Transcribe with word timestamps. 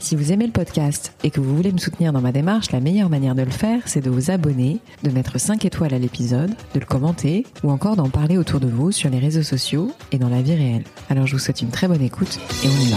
Si 0.00 0.14
vous 0.14 0.30
aimez 0.30 0.46
le 0.46 0.52
podcast 0.52 1.12
et 1.24 1.30
que 1.30 1.40
vous 1.40 1.56
voulez 1.56 1.72
me 1.72 1.78
soutenir 1.78 2.12
dans 2.12 2.20
ma 2.20 2.30
démarche, 2.30 2.70
la 2.70 2.78
meilleure 2.78 3.10
manière 3.10 3.34
de 3.34 3.42
le 3.42 3.50
faire, 3.50 3.82
c'est 3.86 4.00
de 4.00 4.08
vous 4.08 4.30
abonner, 4.30 4.78
de 5.02 5.10
mettre 5.10 5.40
5 5.40 5.64
étoiles 5.64 5.92
à 5.92 5.98
l'épisode, 5.98 6.50
de 6.72 6.80
le 6.80 6.86
commenter 6.86 7.44
ou 7.64 7.70
encore 7.70 7.96
d'en 7.96 8.08
parler 8.08 8.38
autour 8.38 8.60
de 8.60 8.68
vous 8.68 8.92
sur 8.92 9.10
les 9.10 9.18
réseaux 9.18 9.42
sociaux 9.42 9.90
et 10.12 10.18
dans 10.18 10.28
la 10.28 10.40
vie 10.40 10.54
réelle. 10.54 10.84
Alors 11.10 11.26
je 11.26 11.32
vous 11.32 11.40
souhaite 11.40 11.62
une 11.62 11.70
très 11.70 11.88
bonne 11.88 12.00
écoute 12.00 12.38
et 12.64 12.68
on 12.68 12.80
y 12.80 12.90
va. 12.90 12.96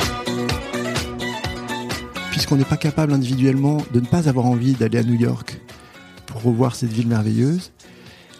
Puisqu'on 2.30 2.56
n'est 2.56 2.66
pas 2.66 2.78
capable 2.78 3.14
individuellement 3.14 3.78
de 3.92 4.00
ne 4.00 4.06
pas 4.06 4.30
avoir 4.30 4.46
envie 4.46 4.74
d'aller 4.74 5.00
à 5.00 5.04
New 5.04 5.20
York 5.20 5.60
pour 6.28 6.44
revoir 6.44 6.76
cette 6.76 6.94
ville 6.94 7.08
merveilleuse, 7.08 7.72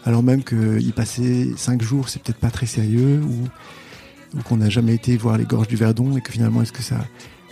alors 0.04 0.22
même 0.22 0.44
qu'y 0.44 0.92
passer 0.94 1.52
5 1.56 1.82
jours, 1.82 2.08
c'est 2.08 2.22
peut-être 2.22 2.38
pas 2.38 2.50
très 2.50 2.66
sérieux 2.66 3.20
ou, 3.24 4.38
ou 4.38 4.42
qu'on 4.42 4.58
n'a 4.58 4.70
jamais 4.70 4.94
été 4.94 5.16
voir 5.16 5.36
les 5.36 5.44
gorges 5.46 5.68
du 5.68 5.76
Verdon 5.76 6.16
et 6.16 6.20
que 6.20 6.30
finalement, 6.30 6.62
est-ce 6.62 6.72
que 6.72 6.82
ça 6.82 6.98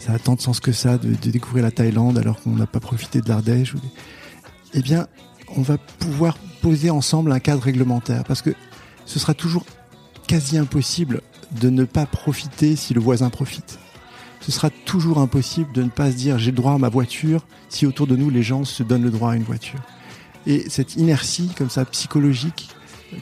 ça 0.00 0.14
a 0.14 0.18
tant 0.18 0.34
de 0.34 0.40
sens 0.40 0.60
que 0.60 0.72
ça 0.72 0.98
de, 0.98 1.12
découvrir 1.30 1.62
la 1.62 1.70
Thaïlande 1.70 2.18
alors 2.18 2.40
qu'on 2.40 2.56
n'a 2.56 2.66
pas 2.66 2.80
profité 2.80 3.20
de 3.20 3.28
l'Ardèche. 3.28 3.74
Eh 4.72 4.80
bien, 4.80 5.06
on 5.56 5.62
va 5.62 5.76
pouvoir 5.78 6.38
poser 6.62 6.90
ensemble 6.90 7.32
un 7.32 7.38
cadre 7.38 7.62
réglementaire 7.62 8.24
parce 8.24 8.40
que 8.40 8.50
ce 9.04 9.18
sera 9.18 9.34
toujours 9.34 9.64
quasi 10.26 10.56
impossible 10.56 11.20
de 11.60 11.68
ne 11.68 11.84
pas 11.84 12.06
profiter 12.06 12.76
si 12.76 12.94
le 12.94 13.00
voisin 13.00 13.28
profite. 13.28 13.78
Ce 14.40 14.50
sera 14.50 14.70
toujours 14.70 15.18
impossible 15.18 15.70
de 15.72 15.82
ne 15.82 15.90
pas 15.90 16.10
se 16.10 16.16
dire 16.16 16.38
j'ai 16.38 16.52
droit 16.52 16.72
à 16.72 16.78
ma 16.78 16.88
voiture 16.88 17.44
si 17.68 17.84
autour 17.84 18.06
de 18.06 18.16
nous 18.16 18.30
les 18.30 18.42
gens 18.42 18.64
se 18.64 18.82
donnent 18.82 19.02
le 19.02 19.10
droit 19.10 19.32
à 19.32 19.36
une 19.36 19.42
voiture. 19.42 19.80
Et 20.46 20.70
cette 20.70 20.96
inertie 20.96 21.50
comme 21.58 21.68
ça 21.68 21.84
psychologique, 21.84 22.70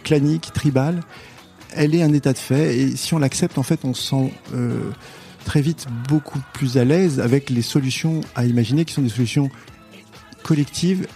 clanique, 0.05 0.52
tribale, 0.52 1.02
elle 1.74 1.95
est 1.95 2.02
un 2.02 2.12
état 2.12 2.33
de 2.33 2.39
fait 2.39 2.78
et 2.78 2.97
si 2.97 3.14
on 3.14 3.19
l'accepte 3.19 3.58
en 3.58 3.64
fait 3.64 3.80
on 3.84 3.95
sent 3.95 4.33
euh, 4.55 4.92
très 5.44 5.61
vite 5.61 5.86
beaucoup 6.08 6.41
plus 6.53 6.78
à 6.78 6.84
l'aise 6.84 7.20
avec 7.20 7.50
les 7.50 7.62
solutions 7.62 8.20
à 8.34 8.44
imaginer 8.44 8.84
qui 8.84 8.94
sont 8.94 9.03
des 9.03 9.08
solutions 9.08 9.50
collectives 10.42 11.06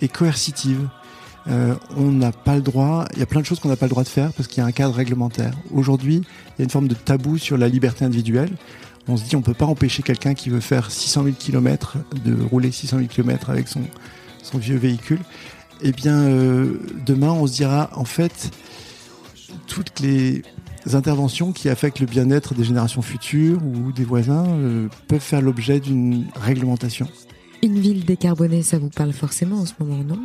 et 0.00 0.08
coercitives. 0.08 0.88
Euh, 1.48 1.74
on 1.96 2.10
n'a 2.10 2.32
pas 2.32 2.56
le 2.56 2.62
droit, 2.62 3.06
il 3.12 3.20
y 3.20 3.22
a 3.22 3.26
plein 3.26 3.40
de 3.40 3.46
choses 3.46 3.60
qu'on 3.60 3.68
n'a 3.68 3.76
pas 3.76 3.86
le 3.86 3.90
droit 3.90 4.02
de 4.02 4.08
faire 4.08 4.32
parce 4.32 4.48
qu'il 4.48 4.58
y 4.58 4.60
a 4.64 4.66
un 4.66 4.72
cadre 4.72 4.94
réglementaire. 4.94 5.52
Aujourd'hui, 5.72 6.16
il 6.16 6.58
y 6.58 6.62
a 6.62 6.64
une 6.64 6.70
forme 6.70 6.88
de 6.88 6.94
tabou 6.94 7.38
sur 7.38 7.56
la 7.56 7.68
liberté 7.68 8.04
individuelle. 8.04 8.50
On 9.08 9.16
se 9.16 9.24
dit 9.24 9.36
on 9.36 9.42
peut 9.42 9.54
pas 9.54 9.66
empêcher 9.66 10.02
quelqu'un 10.02 10.34
qui 10.34 10.50
veut 10.50 10.60
faire 10.60 10.90
600 10.90 11.24
000 11.24 11.36
km 11.38 11.98
de 12.24 12.36
rouler 12.42 12.72
600 12.72 12.98
000 12.98 13.08
km 13.08 13.50
avec 13.50 13.68
son, 13.68 13.82
vieux 14.58 14.76
véhicule. 14.76 15.20
Eh 15.82 15.92
bien, 15.92 16.16
euh, 16.16 16.80
demain, 17.04 17.30
on 17.30 17.46
se 17.46 17.52
dira 17.52 17.90
en 17.94 18.04
fait 18.04 18.50
toutes 19.68 20.00
les 20.00 20.42
interventions 20.94 21.52
qui 21.52 21.68
affectent 21.68 22.00
le 22.00 22.06
bien-être 22.06 22.54
des 22.54 22.64
générations 22.64 23.02
futures 23.02 23.60
ou 23.64 23.92
des 23.92 24.04
voisins 24.04 24.46
euh, 24.46 24.88
peuvent 25.08 25.20
faire 25.20 25.42
l'objet 25.42 25.80
d'une 25.80 26.26
réglementation. 26.34 27.08
Une 27.62 27.80
ville 27.80 28.04
décarbonée, 28.04 28.62
ça 28.62 28.78
vous 28.78 28.90
parle 28.90 29.12
forcément 29.12 29.56
en 29.56 29.66
ce 29.66 29.72
moment, 29.80 30.04
non? 30.04 30.20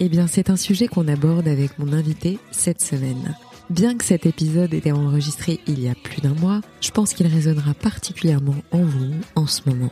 Eh 0.00 0.08
bien, 0.08 0.28
c'est 0.28 0.50
un 0.50 0.56
sujet 0.56 0.86
qu'on 0.86 1.08
aborde 1.08 1.48
avec 1.48 1.78
mon 1.78 1.92
invité 1.92 2.38
cette 2.52 2.80
semaine. 2.80 3.34
Bien 3.70 3.96
que 3.96 4.04
cet 4.04 4.24
épisode 4.26 4.72
ait 4.72 4.78
été 4.78 4.92
enregistré 4.92 5.60
il 5.66 5.80
y 5.80 5.88
a 5.88 5.94
plus 5.94 6.20
d'un 6.20 6.34
mois, 6.34 6.60
je 6.80 6.90
pense 6.90 7.12
qu'il 7.12 7.26
résonnera 7.26 7.74
particulièrement 7.74 8.54
en 8.70 8.84
vous 8.84 9.12
en 9.34 9.46
ce 9.46 9.62
moment. 9.66 9.90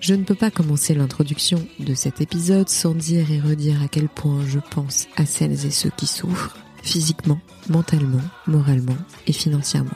Je 0.00 0.14
ne 0.14 0.22
peux 0.22 0.36
pas 0.36 0.52
commencer 0.52 0.94
l'introduction 0.94 1.66
de 1.80 1.94
cet 1.94 2.20
épisode 2.20 2.68
sans 2.68 2.94
dire 2.94 3.32
et 3.32 3.40
redire 3.40 3.82
à 3.82 3.88
quel 3.88 4.08
point 4.08 4.46
je 4.46 4.60
pense 4.70 5.08
à 5.16 5.26
celles 5.26 5.66
et 5.66 5.70
ceux 5.70 5.90
qui 5.96 6.06
souffrent, 6.06 6.56
physiquement, 6.82 7.40
mentalement, 7.68 8.22
moralement 8.46 8.96
et 9.26 9.32
financièrement. 9.32 9.90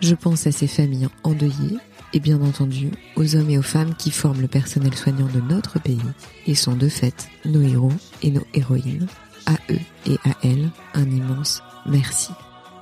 Je 0.00 0.14
pense 0.14 0.46
à 0.46 0.52
ces 0.52 0.66
familles 0.66 1.08
endeuillées 1.24 1.78
et 2.12 2.20
bien 2.20 2.40
entendu 2.40 2.90
aux 3.16 3.36
hommes 3.36 3.50
et 3.50 3.58
aux 3.58 3.62
femmes 3.62 3.94
qui 3.94 4.10
forment 4.10 4.40
le 4.40 4.48
personnel 4.48 4.94
soignant 4.94 5.28
de 5.28 5.40
notre 5.40 5.78
pays 5.80 6.00
et 6.46 6.54
sont 6.54 6.74
de 6.74 6.88
fait 6.88 7.28
nos 7.44 7.62
héros 7.62 7.92
et 8.22 8.30
nos 8.30 8.46
héroïnes. 8.54 9.06
À 9.46 9.54
eux 9.70 9.80
et 10.06 10.16
à 10.24 10.34
elles, 10.42 10.70
un 10.94 11.08
immense 11.08 11.62
merci. 11.86 12.30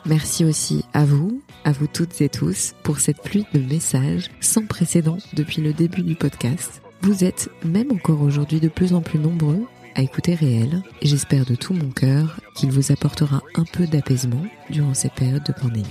Merci 0.07 0.45
aussi 0.45 0.85
à 0.95 1.05
vous, 1.05 1.43
à 1.65 1.73
vous 1.73 1.87
toutes 1.87 2.21
et 2.21 2.29
tous, 2.29 2.75
pour 2.83 2.99
cette 2.99 3.23
pluie 3.23 3.47
de 3.53 3.61
messages 3.61 4.31
sans 4.41 4.65
précédent 4.65 5.19
depuis 5.35 5.61
le 5.61 5.73
début 5.73 6.03
du 6.03 6.15
podcast. 6.15 6.83
Vous 7.03 7.25
êtes, 7.25 7.51
même 7.65 7.93
encore 7.93 8.23
aujourd'hui, 8.23 8.61
de 8.61 8.69
plus 8.69 8.95
en 8.95 9.03
plus 9.03 9.19
nombreux 9.19 9.67
à 9.95 10.03
écouter 10.03 10.35
réel 10.35 10.83
et 11.03 11.07
j'espère 11.07 11.45
de 11.45 11.55
tout 11.55 11.75
mon 11.75 11.91
cœur 11.91 12.41
qu'il 12.55 12.71
vous 12.71 12.93
apportera 12.93 13.43
un 13.55 13.65
peu 13.65 13.87
d'apaisement 13.87 14.45
durant 14.71 14.95
cette 14.95 15.15
période 15.15 15.45
de 15.45 15.53
pandémie. 15.53 15.87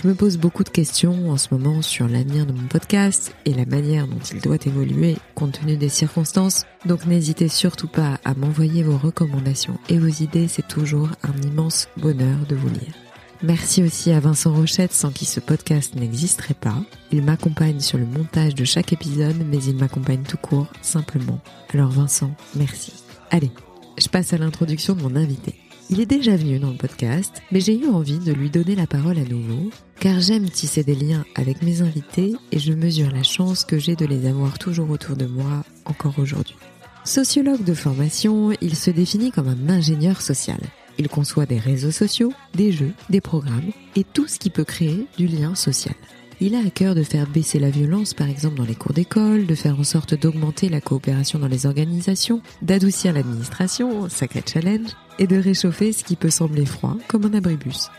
Je 0.00 0.06
me 0.06 0.14
pose 0.14 0.36
beaucoup 0.36 0.62
de 0.62 0.68
questions 0.68 1.30
en 1.30 1.36
ce 1.36 1.48
moment 1.52 1.82
sur 1.82 2.06
l'avenir 2.06 2.46
de 2.46 2.52
mon 2.52 2.68
podcast 2.68 3.34
et 3.44 3.52
la 3.52 3.64
manière 3.64 4.06
dont 4.06 4.20
il 4.32 4.40
doit 4.40 4.58
évoluer 4.64 5.16
compte 5.34 5.60
tenu 5.60 5.76
des 5.76 5.88
circonstances, 5.88 6.66
donc 6.86 7.06
n'hésitez 7.06 7.48
surtout 7.48 7.88
pas 7.88 8.20
à 8.24 8.34
m'envoyer 8.34 8.84
vos 8.84 8.96
recommandations 8.96 9.78
et 9.88 9.98
vos 9.98 10.06
idées, 10.06 10.46
c'est 10.46 10.68
toujours 10.68 11.08
un 11.24 11.40
immense 11.42 11.88
bonheur 11.96 12.38
de 12.48 12.54
vous 12.54 12.68
lire. 12.68 12.94
Merci 13.42 13.82
aussi 13.82 14.12
à 14.12 14.20
Vincent 14.20 14.52
Rochette 14.52 14.92
sans 14.92 15.10
qui 15.10 15.24
ce 15.24 15.40
podcast 15.40 15.94
n'existerait 15.94 16.54
pas. 16.54 16.76
Il 17.12 17.22
m'accompagne 17.22 17.80
sur 17.80 17.98
le 17.98 18.06
montage 18.06 18.54
de 18.54 18.64
chaque 18.64 18.92
épisode 18.92 19.36
mais 19.48 19.62
il 19.62 19.76
m'accompagne 19.76 20.22
tout 20.22 20.36
court, 20.36 20.68
simplement. 20.82 21.40
Alors 21.72 21.90
Vincent, 21.90 22.30
merci. 22.54 23.07
Allez, 23.30 23.50
je 23.98 24.08
passe 24.08 24.32
à 24.32 24.38
l'introduction 24.38 24.94
de 24.94 25.02
mon 25.02 25.14
invité. 25.14 25.54
Il 25.90 26.00
est 26.00 26.06
déjà 26.06 26.34
venu 26.36 26.58
dans 26.58 26.70
le 26.70 26.76
podcast, 26.76 27.42
mais 27.52 27.60
j'ai 27.60 27.78
eu 27.78 27.86
envie 27.86 28.18
de 28.18 28.32
lui 28.32 28.48
donner 28.48 28.74
la 28.74 28.86
parole 28.86 29.18
à 29.18 29.24
nouveau, 29.24 29.70
car 30.00 30.20
j'aime 30.20 30.48
tisser 30.48 30.82
des 30.82 30.94
liens 30.94 31.24
avec 31.34 31.62
mes 31.62 31.82
invités 31.82 32.32
et 32.52 32.58
je 32.58 32.72
mesure 32.72 33.10
la 33.10 33.22
chance 33.22 33.64
que 33.64 33.78
j'ai 33.78 33.96
de 33.96 34.06
les 34.06 34.26
avoir 34.26 34.58
toujours 34.58 34.90
autour 34.90 35.16
de 35.16 35.26
moi 35.26 35.62
encore 35.84 36.18
aujourd'hui. 36.18 36.56
Sociologue 37.04 37.64
de 37.64 37.74
formation, 37.74 38.52
il 38.60 38.76
se 38.76 38.90
définit 38.90 39.30
comme 39.30 39.48
un 39.48 39.68
ingénieur 39.70 40.20
social. 40.22 40.60
Il 40.98 41.08
conçoit 41.08 41.46
des 41.46 41.58
réseaux 41.58 41.90
sociaux, 41.90 42.32
des 42.54 42.72
jeux, 42.72 42.92
des 43.08 43.20
programmes 43.20 43.72
et 43.94 44.04
tout 44.04 44.26
ce 44.26 44.38
qui 44.38 44.50
peut 44.50 44.64
créer 44.64 45.06
du 45.16 45.26
lien 45.26 45.54
social. 45.54 45.94
Il 46.40 46.54
a 46.54 46.60
à 46.60 46.70
cœur 46.70 46.94
de 46.94 47.02
faire 47.02 47.26
baisser 47.26 47.58
la 47.58 47.68
violence, 47.68 48.14
par 48.14 48.28
exemple 48.28 48.58
dans 48.58 48.64
les 48.64 48.76
cours 48.76 48.92
d'école, 48.92 49.46
de 49.46 49.56
faire 49.56 49.80
en 49.80 49.82
sorte 49.82 50.14
d'augmenter 50.14 50.68
la 50.68 50.80
coopération 50.80 51.40
dans 51.40 51.48
les 51.48 51.66
organisations, 51.66 52.42
d'adoucir 52.62 53.12
l'administration, 53.12 54.08
sacré 54.08 54.44
challenge, 54.46 54.90
et 55.18 55.26
de 55.26 55.36
réchauffer 55.36 55.92
ce 55.92 56.04
qui 56.04 56.14
peut 56.14 56.30
sembler 56.30 56.64
froid, 56.64 56.96
comme 57.08 57.24
un 57.24 57.34
abribus. 57.34 57.90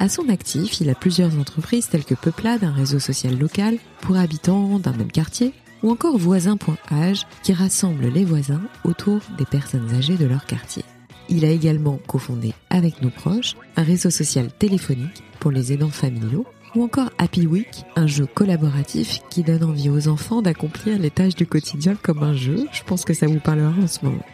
À 0.00 0.08
son 0.08 0.28
actif, 0.28 0.80
il 0.80 0.90
a 0.90 0.96
plusieurs 0.96 1.38
entreprises 1.38 1.88
telles 1.88 2.04
que 2.04 2.16
Peuplade, 2.16 2.64
un 2.64 2.72
réseau 2.72 2.98
social 2.98 3.38
local 3.38 3.78
pour 4.00 4.16
habitants 4.16 4.80
d'un 4.80 4.92
même 4.92 5.12
quartier, 5.12 5.52
ou 5.84 5.90
encore 5.92 6.18
Voisin.âge 6.18 7.26
qui 7.44 7.52
rassemble 7.52 8.08
les 8.08 8.24
voisins 8.24 8.62
autour 8.82 9.20
des 9.38 9.46
personnes 9.46 9.94
âgées 9.94 10.16
de 10.16 10.26
leur 10.26 10.46
quartier. 10.46 10.82
Il 11.28 11.44
a 11.44 11.50
également 11.50 12.00
cofondé 12.08 12.54
avec 12.70 13.02
nos 13.02 13.10
proches 13.10 13.54
un 13.76 13.84
réseau 13.84 14.10
social 14.10 14.50
téléphonique 14.52 15.22
pour 15.38 15.52
les 15.52 15.72
aidants 15.72 15.90
familiaux 15.90 16.44
ou 16.74 16.82
encore 16.82 17.10
Happy 17.18 17.46
Week, 17.46 17.84
un 17.96 18.06
jeu 18.06 18.26
collaboratif 18.26 19.20
qui 19.30 19.42
donne 19.42 19.64
envie 19.64 19.90
aux 19.90 20.08
enfants 20.08 20.42
d'accomplir 20.42 20.98
les 20.98 21.10
tâches 21.10 21.34
du 21.34 21.46
quotidien 21.46 21.94
comme 22.00 22.22
un 22.22 22.34
jeu. 22.34 22.66
Je 22.72 22.82
pense 22.82 23.04
que 23.04 23.14
ça 23.14 23.26
vous 23.26 23.40
parlera 23.40 23.74
en 23.82 23.86
ce 23.86 24.04
moment. 24.04 24.24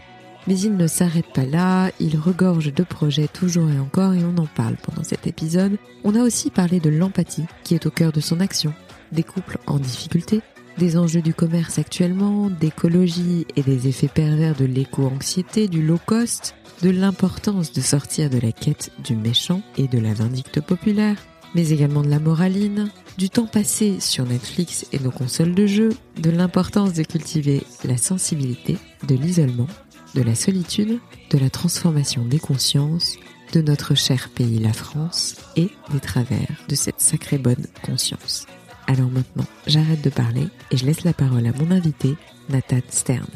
Mais 0.46 0.58
il 0.58 0.76
ne 0.76 0.86
s'arrête 0.86 1.32
pas 1.34 1.44
là, 1.44 1.90
il 2.00 2.18
regorge 2.18 2.72
de 2.72 2.82
projets 2.82 3.28
toujours 3.28 3.70
et 3.70 3.78
encore 3.78 4.14
et 4.14 4.24
on 4.24 4.40
en 4.40 4.46
parle 4.46 4.76
pendant 4.76 5.04
cet 5.04 5.26
épisode. 5.26 5.76
On 6.02 6.14
a 6.14 6.22
aussi 6.22 6.50
parlé 6.50 6.80
de 6.80 6.88
l'empathie 6.88 7.44
qui 7.62 7.74
est 7.74 7.86
au 7.86 7.90
cœur 7.90 8.12
de 8.12 8.20
son 8.20 8.40
action, 8.40 8.72
des 9.12 9.22
couples 9.22 9.58
en 9.66 9.78
difficulté, 9.78 10.40
des 10.78 10.96
enjeux 10.96 11.20
du 11.20 11.34
commerce 11.34 11.78
actuellement, 11.78 12.48
d'écologie 12.48 13.46
et 13.56 13.62
des 13.62 13.86
effets 13.86 14.08
pervers 14.08 14.54
de 14.54 14.64
l'éco-anxiété, 14.64 15.68
du 15.68 15.82
low 15.82 15.98
cost, 16.06 16.54
de 16.82 16.88
l'importance 16.88 17.72
de 17.72 17.82
sortir 17.82 18.30
de 18.30 18.38
la 18.38 18.52
quête 18.52 18.90
du 19.04 19.16
méchant 19.16 19.60
et 19.76 19.88
de 19.88 19.98
la 19.98 20.14
vindicte 20.14 20.62
populaire, 20.62 21.16
mais 21.54 21.70
également 21.70 22.02
de 22.02 22.10
la 22.10 22.18
moraline, 22.18 22.90
du 23.18 23.30
temps 23.30 23.46
passé 23.46 24.00
sur 24.00 24.24
Netflix 24.24 24.86
et 24.92 24.98
nos 24.98 25.10
consoles 25.10 25.54
de 25.54 25.66
jeux, 25.66 25.92
de 26.16 26.30
l'importance 26.30 26.94
de 26.94 27.02
cultiver 27.02 27.62
la 27.84 27.96
sensibilité, 27.96 28.78
de 29.06 29.14
l'isolement, 29.14 29.66
de 30.14 30.22
la 30.22 30.34
solitude, 30.34 30.98
de 31.30 31.38
la 31.38 31.50
transformation 31.50 32.24
des 32.24 32.38
consciences, 32.38 33.16
de 33.52 33.60
notre 33.60 33.94
cher 33.94 34.30
pays 34.34 34.58
la 34.58 34.72
France 34.72 35.36
et 35.56 35.68
des 35.92 36.00
travers 36.00 36.64
de 36.68 36.74
cette 36.74 37.00
sacrée 37.00 37.38
bonne 37.38 37.66
conscience. 37.82 38.46
Alors 38.86 39.10
maintenant, 39.10 39.44
j'arrête 39.66 40.02
de 40.02 40.10
parler 40.10 40.48
et 40.70 40.76
je 40.76 40.84
laisse 40.84 41.04
la 41.04 41.12
parole 41.12 41.46
à 41.46 41.52
mon 41.52 41.70
invité, 41.70 42.16
Nathan 42.48 42.80
Stern. 42.88 43.26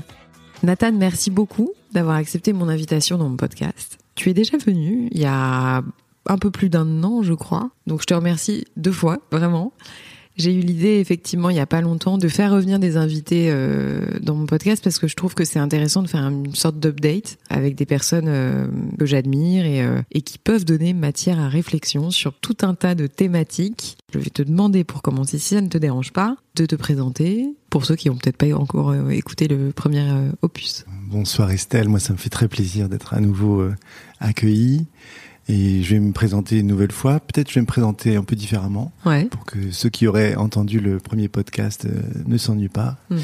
Nathan, 0.63 0.93
merci 0.93 1.31
beaucoup 1.31 1.73
d'avoir 1.93 2.17
accepté 2.17 2.53
mon 2.53 2.69
invitation 2.69 3.19
dans 3.19 3.29
mon 3.29 3.37
podcast. 3.37 3.99
Tu 4.15 4.31
es 4.31 4.35
déjà 4.35 4.57
venu 4.57 5.09
il 5.11 5.21
y 5.21 5.27
a 5.27 5.83
un 6.26 6.38
peu 6.38 6.50
plus 6.50 6.69
d'un 6.69 7.03
an, 7.03 7.23
je 7.23 7.35
crois. 7.35 7.71
Donc 7.87 8.00
je 8.00 8.06
te 8.06 8.15
remercie 8.15 8.65
deux 8.76 8.93
fois, 8.93 9.19
vraiment. 9.31 9.73
J'ai 10.37 10.53
eu 10.53 10.61
l'idée, 10.61 10.99
effectivement, 10.99 11.49
il 11.49 11.56
y 11.56 11.61
a 11.61 11.67
pas 11.67 11.81
longtemps, 11.81 12.19
de 12.19 12.26
faire 12.26 12.50
revenir 12.50 12.81
des 12.81 12.97
invités 12.97 13.50
euh, 13.50 14.00
dans 14.21 14.35
mon 14.35 14.47
podcast 14.47 14.82
parce 14.82 14.99
que 14.99 15.06
je 15.06 15.15
trouve 15.15 15.35
que 15.35 15.44
c'est 15.44 15.61
intéressant 15.61 16.03
de 16.03 16.09
faire 16.09 16.26
une 16.26 16.56
sorte 16.56 16.81
d'update 16.81 17.38
avec 17.50 17.76
des 17.76 17.87
personnes 17.87 18.26
euh, 18.26 18.67
que 18.99 19.06
j'admire 19.06 19.65
et, 19.65 19.85
euh, 19.85 20.03
et 20.11 20.23
qui 20.23 20.38
peuvent 20.38 20.65
donner 20.65 20.93
matière 20.93 21.38
à 21.38 21.49
réflexion 21.49 22.11
sur 22.11 22.35
tout 22.35 22.56
un 22.62 22.75
tas 22.75 22.97
de 22.97 23.06
thématiques. 23.06 23.97
Je 24.12 24.19
vais 24.19 24.31
te 24.31 24.43
demander, 24.43 24.82
pour 24.82 25.03
commencer, 25.03 25.38
si 25.38 25.55
ça 25.55 25.61
ne 25.61 25.69
te 25.69 25.79
dérange 25.79 26.12
pas, 26.12 26.37
de 26.56 26.67
te 26.67 26.75
présenter 26.75 27.47
pour 27.70 27.85
ceux 27.85 27.94
qui 27.94 28.11
ont 28.11 28.17
peut-être 28.17 28.37
pas 28.37 28.53
encore 28.56 28.94
écouté 29.11 29.47
le 29.47 29.70
premier 29.70 30.09
opus. 30.43 30.85
Bonsoir 31.11 31.50
Estelle, 31.50 31.88
moi 31.88 31.99
ça 31.99 32.12
me 32.12 32.19
fait 32.19 32.31
très 32.31 32.47
plaisir 32.47 32.88
d'être 32.88 33.15
à 33.15 33.20
nouveau 33.20 33.69
accueilli. 34.20 34.87
Et 35.49 35.82
je 35.82 35.94
vais 35.94 36.00
me 36.00 36.12
présenter 36.12 36.58
une 36.58 36.67
nouvelle 36.67 36.93
fois. 36.93 37.20
Peut-être 37.20 37.50
je 37.50 37.55
vais 37.55 37.61
me 37.61 37.67
présenter 37.67 38.17
un 38.17 38.25
peu 38.25 38.35
différemment 38.35 38.93
ouais. 39.05 39.26
pour 39.26 39.44
que 39.44 39.70
ceux 39.70 39.91
qui 39.91 40.06
auraient 40.06 40.37
entendu 40.37 40.81
le 40.81 40.99
premier 40.99 41.29
podcast 41.29 41.85
euh, 41.85 42.00
ne 42.26 42.38
s'ennuient 42.38 42.69
pas. 42.69 42.96
Mhm. 43.11 43.19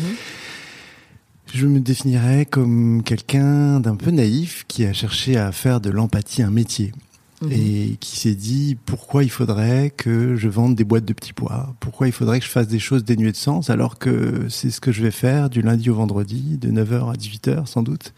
Je 1.53 1.67
me 1.67 1.81
définirais 1.81 2.47
comme 2.47 3.03
quelqu'un 3.03 3.81
d'un 3.81 3.97
peu 3.97 4.11
naïf 4.11 4.65
qui 4.69 4.85
a 4.85 4.93
cherché 4.93 5.37
à 5.37 5.51
faire 5.51 5.81
de 5.81 5.91
l'empathie 5.91 6.43
un 6.43 6.51
métier. 6.51 6.93
Mhm. 7.43 7.53
Et 7.53 7.97
qui 8.01 8.19
s'est 8.19 8.35
dit 8.35 8.77
pourquoi 8.85 9.25
il 9.25 9.31
faudrait 9.31 9.91
que 9.91 10.37
je 10.37 10.49
vende 10.49 10.75
des 10.75 10.85
boîtes 10.85 11.07
de 11.07 11.15
petits 11.15 11.33
pois, 11.33 11.75
pourquoi 11.81 12.07
il 12.07 12.13
faudrait 12.13 12.39
que 12.39 12.45
je 12.45 12.51
fasse 12.51 12.69
des 12.69 12.79
choses 12.79 13.03
dénuées 13.03 13.33
de 13.33 13.37
sens 13.37 13.71
alors 13.71 13.99
que 13.99 14.47
c'est 14.51 14.71
ce 14.71 14.79
que 14.79 14.93
je 14.93 15.03
vais 15.03 15.11
faire 15.11 15.49
du 15.49 15.63
lundi 15.63 15.89
au 15.89 15.95
vendredi, 15.95 16.59
de 16.59 16.71
9h 16.71 17.11
à 17.11 17.15
18h 17.15 17.67
sans 17.67 17.83
doute. 17.83 18.13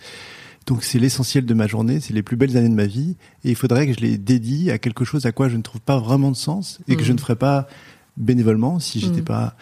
Donc 0.67 0.85
c'est 0.85 0.99
l'essentiel 0.99 1.45
de 1.47 1.55
ma 1.55 1.67
journée, 1.67 1.99
c'est 2.01 2.13
les 2.15 2.23
plus 2.23 2.37
belles 2.37 2.57
années 2.57 2.69
de 2.69 2.75
ma 2.75 2.87
vie, 2.87 3.17
et 3.45 3.51
il 3.51 3.57
faudrait 3.57 3.87
que 3.87 3.95
je 3.95 4.01
les 4.01 4.17
dédie 4.19 4.71
à 4.71 4.79
quelque 4.79 5.05
chose 5.05 5.27
à 5.27 5.33
quoi 5.33 5.49
je 5.49 5.57
ne 5.57 5.63
trouve 5.63 5.81
pas 5.81 5.99
vraiment 5.99 6.31
de 6.31 6.37
sens 6.37 6.79
et 6.89 6.97
que 6.97 7.03
je 7.03 7.11
Mhm. 7.11 7.17
ne 7.17 7.21
ferais 7.21 7.37
pas 7.37 7.69
bénévolement 8.17 8.79
si 8.79 9.01
j'étais 9.01 9.19
Mhm. 9.21 9.25
pas. 9.25 9.57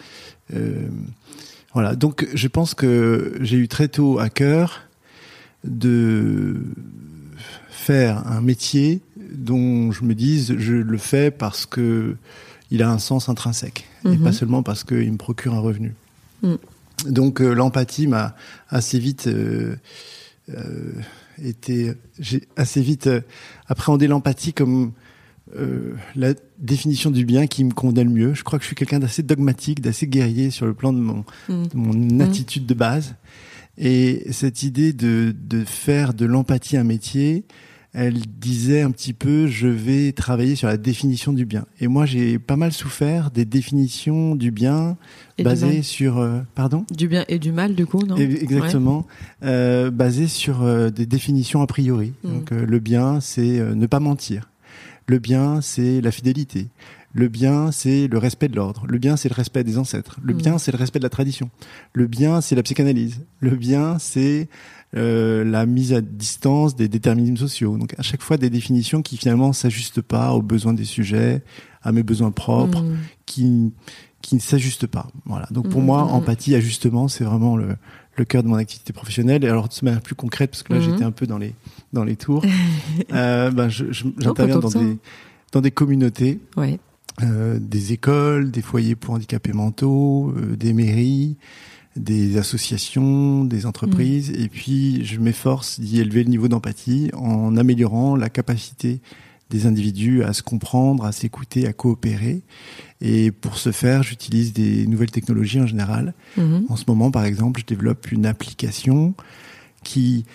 euh, 0.53 0.87
voilà. 1.73 1.95
Donc 1.95 2.27
je 2.33 2.47
pense 2.49 2.73
que 2.73 3.37
j'ai 3.41 3.57
eu 3.57 3.67
très 3.67 3.87
tôt 3.87 4.19
à 4.19 4.29
cœur 4.29 4.81
de 5.63 6.61
faire 7.69 8.27
un 8.27 8.41
métier 8.41 9.01
dont 9.33 9.91
je 9.91 10.03
me 10.03 10.13
dise 10.13 10.55
je 10.57 10.73
le 10.73 10.97
fais 10.97 11.31
parce 11.31 11.65
que 11.65 12.15
il 12.69 12.83
a 12.83 12.89
un 12.91 12.99
sens 12.99 13.29
intrinsèque 13.29 13.87
et 14.05 14.17
pas 14.17 14.31
seulement 14.31 14.63
parce 14.63 14.83
qu'il 14.83 15.11
me 15.11 15.17
procure 15.17 15.53
un 15.53 15.59
revenu. 15.59 15.93
Donc 17.07 17.41
euh, 17.41 17.53
l'empathie 17.53 18.07
m'a 18.07 18.35
assez 18.69 18.99
vite 18.99 19.27
euh, 19.27 19.75
euh, 20.57 20.93
été 21.41 21.93
j'ai 22.19 22.43
assez 22.55 22.81
vite 22.81 23.07
euh, 23.07 23.21
appréhendé 23.67 24.07
l'empathie 24.07 24.53
comme 24.53 24.93
euh, 25.55 25.95
la 26.15 26.33
définition 26.59 27.11
du 27.11 27.25
bien 27.25 27.47
qui 27.47 27.63
me 27.63 27.71
convenait 27.71 28.03
le 28.03 28.09
mieux. 28.09 28.33
Je 28.33 28.43
crois 28.43 28.59
que 28.59 28.63
je 28.63 28.67
suis 28.67 28.75
quelqu'un 28.75 28.99
d'assez 28.99 29.23
dogmatique, 29.23 29.81
d'assez 29.81 30.07
guerrier 30.07 30.49
sur 30.49 30.65
le 30.65 30.73
plan 30.73 30.93
de 30.93 30.99
mon 30.99 31.25
Mhm. 31.49 31.67
de 31.67 31.77
mon 31.77 32.19
attitude 32.19 32.65
de 32.65 32.73
base. 32.73 33.15
Et 33.77 34.31
cette 34.31 34.63
idée 34.63 34.93
de, 34.93 35.33
de 35.37 35.63
faire 35.65 36.13
de 36.13 36.25
l'empathie 36.25 36.77
un 36.77 36.83
métier, 36.83 37.45
elle 37.93 38.19
disait 38.39 38.81
un 38.81 38.91
petit 38.91 39.11
peu, 39.13 39.47
je 39.47 39.67
vais 39.67 40.13
travailler 40.13 40.55
sur 40.55 40.67
la 40.67 40.77
définition 40.77 41.33
du 41.33 41.45
bien. 41.45 41.65
Et 41.79 41.87
moi, 41.87 42.05
j'ai 42.05 42.39
pas 42.39 42.55
mal 42.55 42.71
souffert 42.71 43.31
des 43.31 43.43
définitions 43.43 44.35
du 44.35 44.51
bien 44.51 44.97
Et 45.37 45.43
basées 45.43 45.81
sur, 45.81 46.17
euh, 46.19 46.39
pardon, 46.55 46.85
Du 46.95 47.07
bien 47.09 47.25
et 47.27 47.37
du 47.37 47.51
mal, 47.51 47.75
du 47.75 47.85
coup, 47.85 48.05
non? 48.05 48.15
Exactement, 48.15 49.05
euh, 49.43 49.91
basées 49.91 50.27
sur 50.27 50.61
euh, 50.61 50.89
des 50.89 51.05
définitions 51.05 51.61
a 51.61 51.67
priori. 51.67 52.13
Mhm. 52.23 52.31
Donc, 52.33 52.51
euh, 52.53 52.65
le 52.65 52.79
bien, 52.79 53.19
c'est 53.19 53.59
ne 53.59 53.85
pas 53.87 53.99
mentir. 53.99 54.49
Le 55.07 55.19
bien, 55.19 55.59
c'est 55.61 55.99
la 55.99 56.11
fidélité. 56.11 56.67
Le 57.13 57.27
bien, 57.27 57.73
c'est 57.73 58.07
le 58.07 58.17
respect 58.17 58.47
de 58.47 58.55
l'ordre. 58.55 58.85
Le 58.87 58.97
bien, 58.97 59.17
c'est 59.17 59.27
le 59.27 59.33
respect 59.35 59.65
des 59.65 59.77
ancêtres. 59.77 60.17
Le 60.23 60.33
Mhm. 60.33 60.39
bien, 60.41 60.57
c'est 60.57 60.71
le 60.71 60.77
respect 60.77 60.99
de 60.99 61.03
la 61.03 61.09
tradition. 61.09 61.49
Le 61.91 62.07
bien, 62.07 62.39
c'est 62.39 62.55
la 62.55 62.63
psychanalyse. 62.63 63.19
Le 63.41 63.57
bien, 63.57 63.99
c'est 63.99 64.47
euh, 64.95 65.43
la 65.43 65.65
mise 65.65 65.93
à 65.93 66.01
distance 66.01 66.75
des 66.75 66.87
déterminismes 66.89 67.37
sociaux. 67.37 67.77
Donc, 67.77 67.95
à 67.97 68.01
chaque 68.01 68.21
fois, 68.21 68.37
des 68.37 68.49
définitions 68.49 69.01
qui 69.01 69.17
finalement 69.17 69.53
s'ajustent 69.53 70.01
pas 70.01 70.33
aux 70.33 70.41
besoins 70.41 70.73
des 70.73 70.83
sujets, 70.85 71.43
à 71.83 71.91
mes 71.91 72.03
besoins 72.03 72.31
propres, 72.31 72.81
Mhm. 72.83 72.97
qui 73.25 73.71
qui 74.21 74.35
ne 74.35 74.39
s'ajustent 74.39 74.85
pas. 74.85 75.07
Voilà. 75.25 75.47
Donc 75.49 75.67
pour 75.69 75.79
Mhm, 75.79 75.85
moi, 75.87 76.03
mhm. 76.05 76.11
empathie, 76.11 76.53
ajustement, 76.53 77.07
c'est 77.07 77.23
vraiment 77.23 77.57
le, 77.57 77.69
le 78.17 78.23
cœur 78.25 78.43
de 78.43 78.47
mon 78.49 78.53
activité 78.55 78.93
professionnelle. 78.93 79.43
Et 79.43 79.47
alors 79.49 79.67
de 79.67 79.73
manière 79.83 80.01
plus 80.01 80.13
concrète, 80.13 80.51
parce 80.51 80.61
que 80.61 80.73
là 80.73 80.79
j'étais 80.79 81.03
un 81.03 81.09
peu 81.11 81.25
dans 81.25 81.39
les 81.39 81.55
dans 81.91 82.03
les 82.03 82.15
tours, 82.15 82.43
euh, 83.13 83.49
ben, 83.49 83.67
pas 83.67 83.69
j'interviens 83.69 84.59
dans 84.59 84.69
des 84.69 84.97
dans 85.53 85.61
des 85.61 85.71
communautés, 85.71 86.39
Ouais. 86.55 86.79
euh, 87.23 87.57
des 87.59 87.93
écoles, 87.93 88.51
des 88.51 88.61
foyers 88.61 88.95
pour 88.95 89.15
handicapés 89.15 89.53
mentaux, 89.53 90.33
euh, 90.37 90.55
des 90.55 90.73
mairies, 90.73 91.35
des 91.95 92.37
associations, 92.37 93.43
des 93.43 93.65
entreprises, 93.65 94.31
et 94.31 94.47
puis 94.47 95.03
je 95.05 95.19
m'efforce 95.19 95.79
d'y 95.79 95.99
élever 95.99 96.23
le 96.23 96.29
niveau 96.29 96.47
d'empathie 96.47 97.11
en 97.13 97.57
améliorant 97.57 98.15
la 98.15 98.29
capacité 98.29 99.01
des 99.49 99.65
individus 99.65 100.23
à 100.23 100.33
se 100.33 100.41
comprendre, 100.41 101.05
à 101.05 101.11
s'écouter, 101.11 101.67
à 101.67 101.73
coopérer. 101.73 102.41
Et 103.01 103.31
pour 103.31 103.57
ce 103.57 103.71
faire, 103.71 104.01
j'utilise 104.01 104.53
des 104.53 104.87
nouvelles 104.87 105.11
technologies 105.11 105.59
en 105.59 105.67
général. 105.67 106.13
Mhm. 106.37 106.65
En 106.69 106.75
ce 106.77 106.85
moment, 106.87 107.11
par 107.11 107.25
exemple, 107.25 107.59
je 107.59 107.65
développe 107.65 108.11
une 108.11 108.25
application 108.25 109.13
qui 109.83 110.25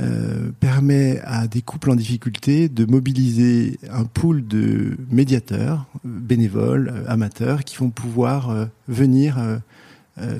euh, 0.00 0.50
permet 0.58 1.20
à 1.24 1.46
des 1.46 1.60
couples 1.60 1.90
en 1.90 1.96
difficulté 1.96 2.70
de 2.70 2.86
mobiliser 2.86 3.78
un 3.90 4.04
pool 4.04 4.46
de 4.46 4.96
médiateurs, 5.10 5.84
euh, 6.06 6.08
bénévoles, 6.08 6.90
euh, 6.94 7.04
amateurs, 7.08 7.64
qui 7.64 7.76
vont 7.76 7.90
pouvoir 7.90 8.48
euh, 8.48 8.64
venir 8.88 9.38
euh, 9.38 9.58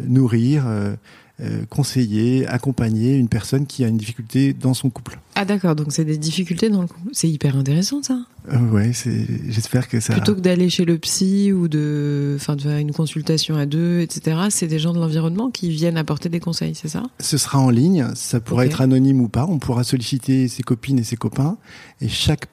nourrir, 0.07 0.65
euh, 0.67 0.95
euh, 1.41 1.65
conseiller, 1.69 2.47
accompagner 2.47 3.17
une 3.17 3.27
personne 3.27 3.67
qui 3.67 3.85
a 3.85 3.89
une 3.89 3.97
difficulté 3.97 4.53
dans 4.53 4.75
son 4.75 4.91
couple. 4.91 5.19
Ah 5.35 5.45
d'accord, 5.45 5.75
donc 5.75 5.87
c'est 5.91 6.05
des 6.05 6.19
difficultés 6.19 6.69
dans 6.69 6.83
le 6.83 6.87
couple. 6.87 7.09
C'est 7.13 7.29
hyper 7.29 7.57
intéressant 7.57 8.03
ça. 8.03 8.19
Euh, 8.53 8.69
ouais, 8.69 8.93
c'est. 8.93 9.27
J'espère 9.49 9.89
que 9.89 9.99
ça. 9.99 10.13
Plutôt 10.13 10.35
que 10.35 10.41
d'aller 10.41 10.69
chez 10.69 10.85
le 10.85 10.99
psy 10.99 11.51
ou 11.53 11.67
de, 11.69 12.37
enfin, 12.39 12.55
de 12.55 12.61
faire 12.61 12.77
une 12.77 12.93
consultation 12.93 13.57
à 13.57 13.67
deux, 13.67 14.01
etc. 14.01 14.41
C'est 14.51 14.69
des 14.69 14.79
gens 14.79 14.93
de 14.93 15.01
l'environnement 15.01 15.51
qui 15.51 15.71
viennent 15.71 15.97
apporter 15.97 16.29
des 16.29 16.39
conseils, 16.39 16.75
c'est 16.75 16.89
ça? 16.89 17.03
Ce 17.19 17.39
sera 17.39 17.59
en 17.59 17.71
ligne, 17.71 18.07
ça 18.15 18.39
pourra 18.39 18.67
être 18.67 18.83
anonyme 18.83 19.21
ou 19.21 19.29
pas. 19.29 19.47
On 19.49 19.59
pourra 19.59 19.85
solliciter 19.85 20.47
ses 20.49 20.63
copines 20.63 20.99
et 20.99 21.05
ses 21.05 21.17
copains, 21.17 21.57
et 22.01 22.09
chaque 22.09 22.47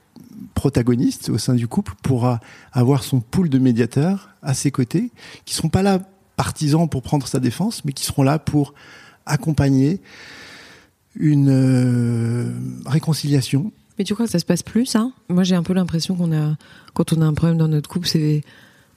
protagoniste 0.55 1.29
au 1.29 1.37
sein 1.37 1.53
du 1.53 1.67
couple 1.67 1.93
pourra 2.01 2.39
avoir 2.71 3.03
son 3.03 3.19
pool 3.19 3.49
de 3.49 3.59
médiateurs 3.59 4.29
à 4.41 4.53
ses 4.53 4.71
côtés, 4.71 5.11
qui 5.45 5.53
seront 5.53 5.69
pas 5.69 5.83
là 5.83 5.99
partisans 6.39 6.87
pour 6.87 7.01
prendre 7.01 7.27
sa 7.27 7.41
défense, 7.41 7.83
mais 7.83 7.91
qui 7.91 8.05
seront 8.05 8.23
là 8.23 8.39
pour 8.39 8.73
accompagner 9.25 9.99
une 11.13 11.49
euh, 11.49 12.53
réconciliation. 12.85 13.73
Mais 13.97 14.05
tu 14.05 14.13
crois 14.13 14.25
que 14.25 14.31
ça 14.31 14.39
se 14.39 14.45
passe 14.45 14.63
plus, 14.63 14.85
ça? 14.85 15.11
Moi, 15.27 15.43
j'ai 15.43 15.55
un 15.55 15.63
peu 15.63 15.73
l'impression 15.73 16.15
qu'on 16.15 16.31
a, 16.31 16.55
quand 16.93 17.11
on 17.11 17.21
a 17.21 17.25
un 17.25 17.33
problème 17.33 17.57
dans 17.57 17.67
notre 17.67 17.89
couple, 17.89 18.07
c'est 18.07 18.41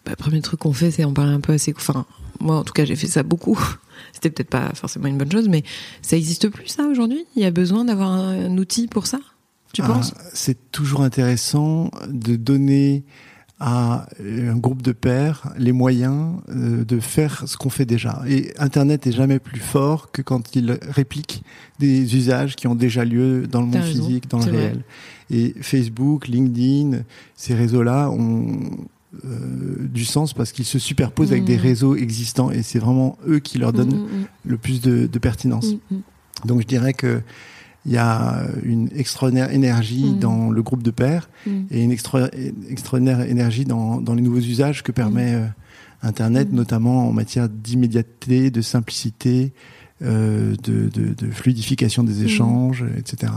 bah, 0.07 0.13
le 0.13 0.17
premier 0.17 0.41
truc 0.41 0.61
qu'on 0.61 0.73
fait, 0.73 0.93
c'est 0.93 1.03
en 1.03 1.13
parler 1.13 1.33
un 1.33 1.41
peu 1.41 1.53
assez. 1.53 1.75
Enfin, 1.77 2.07
moi, 2.39 2.59
en 2.59 2.63
tout 2.63 2.73
cas, 2.73 2.85
j'ai 2.85 2.95
fait 2.95 3.09
ça 3.09 3.25
beaucoup. 3.25 3.59
C'était 4.13 4.31
peut-être 4.31 4.51
pas 4.51 4.71
forcément 4.75 5.09
une 5.09 5.19
bonne 5.19 5.33
chose, 5.33 5.49
mais 5.49 5.65
ça 6.01 6.17
existe 6.17 6.49
plus, 6.49 6.69
ça, 6.69 6.85
aujourd'hui? 6.87 7.25
Il 7.35 7.43
y 7.43 7.45
a 7.45 7.51
besoin 7.51 7.85
d'avoir 7.85 8.13
un, 8.13 8.47
un 8.47 8.57
outil 8.57 8.87
pour 8.87 9.09
ça? 9.09 9.19
Tu 9.73 9.83
Ah, 9.83 9.89
penses? 9.89 10.15
C'est 10.33 10.71
toujours 10.71 11.01
intéressant 11.03 11.91
de 12.07 12.37
donner 12.37 13.03
à 13.65 14.07
un 14.21 14.57
groupe 14.57 14.83
de 14.83 14.91
pairs 14.91 15.53
les 15.57 15.71
moyens 15.71 16.35
euh, 16.49 16.85
de 16.85 16.99
faire 16.99 17.45
ce 17.47 17.57
qu'on 17.57 17.71
fait 17.71 17.85
déjà. 17.85 18.21
Et 18.27 18.53
Internet 18.59 19.07
est 19.07 19.13
jamais 19.13 19.39
plus 19.39 19.61
fort 19.61 20.11
que 20.11 20.21
quand 20.21 20.57
il 20.57 20.81
réplique 20.89 21.45
des 21.79 22.17
usages 22.17 22.57
qui 22.57 22.67
ont 22.67 22.75
déjà 22.75 23.05
lieu 23.05 23.47
dans 23.47 23.61
le 23.61 23.67
monde 23.67 23.77
raison, 23.77 24.05
physique, 24.05 24.29
dans 24.29 24.39
le 24.39 24.45
vrai. 24.45 24.57
réel. 24.57 24.83
Et 25.31 25.55
Facebook, 25.61 26.27
LinkedIn, 26.27 27.03
ces 27.37 27.55
réseaux-là 27.55 28.11
ont 28.11 28.59
euh, 29.25 29.77
du 29.79 30.05
sens 30.07 30.35
parce 30.35 30.51
qu'ils 30.51 30.65
se 30.65 30.81
superposent 30.81 31.31
avec 31.31 31.45
des 31.45 31.57
réseaux 31.57 31.95
existants 31.95 32.51
et 32.51 32.63
c'est 32.63 32.81
vraiment 32.81 33.17
eux 33.29 33.39
qui 33.39 33.59
leur 33.59 33.73
donnent 33.73 33.95
Mm, 33.95 34.27
le 34.45 34.57
plus 34.57 34.81
de, 34.81 35.07
de 35.07 35.19
pertinence. 35.21 35.69
Donc 36.45 36.63
je 36.63 36.67
dirais 36.67 36.95
que 36.95 37.21
il 37.87 37.93
y 37.93 37.97
a 37.99 38.43
une 38.63 38.89
extraordinaire 38.95 39.51
énergie 39.53 40.05
Mhm. 40.05 40.19
dans 40.19 40.51
le 40.51 40.63
groupe 40.63 40.83
de 40.83 40.91
pairs 40.93 41.29
Mm. 41.47 41.51
et 41.71 41.83
une 41.83 41.91
extra- 41.91 42.29
extraordinaire 42.71 43.21
énergie 43.23 43.65
dans, 43.65 44.01
dans 44.01 44.15
les 44.15 44.23
nouveaux 44.23 44.39
usages 44.39 44.83
que 44.83 44.93
permet 44.93 45.35
euh, 45.35 45.47
Internet, 46.03 46.53
notamment 46.53 47.09
en 47.09 47.13
matière 47.13 47.49
d'immédiateté, 47.49 48.51
de 48.51 48.61
simplicité, 48.61 49.53
euh, 50.03 50.55
de, 50.65 50.89
de- 50.89 51.15
de 51.15 51.31
fluidification 51.31 52.03
des 52.03 52.25
échanges, 52.25 52.85
etc. 52.99 53.33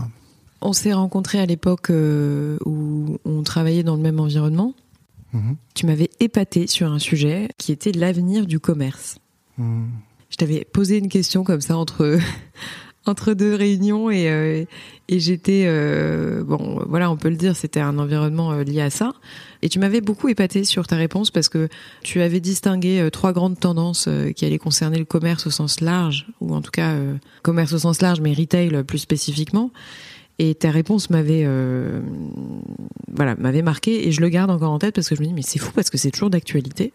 On 0.62 0.74
s'est 0.74 0.94
rencontrés 0.94 1.40
à 1.40 1.46
l'époque 1.46 1.90
euh, 1.92 2.58
où 2.66 3.18
on 3.26 3.44
travaillait 3.44 3.84
dans 3.84 3.96
le 3.96 4.02
même 4.02 4.20
environnement. 4.20 4.74
Mhm. 5.34 5.58
Tu 5.76 5.86
m'avais 5.86 6.10
épaté 6.20 6.66
sur 6.66 6.92
un 6.92 6.98
sujet 7.00 7.50
qui 7.58 7.72
était 7.72 7.92
l'avenir 7.92 8.46
du 8.48 8.60
commerce. 8.60 9.18
Je 9.60 10.38
t'avais 10.38 10.66
posé 10.72 10.98
une 10.98 11.08
question 11.10 11.44
comme 11.44 11.62
ça 11.62 11.78
entre 11.78 12.18
entre 13.06 13.34
deux 13.34 13.56
réunions 13.56 14.10
et, 14.10 14.30
euh, 14.30 14.66
et 15.08 15.20
j'étais 15.20 15.66
euh, 15.68 16.44
bon 16.44 16.84
voilà 16.88 17.12
on 17.12 17.18
peut 17.18 17.30
le 17.30 17.36
dire 17.36 17.56
c'était 17.56 17.80
un 17.80 17.98
environnement 18.00 18.52
euh, 18.52 18.64
lié 18.64 18.82
à 18.82 18.90
ça. 18.90 19.14
Et 19.62 19.70
tu 19.70 19.80
m'avais 19.80 20.02
beaucoup 20.02 20.28
épaté 20.28 20.64
sur 20.64 20.86
ta 20.88 20.96
réponse 20.96 21.32
parce 21.32 21.50
que 21.50 21.70
tu 22.04 22.22
avais 22.22 22.40
distingué 22.40 23.08
trois 23.12 23.34
grandes 23.34 23.60
tendances 23.60 24.08
qui 24.36 24.46
allaient 24.46 24.60
concerner 24.60 25.00
le 25.00 25.06
commerce 25.06 25.48
au 25.48 25.50
sens 25.50 25.82
large 25.82 26.28
ou 26.40 26.54
en 26.54 26.62
tout 26.62 26.72
cas 26.72 26.96
commerce 27.42 27.74
au 27.74 27.80
sens 27.80 28.02
large 28.02 28.22
mais 28.22 28.34
retail 28.34 28.84
plus 28.84 29.00
spécifiquement. 29.00 29.72
Et 30.38 30.54
ta 30.54 30.70
réponse 30.70 31.10
m'avait 31.10 31.48
voilà 33.12 33.36
m'avait 33.36 33.64
marqué 33.64 34.08
et 34.08 34.12
je 34.12 34.22
le 34.22 34.30
garde 34.30 34.52
encore 34.52 34.72
en 34.72 34.78
tête 34.78 34.94
parce 34.94 35.10
que 35.10 35.16
je 35.16 35.22
me 35.22 35.28
dis 35.28 35.34
mais 35.34 35.42
c'est 35.42 35.60
fou 35.60 35.72
parce 35.74 35.90
que 35.90 35.98
c'est 35.98 36.12
toujours 36.12 36.30
d'actualité 36.30 36.94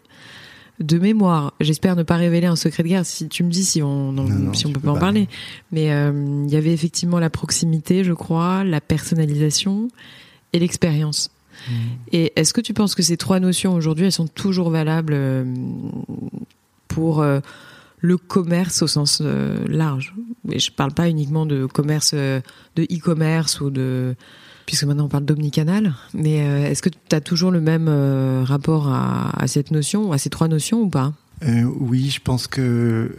de 0.79 0.97
mémoire, 0.97 1.53
j'espère 1.59 1.95
ne 1.95 2.03
pas 2.03 2.15
révéler 2.15 2.47
un 2.47 2.55
secret 2.55 2.83
de 2.83 2.87
guerre 2.89 3.05
si 3.05 3.27
tu 3.27 3.43
me 3.43 3.51
dis 3.51 3.63
si 3.63 3.81
on 3.83 4.53
si 4.53 4.65
on 4.65 4.71
peut 4.71 4.79
pas 4.79 4.91
en 4.91 4.99
parler. 4.99 5.27
Mais 5.71 5.91
euh, 5.91 6.43
il 6.45 6.51
y 6.51 6.55
avait 6.55 6.73
effectivement 6.73 7.19
la 7.19 7.29
proximité, 7.29 8.03
je 8.03 8.13
crois, 8.13 8.63
la 8.63 8.81
personnalisation 8.81 9.89
et 10.53 10.59
l'expérience. 10.59 11.29
Mmh. 11.67 11.73
Et 12.13 12.33
est-ce 12.35 12.53
que 12.53 12.61
tu 12.61 12.73
penses 12.73 12.95
que 12.95 13.03
ces 13.03 13.17
trois 13.17 13.39
notions 13.39 13.73
aujourd'hui, 13.73 14.05
elles 14.05 14.11
sont 14.11 14.27
toujours 14.27 14.71
valables 14.71 15.13
euh, 15.13 15.45
pour 16.87 17.21
euh, 17.21 17.39
le 17.99 18.17
commerce 18.17 18.81
au 18.81 18.87
sens 18.87 19.21
large? 19.67 20.15
Et 20.51 20.59
je 20.59 20.71
parle 20.71 20.93
pas 20.93 21.09
uniquement 21.09 21.45
de 21.45 21.67
commerce, 21.67 22.13
de 22.13 22.41
e-commerce 22.77 23.61
ou 23.61 23.69
de 23.69 24.15
puisque 24.65 24.83
maintenant 24.83 25.05
on 25.05 25.09
parle 25.09 25.25
d'omnicanal. 25.25 25.93
Mais 26.13 26.41
euh, 26.41 26.69
est-ce 26.69 26.81
que 26.81 26.89
tu 26.89 27.15
as 27.15 27.21
toujours 27.21 27.51
le 27.51 27.61
même 27.61 27.87
euh, 27.89 28.43
rapport 28.45 28.87
à, 28.89 29.47
cette 29.47 29.71
notion, 29.71 30.11
à 30.11 30.17
ces 30.17 30.29
trois 30.29 30.47
notions 30.47 30.81
ou 30.81 30.89
pas? 30.89 31.13
Euh, 31.43 31.63
Oui, 31.63 32.09
je 32.09 32.19
pense 32.19 32.47
que 32.47 33.15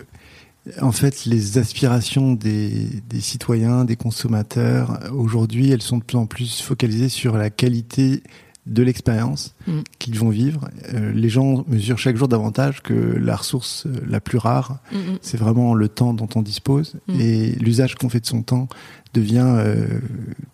en 0.80 0.92
fait, 0.92 1.24
les 1.26 1.58
aspirations 1.58 2.34
des, 2.34 2.86
citoyens, 3.18 3.84
des 3.84 3.96
consommateurs, 3.96 5.00
aujourd'hui, 5.12 5.72
elles 5.72 5.82
sont 5.82 5.98
de 5.98 6.04
plus 6.04 6.18
en 6.18 6.26
plus 6.26 6.62
focalisées 6.62 7.08
sur 7.08 7.36
la 7.36 7.50
qualité 7.50 8.22
de 8.66 8.82
l'expérience 8.82 9.54
mm. 9.66 9.80
qu'ils 9.98 10.18
vont 10.18 10.28
vivre. 10.28 10.68
les 10.92 11.28
gens 11.28 11.64
mesurent 11.66 11.98
chaque 11.98 12.16
jour 12.16 12.28
davantage 12.28 12.80
que 12.82 12.94
la 12.94 13.36
ressource 13.36 13.86
la 14.06 14.20
plus 14.20 14.38
rare, 14.38 14.78
mm, 14.92 14.96
mm. 14.96 15.18
c'est 15.20 15.36
vraiment 15.36 15.74
le 15.74 15.88
temps 15.88 16.14
dont 16.14 16.28
on 16.36 16.42
dispose 16.42 16.94
et 17.18 17.52
l'usage 17.52 17.96
qu'on 17.96 18.08
fait 18.08 18.20
de 18.20 18.26
son 18.26 18.42
temps 18.42 18.68
devient 19.14 19.64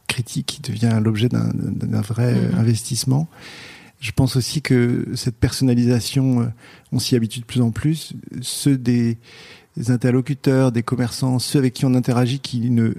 critique, 0.08 0.60
devient 0.66 1.00
l'objet 1.02 1.28
d'un 1.28 2.00
vrai 2.00 2.34
mhm. 2.34 2.58
investissement. 2.58 3.28
Je 4.00 4.10
pense 4.12 4.36
aussi 4.36 4.62
que 4.62 5.06
cette 5.14 5.36
personnalisation, 5.36 6.40
euh, 6.40 6.46
on 6.92 6.98
s'y 6.98 7.14
habitue 7.14 7.40
de 7.40 7.44
plus 7.44 7.60
en 7.60 7.70
plus. 7.70 8.14
Ceux 8.40 8.76
des, 8.76 9.18
interlocuteurs, 9.88 10.72
des 10.72 10.82
commerçants, 10.82 11.38
ceux 11.38 11.58
avec 11.58 11.74
qui 11.74 11.84
on 11.86 11.94
interagit, 11.94 12.40
qui 12.40 12.70
ne 12.70 12.92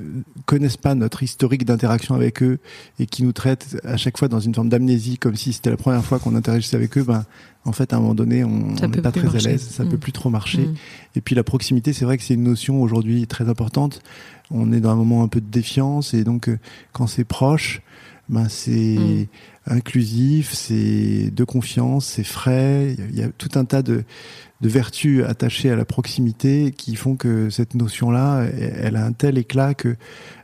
connaissent 0.46 0.78
pas 0.78 0.96
notre 0.96 1.24
historique 1.24 1.66
d'interaction 1.66 2.16
avec 2.16 2.42
eux 2.42 2.60
et 3.00 3.06
qui 3.06 3.24
nous 3.24 3.34
traitent 3.34 3.78
à 3.84 3.98
chaque 3.98 4.18
fois 4.18 4.28
dans 4.28 4.40
une 4.40 4.56
forme 4.56 4.70
d'amnésie, 4.70 5.18
comme 5.18 5.36
si 5.36 5.54
c'était 5.54 5.70
la 5.70 5.78
première 5.78 6.06
fois 6.06 6.20
qu'on 6.20 6.36
interagissait 6.36 6.78
avec 6.78 6.98
eux, 6.98 7.04
ben, 7.04 7.26
en 7.66 7.72
fait, 7.74 7.92
à 7.94 7.98
un 7.98 8.00
moment 8.00 8.16
donné, 8.16 8.44
on 8.44 8.74
n'est 8.74 9.02
pas 9.02 9.12
très 9.12 9.36
à 9.36 9.40
l'aise, 9.40 9.62
ça 9.62 9.84
ne 9.84 9.90
peut 9.90 9.98
mm. 9.98 10.00
plus 10.00 10.12
trop 10.14 10.30
marcher. 10.30 10.62
Mm. 10.62 10.76
Et 11.16 11.22
puis 11.22 11.36
la 11.36 11.44
proximité, 11.44 11.94
c'est 11.94 12.06
vrai 12.06 12.18
que 12.18 12.24
c'est 12.24 12.36
une 12.36 12.44
notion 12.44 12.82
aujourd'hui 12.82 13.28
très 13.28 13.50
importante 13.50 14.02
on 14.52 14.72
est 14.72 14.80
dans 14.80 14.92
un 14.92 14.96
moment 14.96 15.24
un 15.24 15.28
peu 15.28 15.42
de 15.42 15.50
défiance 15.50 16.14
et 16.14 16.24
donc 16.24 16.50
euh, 16.50 16.60
quand 16.92 17.08
c'est 17.08 17.24
proche, 17.24 17.82
ben 18.28 18.48
c'est 18.50 18.98
mm. 19.00 19.28
inclusif, 19.68 20.54
c'est 20.54 21.32
de 21.32 21.44
confiance, 21.44 22.06
c'est 22.06 22.24
frais. 22.24 22.96
Il 23.10 23.18
y 23.18 23.24
a 23.24 23.30
tout 23.30 23.50
un 23.56 23.66
tas 23.66 23.82
de, 23.82 24.04
de 24.62 24.68
vertus 24.68 25.24
attachées 25.24 25.70
à 25.70 25.76
la 25.76 25.86
proximité 25.86 26.72
qui 26.76 26.96
font 26.96 27.16
que 27.16 27.50
cette 27.50 27.76
notion-là, 27.76 28.44
elle 28.44 28.98
a 28.98 29.06
un 29.06 29.14
tel 29.14 29.38
éclat 29.38 29.74
que 29.74 29.96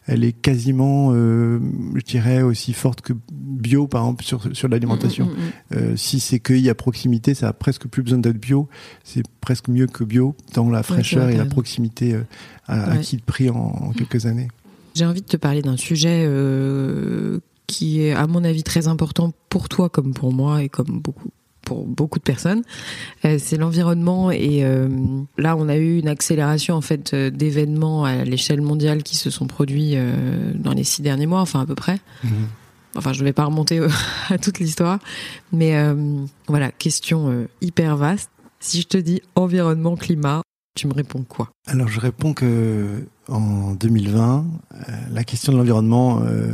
elle 0.08 0.24
est 0.24 0.34
quasiment, 0.34 1.10
euh, 1.14 1.60
je 1.96 2.02
dirais, 2.02 2.44
aussi 2.44 2.74
forte 2.74 3.02
que 3.02 3.14
bio, 3.32 3.88
par 3.88 4.04
exemple, 4.04 4.24
sur, 4.24 4.56
sur 4.56 4.68
l'alimentation. 4.68 5.26
Mm, 5.26 5.30
mm, 5.30 5.78
euh, 5.78 5.96
si 5.96 6.20
c'est 6.20 6.40
cueilli 6.40 6.70
à 6.70 6.76
proximité, 6.76 7.34
ça 7.34 7.48
a 7.48 7.54
presque 7.54 7.88
plus 7.88 8.04
besoin 8.04 8.20
d'être 8.20 8.38
bio. 8.38 8.70
C'est 9.04 9.24
presque 9.42 9.68
mieux 9.68 9.88
que 9.88 10.04
bio 10.04 10.36
dans 10.54 10.70
la 10.70 10.84
fraîcheur 10.84 11.30
et 11.30 11.38
la 11.38 11.46
proximité 11.46 12.16
à, 12.68 12.92
acquis 12.92 13.18
de 13.18 13.24
prix 13.24 13.50
en, 13.50 13.92
quelques 13.98 14.28
années. 14.28 14.48
J'ai 14.94 15.06
envie 15.06 15.22
de 15.22 15.28
te 15.28 15.38
parler 15.38 15.64
d'un 15.64 15.78
sujet 15.78 16.24
euh, 16.28 17.40
qui 17.66 18.02
est, 18.02 18.14
à 18.14 18.28
mon 18.28 18.44
avis, 18.44 18.64
très 18.64 18.88
important 18.88 19.34
pour 19.50 19.70
toi 19.70 19.90
comme 19.90 20.14
pour 20.14 20.32
moi 20.32 20.64
et 20.64 20.70
comme 20.70 21.00
beaucoup 21.02 21.32
pour 21.66 21.86
beaucoup 21.86 22.20
de 22.20 22.24
personnes. 22.24 22.64
Euh, 23.26 23.38
c'est 23.40 23.58
l'environnement 23.58 24.32
et 24.32 24.64
euh, 24.64 24.88
là 25.38 25.56
on 25.58 25.68
a 25.68 25.76
eu 25.76 26.00
une 26.00 26.08
accélération 26.08 26.76
en 26.76 26.82
fait 26.82 27.14
d'événements 27.14 28.06
à 28.06 28.24
l'échelle 28.24 28.62
mondiale 28.62 29.04
qui 29.04 29.18
se 29.18 29.30
sont 29.30 29.48
produits 29.48 29.96
dans 30.56 30.74
les 30.74 30.84
six 30.84 31.02
derniers 31.02 31.28
mois, 31.28 31.42
enfin 31.42 31.62
à 31.62 31.66
peu 31.66 31.76
près. 31.76 32.00
Mhm. 32.24 32.32
Enfin, 32.98 33.12
je 33.12 33.20
ne 33.20 33.26
vais 33.26 33.34
pas 33.34 33.44
remonter 33.44 33.82
à 34.30 34.38
toute 34.38 34.60
l'histoire, 34.60 35.00
mais 35.52 35.76
voilà, 36.48 36.72
question 36.72 37.48
hyper 37.62 37.98
vaste. 37.98 38.30
Si 38.60 38.82
je 38.82 38.88
te 38.88 38.98
dis 38.98 39.22
environnement, 39.36 39.96
climat, 39.96 40.42
tu 40.76 40.88
me 40.88 40.94
réponds 40.94 41.24
quoi? 41.24 41.50
Alors 41.68 41.88
je 41.88 42.00
réponds 42.00 42.34
que 42.34 43.08
en 43.28 43.74
2020, 43.74 44.46
euh, 44.46 44.78
la 45.12 45.24
question 45.24 45.54
de 45.54 45.58
l'environnement 45.58 46.22
euh, 46.24 46.52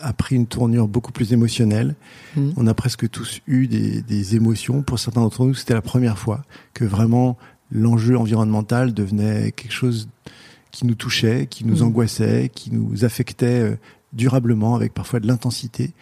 a 0.00 0.12
pris 0.12 0.36
une 0.36 0.46
tournure 0.46 0.88
beaucoup 0.88 1.12
plus 1.12 1.32
émotionnelle. 1.32 1.96
Mmh. 2.36 2.50
On 2.56 2.66
a 2.66 2.74
presque 2.74 3.10
tous 3.10 3.40
eu 3.46 3.66
des, 3.66 4.00
des 4.00 4.36
émotions. 4.36 4.82
Pour 4.82 4.98
certains 4.98 5.20
d'entre 5.20 5.44
nous, 5.44 5.54
c'était 5.54 5.74
la 5.74 5.82
première 5.82 6.18
fois 6.18 6.42
que 6.72 6.84
vraiment 6.84 7.36
l'enjeu 7.70 8.16
environnemental 8.16 8.94
devenait 8.94 9.52
quelque 9.52 9.72
chose 9.72 10.08
qui 10.70 10.86
nous 10.86 10.94
touchait, 10.94 11.46
qui 11.50 11.66
nous 11.66 11.78
mmh. 11.78 11.86
angoissait, 11.86 12.50
qui 12.54 12.72
nous 12.72 13.04
affectait 13.04 13.60
euh, 13.60 13.76
durablement 14.12 14.76
avec 14.76 14.94
parfois 14.94 15.20
de 15.20 15.26
l'intensité. 15.26 15.92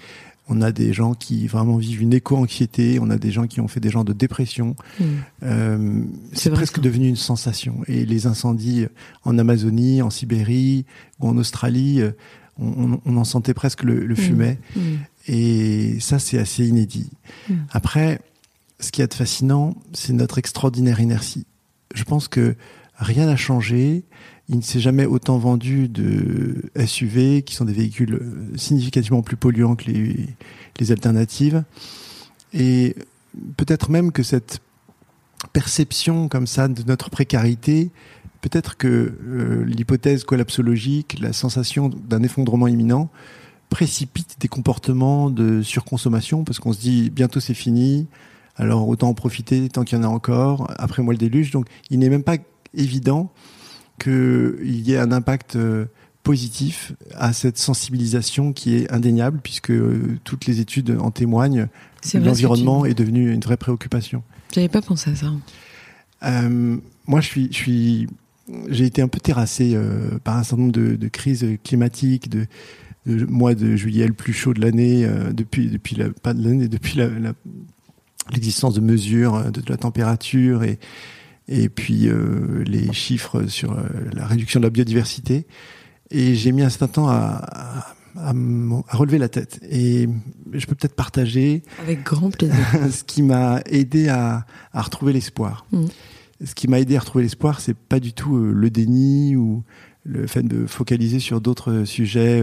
On 0.49 0.61
a 0.61 0.73
des 0.73 0.93
gens 0.93 1.15
qui 1.15 1.47
vraiment 1.47 1.77
vivent 1.77 2.03
une 2.03 2.13
éco-anxiété. 2.13 2.99
On 3.01 3.11
a 3.11 3.17
des 3.17 3.31
gens 3.31 3.47
qui 3.47 3.61
ont 3.61 3.69
fait 3.69 3.81
des 3.81 3.91
genres 3.91 4.05
de 4.05 4.13
dépression. 4.13 4.77
Hmm. 4.99 5.05
Euh, 5.45 6.03
c'est 6.33 6.51
presque 6.51 6.81
devenu 6.81 7.09
une 7.09 7.17
sensation. 7.17 7.81
Et 7.87 8.05
les 8.05 8.27
incendies 8.27 8.87
en 9.25 9.39
Amazonie, 9.39 10.03
en 10.03 10.11
Sibérie 10.11 10.85
ou 11.21 11.29
en 11.29 11.37
Australie, 11.37 12.01
euh, 12.01 12.11
on, 12.59 13.17
en 13.17 13.25
sentait 13.25 13.55
presque 13.55 13.83
le, 13.83 14.05
hmm. 14.05 14.17
fumet. 14.17 14.59
Hmm. 14.77 14.97
Et 15.29 16.01
ça, 16.01 16.19
c'est 16.19 16.39
assez 16.39 16.67
inédit. 16.67 17.11
Après, 17.71 18.21
ce 18.81 18.91
qui 18.91 19.01
est 19.01 19.15
fascinant, 19.15 19.77
c'est 19.93 20.13
notre 20.13 20.39
extraordinaire 20.39 21.01
inertie. 21.01 21.47
Je 21.95 22.05
pense 22.05 22.27
que 22.29 22.57
rien 22.97 23.27
n'a 23.27 23.37
changé 23.37 24.05
il 24.49 24.57
ne 24.57 24.63
s'est 24.63 24.81
jamais 24.81 25.07
autant 25.07 25.39
vendu 25.39 25.89
de 25.89 26.71
SUV, 26.85 27.43
qui 27.43 27.55
sont 27.55 27.65
des 27.65 27.73
véhicules 27.73 28.15
euh, 28.15 28.57
significativement 28.57 29.23
plus 29.23 29.37
polluants 29.37 29.77
que 29.77 29.91
les, 29.91 30.91
alternatives. 30.91 31.63
Et 32.53 32.97
peut-être 33.57 33.89
même 33.89 34.11
que 34.11 34.25
cette 34.25 34.61
perception 35.53 36.29
comme 36.29 36.49
ça 36.49 36.67
de 36.67 36.83
notre 36.83 37.09
précarité, 37.09 37.91
peut-être 38.41 38.77
que 38.77 38.89
euh, 39.25 39.65
l'hypothèse 39.65 40.25
collapsologique, 40.25 41.21
la 41.21 41.33
sensation 41.33 41.89
d'un 41.89 42.25
effondrement 42.25 42.67
imminent, 42.67 43.11
précipite 43.69 44.37
des 44.41 44.49
comportements 44.49 45.31
de 45.31 45.63
surconsommation, 45.63 46.43
parce 46.43 46.59
qu'on 46.59 46.73
se 46.73 46.81
dit 46.81 47.11
bientôt 47.11 47.39
c'est 47.39 47.55
fini, 47.55 48.09
alors 48.57 48.89
autant 48.89 49.09
en 49.09 49.15
profiter 49.15 49.69
tant 49.69 49.85
qu'il 49.85 49.97
y 49.97 50.01
en 50.01 50.05
a 50.05 50.09
encore, 50.09 50.69
après 50.79 51.03
moi 51.03 51.15
le 51.15 51.19
déluge. 51.19 51.53
Donc 51.53 51.67
il 51.91 52.01
n'est 52.01 52.11
même 52.11 52.25
pas 52.25 52.37
évident 52.75 53.33
qu'il 54.03 54.81
y 54.81 54.93
ait 54.93 54.99
un 54.99 55.13
impact 55.13 55.57
euh, 55.57 55.87
positif 56.23 56.93
à 57.15 57.33
cette 57.33 57.59
sensibilisation 57.59 58.53
qui 58.53 58.75
est 58.75 58.93
indéniable 58.93 59.39
puisque 59.43 59.71
euh, 59.71 60.19
toutes 60.25 60.47
les 60.47 60.61
études 60.61 60.97
en 61.01 61.11
témoignent. 61.11 61.69
L'environnement 62.15 62.85
est 62.85 62.95
devenu 62.95 63.33
une 63.33 63.41
vraie 63.41 63.57
préoccupation. 63.57 64.23
J'avais 64.53 64.69
pas 64.69 64.83
pensé 64.83 65.11
à 65.11 65.15
ça. 65.15 65.33
Euh, 66.25 66.77
moi, 67.07 67.21
je 67.21 67.27
suis, 67.27 67.49
je 67.53 67.57
suis, 67.57 68.07
j'ai 68.69 68.87
été 68.87 69.03
un 69.03 69.09
peu 69.09 69.21
terrassé 69.21 69.79
par 70.25 70.37
un 70.37 70.43
certain 70.43 70.63
nombre 70.63 70.73
de, 70.73 71.09
crises 71.09 71.47
climatiques, 71.63 72.29
de, 72.29 72.47
mois 73.07 73.55
de 73.55 73.77
juillet 73.77 74.07
le 74.07 74.13
plus 74.13 74.33
chaud 74.33 74.53
de 74.53 74.61
l'année, 74.61 75.09
depuis, 75.33 75.69
depuis 75.69 75.95
la, 75.95 76.11
pas 76.11 76.35
de 76.35 76.43
l'année, 76.43 76.67
depuis 76.67 77.01
l'existence 78.33 78.75
de 78.75 78.81
mesures 78.81 79.45
de, 79.53 79.61
de, 79.61 79.71
la 79.71 79.77
température 79.77 80.65
et, 80.65 80.81
et 81.49 81.69
puis 81.69 82.09
euh, 82.09 82.63
les 82.65 82.93
chiffres 82.93 83.47
sur 83.47 83.73
euh, 83.73 83.83
la 84.13 84.27
réduction 84.27 84.61
de 84.61 84.65
la 84.65 84.71
biodiversité. 84.71 85.47
Et 86.11 86.35
j'ai 86.35 86.53
mis 86.53 86.63
un 86.63 86.69
certain 86.69 86.89
temps 86.89 87.09
à, 87.09 87.87
à, 88.17 88.33
relever 88.91 89.19
la 89.19 89.29
tête. 89.29 89.61
Et 89.69 90.09
je 90.53 90.67
peux 90.67 90.75
peut-être 90.75 90.95
partager. 90.95 91.63
Avec 91.81 92.03
grand 92.05 92.31
plaisir. 92.31 92.57
ce 92.91 93.03
qui 93.05 93.23
m'a 93.23 93.61
aidé 93.67 94.09
à, 94.09 94.47
à 94.73 94.83
retrouver 94.83 95.13
l'espoir. 95.13 95.67
Mm. 95.73 95.87
Ce 96.45 96.55
qui 96.55 96.69
m'a 96.69 96.81
aidé 96.81 96.97
à 96.97 97.01
retrouver 97.01 97.25
l'espoir, 97.25 97.61
c'est 97.61 97.77
pas 97.77 98.01
du 98.01 98.13
tout 98.13 98.37
euh, 98.37 98.53
le 98.53 98.71
déni 98.71 99.37
ou 99.37 99.63
le 100.05 100.27
fait 100.27 100.43
de 100.43 100.67
focaliser 100.67 101.21
sur 101.21 101.41
d'autres 101.41 101.85
sujets 101.85 102.43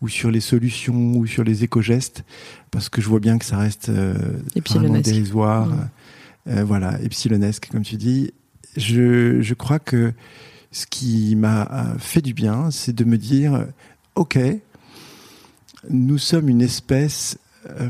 ou 0.00 0.08
sur 0.08 0.30
les 0.30 0.40
solutions 0.40 1.14
ou 1.18 1.26
sur 1.26 1.44
les 1.44 1.62
éco-gestes, 1.62 2.24
parce 2.70 2.88
que 2.88 3.02
je 3.02 3.08
vois 3.10 3.20
bien 3.20 3.36
que 3.36 3.44
ça 3.44 3.58
reste 3.58 3.90
vraiment 3.90 5.00
dérisoire. 5.00 5.66
Mm. 5.66 5.88
Euh, 6.48 6.64
voilà, 6.64 7.00
epsilonesque, 7.02 7.68
comme 7.70 7.82
tu 7.82 7.96
dis. 7.96 8.32
Je, 8.76 9.40
je 9.40 9.54
crois 9.54 9.78
que 9.78 10.12
ce 10.70 10.86
qui 10.86 11.34
m'a 11.36 11.94
fait 11.98 12.20
du 12.20 12.34
bien, 12.34 12.70
c'est 12.70 12.94
de 12.94 13.04
me 13.04 13.16
dire, 13.16 13.66
ok, 14.14 14.38
nous 15.88 16.18
sommes 16.18 16.48
une 16.48 16.62
espèce 16.62 17.38
euh, 17.80 17.88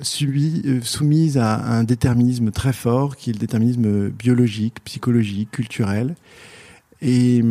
euh, 0.00 0.80
soumise 0.82 1.38
à 1.38 1.56
un 1.56 1.84
déterminisme 1.84 2.50
très 2.50 2.72
fort, 2.72 3.16
qui 3.16 3.30
est 3.30 3.32
le 3.32 3.38
déterminisme 3.38 4.08
biologique, 4.08 4.82
psychologique, 4.84 5.50
culturel. 5.50 6.14
Et 7.02 7.42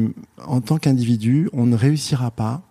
en 0.44 0.62
tant 0.62 0.78
qu'individu, 0.78 1.50
on 1.54 1.66
ne 1.66 1.76
réussira 1.76 2.32
pas, 2.32 2.64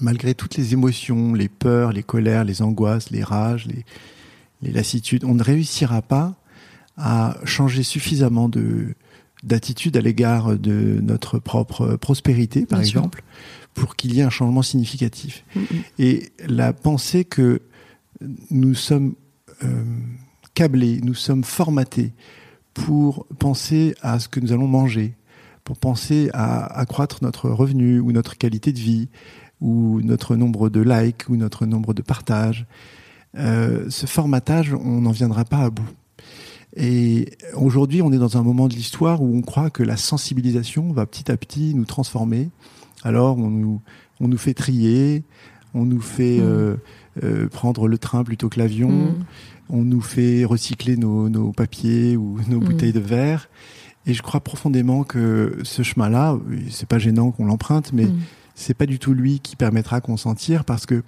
malgré 0.00 0.34
toutes 0.34 0.56
les 0.56 0.72
émotions, 0.72 1.34
les 1.34 1.48
peurs, 1.48 1.92
les 1.92 2.02
colères, 2.02 2.44
les 2.44 2.62
angoisses, 2.62 3.10
les 3.10 3.22
rages, 3.22 3.66
les, 3.66 3.84
les 4.62 4.72
lassitudes, 4.72 5.24
on 5.24 5.34
ne 5.34 5.42
réussira 5.42 6.02
pas 6.02 6.34
à 6.96 7.36
changer 7.44 7.82
suffisamment 7.82 8.48
de 8.48 8.94
d'attitude 9.42 9.96
à 9.96 10.00
l'égard 10.00 10.56
de 10.56 11.00
notre 11.02 11.40
propre 11.40 11.96
prospérité, 11.96 12.64
par 12.64 12.78
exemple, 12.78 13.24
pour 13.74 13.96
qu'il 13.96 14.14
y 14.14 14.20
ait 14.20 14.22
un 14.22 14.30
changement 14.30 14.62
significatif. 14.62 15.44
Mm, 15.56 15.60
mm. 15.60 15.64
Et 15.98 16.32
la 16.46 16.72
pensée 16.72 17.24
que 17.24 17.60
nous 18.50 18.74
sommes 18.74 19.14
euh, 19.64 19.84
câblés, 20.54 21.00
nous 21.02 21.14
sommes 21.14 21.42
formatés 21.42 22.12
pour 22.74 23.26
penser 23.38 23.94
à 24.00 24.20
ce 24.20 24.28
que 24.28 24.38
nous 24.38 24.52
allons 24.52 24.68
manger, 24.68 25.14
pour 25.64 25.76
penser 25.76 26.30
à 26.32 26.64
accroître 26.78 27.18
notre 27.22 27.50
revenu 27.50 28.00
ou 28.00 28.12
notre 28.12 28.38
qualité 28.38 28.72
de 28.72 28.78
vie, 28.78 29.08
ou 29.60 30.00
notre 30.02 30.36
nombre 30.36 30.70
de 30.70 30.80
likes, 30.80 31.28
ou 31.28 31.36
notre 31.36 31.66
nombre 31.66 31.94
de 31.94 32.02
partages. 32.02 32.66
Euh, 33.36 33.86
ce 33.88 34.06
formatage, 34.06 34.74
on 34.74 35.02
n'en 35.02 35.10
viendra 35.10 35.44
pas 35.44 35.58
à 35.58 35.70
bout. 35.70 35.88
Et 36.76 37.30
aujourd'hui, 37.54 38.00
on 38.02 38.12
est 38.12 38.18
dans 38.18 38.36
un 38.36 38.42
moment 38.42 38.68
de 38.68 38.74
l'histoire 38.74 39.22
où 39.22 39.36
on 39.36 39.42
croit 39.42 39.70
que 39.70 39.82
la 39.82 39.96
sensibilisation 39.96 40.92
va 40.92 41.06
petit 41.06 41.30
à 41.30 41.36
petit 41.36 41.74
nous 41.74 41.84
transformer. 41.84 42.50
Alors, 43.02 43.36
on 43.38 43.50
nous, 43.50 43.80
on 44.20 44.28
nous 44.28 44.38
fait 44.38 44.54
trier, 44.54 45.22
on 45.74 45.84
nous 45.84 46.00
fait 46.00 46.38
mmh. 46.38 46.44
euh, 46.44 46.76
euh, 47.22 47.48
prendre 47.48 47.88
le 47.88 47.98
train 47.98 48.24
plutôt 48.24 48.48
que 48.48 48.58
l'avion, 48.58 48.90
mmh. 48.90 49.24
on 49.70 49.82
nous 49.82 50.00
fait 50.00 50.44
recycler 50.44 50.96
nos, 50.96 51.28
nos 51.28 51.52
papiers 51.52 52.16
ou 52.16 52.38
nos 52.48 52.60
mmh. 52.60 52.64
bouteilles 52.64 52.92
de 52.92 53.00
verre. 53.00 53.48
Et 54.06 54.14
je 54.14 54.22
crois 54.22 54.40
profondément 54.40 55.04
que 55.04 55.58
ce 55.62 55.82
chemin-là, 55.82 56.36
c'est 56.70 56.88
pas 56.88 56.98
gênant 56.98 57.30
qu'on 57.30 57.44
l'emprunte, 57.44 57.92
mais 57.92 58.08
c'est 58.56 58.74
pas 58.74 58.86
du 58.86 58.98
tout 58.98 59.14
lui 59.14 59.38
qui 59.38 59.54
permettra 59.54 60.00
qu'on 60.00 60.16
s'en 60.16 60.34
tire 60.34 60.64
parce 60.64 60.86
que 60.86 61.04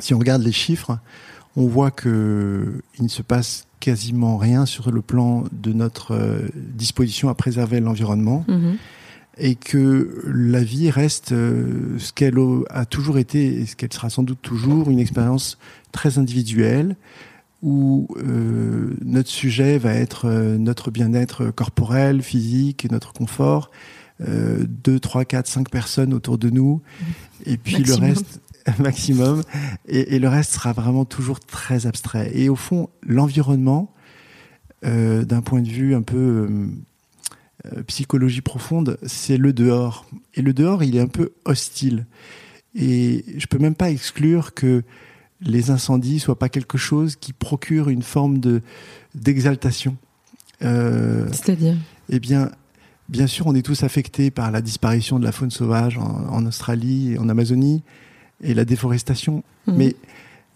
si 0.00 0.12
on 0.12 0.18
regarde 0.18 0.42
les 0.42 0.52
chiffres, 0.52 0.98
on 1.56 1.66
voit 1.66 1.90
que 1.90 2.82
il 2.98 3.04
ne 3.04 3.08
se 3.08 3.22
passe 3.22 3.66
quasiment 3.80 4.36
rien 4.36 4.66
sur 4.66 4.92
le 4.92 5.00
plan 5.00 5.44
de 5.52 5.72
notre 5.72 6.14
euh, 6.14 6.48
disposition 6.54 7.28
à 7.28 7.34
préserver 7.34 7.80
l'environnement. 7.80 8.44
Mhm. 8.46 8.76
Et 9.42 9.54
que 9.54 10.22
la 10.26 10.62
vie 10.62 10.90
reste 10.90 11.32
euh, 11.32 11.98
ce 11.98 12.12
qu'elle 12.12 12.34
a 12.68 12.84
toujours 12.84 13.16
été 13.16 13.60
et 13.60 13.66
ce 13.66 13.74
qu'elle 13.74 13.92
sera 13.92 14.10
sans 14.10 14.22
doute 14.22 14.42
toujours, 14.42 14.90
une 14.90 14.98
expérience 14.98 15.56
très 15.92 16.18
individuelle 16.18 16.94
où 17.62 18.08
euh, 18.18 18.94
notre 19.02 19.30
sujet 19.30 19.78
va 19.78 19.94
être 19.94 20.30
notre 20.58 20.90
bien-être 20.90 21.50
corporel, 21.50 22.22
physique, 22.22 22.90
notre 22.90 23.12
confort, 23.12 23.70
deux, 24.20 25.00
trois, 25.00 25.24
quatre, 25.24 25.46
cinq 25.46 25.70
personnes 25.70 26.12
autour 26.12 26.36
de 26.36 26.50
nous, 26.50 26.82
et 27.46 27.56
puis 27.56 27.82
le 27.82 27.94
reste, 27.94 28.40
maximum, 28.78 29.42
et, 29.86 30.18
le 30.18 30.28
reste 30.28 30.52
sera 30.52 30.72
vraiment 30.72 31.04
toujours 31.04 31.40
très 31.40 31.86
abstrait. 31.86 32.30
Et 32.34 32.48
au 32.48 32.56
fond, 32.56 32.90
l'environnement, 33.02 33.92
euh, 34.84 35.24
d'un 35.24 35.42
point 35.42 35.60
de 35.60 35.68
vue 35.68 35.94
un 35.94 36.02
peu 36.02 36.16
euh, 36.16 36.66
euh, 37.66 37.82
psychologie 37.84 38.40
profonde, 38.40 38.98
c'est 39.04 39.36
le 39.36 39.52
dehors. 39.52 40.06
Et 40.34 40.42
le 40.42 40.52
dehors, 40.52 40.82
il 40.82 40.96
est 40.96 41.00
un 41.00 41.08
peu 41.08 41.32
hostile. 41.44 42.06
Et 42.74 43.24
je 43.36 43.46
peux 43.46 43.58
même 43.58 43.74
pas 43.74 43.90
exclure 43.90 44.54
que 44.54 44.82
les 45.40 45.70
incendies 45.70 46.20
soient 46.20 46.38
pas 46.38 46.48
quelque 46.48 46.78
chose 46.78 47.16
qui 47.16 47.32
procure 47.32 47.88
une 47.88 48.02
forme 48.02 48.38
de 48.38 48.62
d'exaltation. 49.14 49.96
C'est-à-dire? 50.60 51.76
Eh 52.10 52.20
bien, 52.20 52.50
bien 53.08 53.26
sûr, 53.26 53.46
on 53.46 53.54
est 53.54 53.62
tous 53.62 53.82
affectés 53.82 54.30
par 54.30 54.50
la 54.50 54.60
disparition 54.60 55.18
de 55.18 55.24
la 55.24 55.32
faune 55.32 55.50
sauvage 55.50 55.96
en, 55.96 56.26
en 56.28 56.44
Australie 56.44 57.14
et 57.14 57.18
en 57.18 57.30
Amazonie 57.30 57.82
et 58.42 58.54
la 58.54 58.64
déforestation. 58.64 59.42
Mhm. 59.66 59.76
Mais 59.76 59.96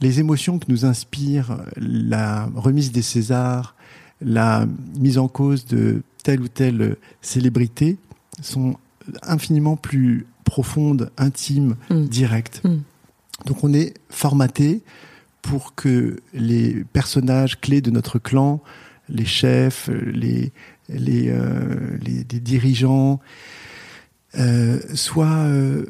les 0.00 0.20
émotions 0.20 0.58
que 0.58 0.66
nous 0.68 0.84
inspire 0.84 1.58
la 1.76 2.48
remise 2.54 2.92
des 2.92 3.02
Césars, 3.02 3.74
la 4.20 4.66
mise 4.98 5.18
en 5.18 5.28
cause 5.28 5.66
de 5.66 6.02
telle 6.22 6.40
ou 6.40 6.48
telle 6.48 6.96
célébrité 7.20 7.98
sont 8.40 8.76
infiniment 9.22 9.76
plus 9.76 10.26
profondes, 10.44 11.10
intimes, 11.18 11.76
mhm. 11.90 12.08
directes. 12.08 12.62
Mhm. 12.64 12.82
Donc 13.46 13.64
on 13.64 13.72
est 13.72 13.94
formaté 14.08 14.82
pour 15.42 15.74
que 15.74 16.16
les 16.32 16.84
personnages 16.92 17.60
clés 17.60 17.80
de 17.80 17.90
notre 17.90 18.18
clan, 18.18 18.62
les 19.08 19.26
chefs, 19.26 19.90
les, 20.06 20.52
les, 20.88 21.28
euh, 21.28 21.98
les, 22.00 22.24
dirigeants, 22.24 23.20
euh, 24.38 24.80
soient 24.94 25.26
euh, 25.26 25.86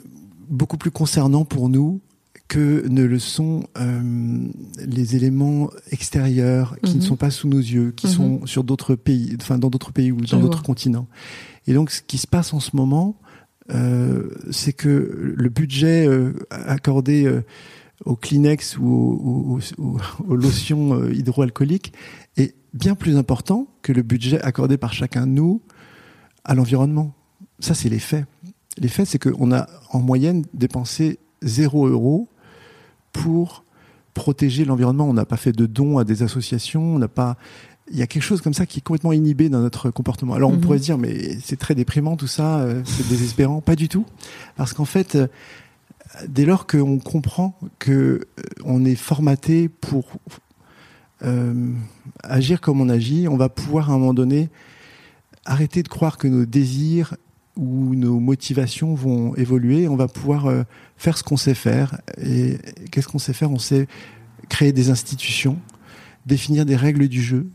beaucoup 0.48 0.76
plus 0.76 0.90
concernant 0.90 1.44
pour 1.44 1.68
nous 1.68 2.00
que 2.48 2.87
ne 2.88 3.02
le 3.02 3.18
sont 3.18 3.64
euh, 3.78 4.48
les 4.87 5.16
éléments 5.16 5.70
extérieurs 5.90 6.76
qui 6.83 6.96
ne 6.96 7.00
mhm. 7.00 7.02
sont 7.02 7.16
pas 7.16 7.30
sous 7.30 7.48
nos 7.48 7.59
yeux, 7.59 7.92
qui 7.92 8.07
mhm. 8.07 8.12
sont 8.12 8.46
sur 8.46 8.64
d'autres 8.64 8.94
pays, 8.94 9.37
enfin 9.40 9.59
dans 9.59 9.70
d'autres 9.70 9.92
pays 9.92 10.12
ou 10.12 10.20
dans 10.20 10.38
d'autres 10.38 10.62
continents. 10.62 11.09
Et 11.66 11.72
donc, 11.72 11.90
ce 11.90 12.02
qui 12.02 12.18
se 12.18 12.26
passe 12.26 12.52
en 12.52 12.61
ce 12.61 12.76
moment, 12.76 13.16
euh, 13.70 14.28
c'est 14.50 14.74
que 14.74 15.35
le 15.37 15.48
budget 15.48 16.07
euh, 16.07 16.33
accordé 16.50 17.40
au 18.04 18.14
Kleenex 18.14 18.76
ou 18.76 19.59
aux, 20.28 20.37
lotions 20.37 21.09
hydroalcooliques 21.11 21.94
est 22.37 22.54
bien 22.74 22.94
plus 22.94 23.16
important 23.16 23.68
que 23.80 23.92
le 23.92 24.02
budget 24.02 24.40
accordé 24.42 24.76
par 24.76 24.92
chacun 24.92 25.26
de 25.26 25.33
nous 25.33 25.62
à 26.44 26.54
l'environnement. 26.54 27.14
Ça, 27.59 27.74
c'est 27.74 27.88
les 27.88 27.98
faits. 27.98 28.26
Les 28.78 28.88
faits, 28.88 29.06
c'est 29.06 29.18
qu'on 29.18 29.52
a 29.52 29.68
en 29.90 30.00
moyenne 30.00 30.44
dépensé 30.52 31.18
0 31.42 31.88
euros 31.88 32.28
pour 33.12 33.64
protéger 34.14 34.64
l'environnement. 34.64 35.08
On 35.08 35.14
n'a 35.14 35.26
pas 35.26 35.37
fait 35.37 35.52
de 35.52 35.66
dons 35.66 35.98
à 35.98 36.04
des 36.04 36.22
associations, 36.22 36.94
on 36.94 36.98
n'a 36.98 37.08
pas. 37.08 37.37
Il 37.90 37.98
y 37.98 38.02
a 38.02 38.06
quelque 38.06 38.22
chose 38.22 38.40
comme 38.40 38.54
ça 38.54 38.64
qui 38.64 38.78
est 38.78 38.82
complètement 38.82 39.12
inhibé 39.12 39.50
dans 39.50 39.60
notre 39.60 39.90
comportement. 39.90 40.34
Alors 40.34 40.50
on 40.50 40.54
mhm. 40.54 40.60
pourrait 40.60 40.78
se 40.78 40.84
dire, 40.84 40.98
mais 40.98 41.38
c'est 41.42 41.58
très 41.58 41.74
déprimant 41.74 42.16
tout 42.16 42.26
ça, 42.26 42.60
euh, 42.60 42.82
c'est 42.84 43.06
désespérant. 43.08 43.60
Pas 43.60 43.76
du 43.76 43.88
tout. 43.88 44.06
Parce 44.56 44.72
qu'en 44.72 44.87
fait, 44.87 45.16
euh, 45.16 45.26
dès 46.28 46.46
lors 46.46 46.66
qu'on 46.66 46.98
comprend 46.98 47.58
que 47.78 47.92
euh, 47.92 48.20
on 48.64 48.84
est 48.84 48.94
formaté 48.94 49.68
pour 49.68 50.06
agir 52.22 52.60
comme 52.60 52.82
on 52.82 52.90
agit, 52.90 53.28
on 53.28 53.38
va 53.38 53.48
pouvoir 53.48 53.90
à 53.90 53.94
un 53.94 53.98
moment 53.98 54.12
donné 54.12 54.50
arrêter 55.46 55.82
de 55.82 55.88
croire 55.88 56.18
que 56.18 56.28
nos 56.28 56.44
désirs 56.44 57.16
où 57.56 57.94
nos 57.94 58.18
motivations 58.18 58.94
vont 58.94 59.34
évoluer, 59.36 59.86
on 59.88 59.96
va 59.96 60.08
pouvoir 60.08 60.46
euh, 60.46 60.64
faire 60.96 61.16
ce 61.16 61.22
qu'on 61.22 61.36
sait 61.36 61.54
faire. 61.54 62.00
Et 62.20 62.58
qu'est-ce 62.90 63.08
qu'on 63.08 63.18
sait 63.18 63.32
faire? 63.32 63.50
On 63.50 63.58
sait 63.58 63.86
créer 64.48 64.72
des 64.72 64.90
institutions, 64.90 65.58
définir 66.26 66.66
des 66.66 66.76
règles 66.76 67.08
du 67.08 67.22
jeu 67.22 67.46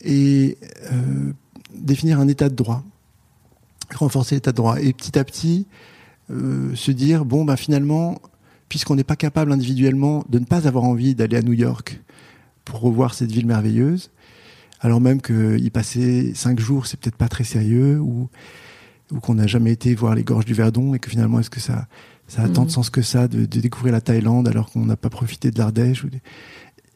et 0.00 0.58
euh, 0.92 1.32
définir 1.74 2.20
un 2.20 2.28
état 2.28 2.48
de 2.48 2.54
droit, 2.54 2.82
renforcer 3.94 4.34
l'état 4.34 4.50
de 4.50 4.56
droit. 4.56 4.80
Et 4.80 4.92
petit 4.92 5.18
à 5.18 5.24
petit, 5.24 5.66
euh, 6.30 6.74
se 6.74 6.90
dire, 6.90 7.24
bon, 7.24 7.44
ben 7.44 7.56
finalement, 7.56 8.20
puisqu'on 8.68 8.96
n'est 8.96 9.04
pas 9.04 9.16
capable 9.16 9.52
individuellement 9.52 10.24
de 10.28 10.40
ne 10.40 10.44
pas 10.44 10.66
avoir 10.66 10.84
envie 10.84 11.14
d'aller 11.14 11.36
à 11.36 11.42
New 11.42 11.52
York 11.52 12.00
pour 12.64 12.80
revoir 12.80 13.14
cette 13.14 13.30
ville 13.30 13.46
merveilleuse, 13.46 14.10
alors 14.80 15.00
même 15.00 15.20
y 15.30 15.70
passer 15.70 16.34
cinq 16.34 16.58
jours, 16.58 16.86
c'est 16.86 16.98
peut-être 16.98 17.16
pas 17.16 17.28
très 17.28 17.44
sérieux, 17.44 18.00
ou 18.00 18.28
ou 19.12 19.20
qu'on 19.20 19.34
n'a 19.34 19.46
jamais 19.46 19.72
été 19.72 19.94
voir 19.94 20.14
les 20.14 20.24
gorges 20.24 20.44
du 20.44 20.54
Verdon 20.54 20.94
et 20.94 20.98
que 20.98 21.10
finalement 21.10 21.40
est-ce 21.40 21.50
que 21.50 21.60
ça 21.60 21.86
ça 22.28 22.42
a 22.42 22.48
tant 22.48 22.62
de 22.62 22.66
mhm. 22.66 22.70
sens 22.70 22.90
que 22.90 23.02
ça 23.02 23.28
de, 23.28 23.44
découvrir 23.44 23.92
la 23.92 24.00
Thaïlande 24.00 24.48
alors 24.48 24.70
qu'on 24.70 24.84
n'a 24.84 24.96
pas 24.96 25.10
profité 25.10 25.50
de 25.50 25.58
l'Ardèche 25.58 26.04
ou 26.04 26.08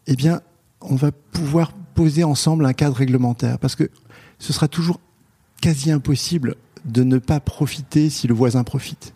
eh 0.07 0.17
bien 0.17 0.41
on 0.81 0.97
va 0.97 1.13
pouvoir 1.13 1.73
poser 1.95 2.25
ensemble 2.25 2.67
un 2.67 2.73
cadre 2.73 2.97
réglementaire 2.97 3.59
parce 3.59 3.77
que 3.77 3.91
ce 4.39 4.53
sera 4.53 4.67
toujours 4.67 5.01
quasi 5.61 5.91
impossible 5.91 6.57
de 6.85 7.05
ne 7.05 7.19
pas 7.19 7.41
profiter 7.41 8.09
si 8.09 8.27
le 8.27 8.35
voisin 8.35 8.65
profite. 8.65 9.15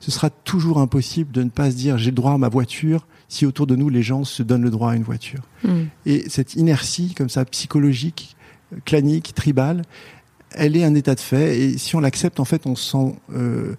Ce 0.00 0.10
sera 0.10 0.28
toujours 0.28 0.78
impossible 0.78 1.30
de 1.30 1.42
ne 1.42 1.48
pas 1.48 1.70
se 1.70 1.76
dire 1.76 1.96
j'ai 1.96 2.10
le 2.10 2.16
droit 2.16 2.32
à 2.32 2.38
ma 2.38 2.48
voiture 2.48 3.06
si 3.28 3.46
autour 3.46 3.66
de 3.66 3.76
nous 3.76 3.88
les 3.88 4.02
gens 4.02 4.24
se 4.24 4.42
donnent 4.42 4.62
le 4.62 4.70
droit 4.70 4.92
à 4.92 4.96
une 4.96 5.04
voiture. 5.04 5.42
Mhm. 5.64 5.88
Et 6.04 6.28
cette 6.28 6.54
inertie 6.54 7.14
comme 7.14 7.28
ça 7.28 7.44
psychologique, 7.44 8.36
clanique, 8.84 9.34
tribale, 9.34 9.82
elle 10.56 10.76
est 10.76 10.84
un 10.84 10.94
état 10.94 11.14
de 11.14 11.20
fait 11.20 11.58
et 11.58 11.78
si 11.78 11.94
on 11.96 12.00
l'accepte, 12.00 12.40
en 12.40 12.44
fait, 12.44 12.66
on 12.66 12.74
se 12.74 12.90
sent 12.90 13.14
euh, 13.34 13.74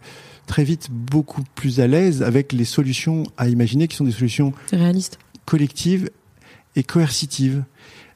très 0.46 0.64
vite 0.64 0.90
beaucoup 0.92 1.44
plus 1.56 1.80
à 1.80 1.88
l'aise 1.88 2.24
avec 2.24 2.54
les 2.54 2.66
solutions 2.66 3.24
à 3.38 3.48
imaginer 3.48 3.88
qui 3.88 3.96
sont 3.96 4.06
des 4.06 4.12
solutions 4.12 4.54
réalistes, 4.72 5.20
collectives 5.46 6.10
est 6.76 6.84
coercitive. 6.84 7.64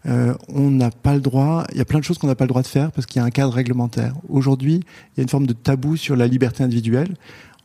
Euh, 0.08 0.34
on 0.48 0.72
n'a 0.72 0.90
pas 0.90 1.14
le 1.14 1.22
droit, 1.22 1.66
il 1.72 1.78
y 1.78 1.82
a 1.82 1.86
plein 1.86 2.00
de 2.00 2.04
choses 2.04 2.18
qu'on 2.18 2.28
n'a 2.28 2.36
pas 2.36 2.46
le 2.46 2.50
droit 2.50 2.64
de 2.64 2.68
faire 2.68 2.92
parce 2.92 3.06
qu'il 3.06 3.20
y 3.20 3.24
a 3.24 3.26
un 3.26 3.30
cadre 3.30 3.54
réglementaire. 3.54 4.16
Aujourd'hui, 4.30 4.76
il 4.84 5.18
y 5.18 5.20
a 5.20 5.24
une 5.24 5.30
forme 5.30 5.46
de 5.46 5.54
tabou 5.54 5.96
sur 5.98 6.16
la 6.16 6.28
liberté 6.28 6.64
individuelle. 6.64 7.16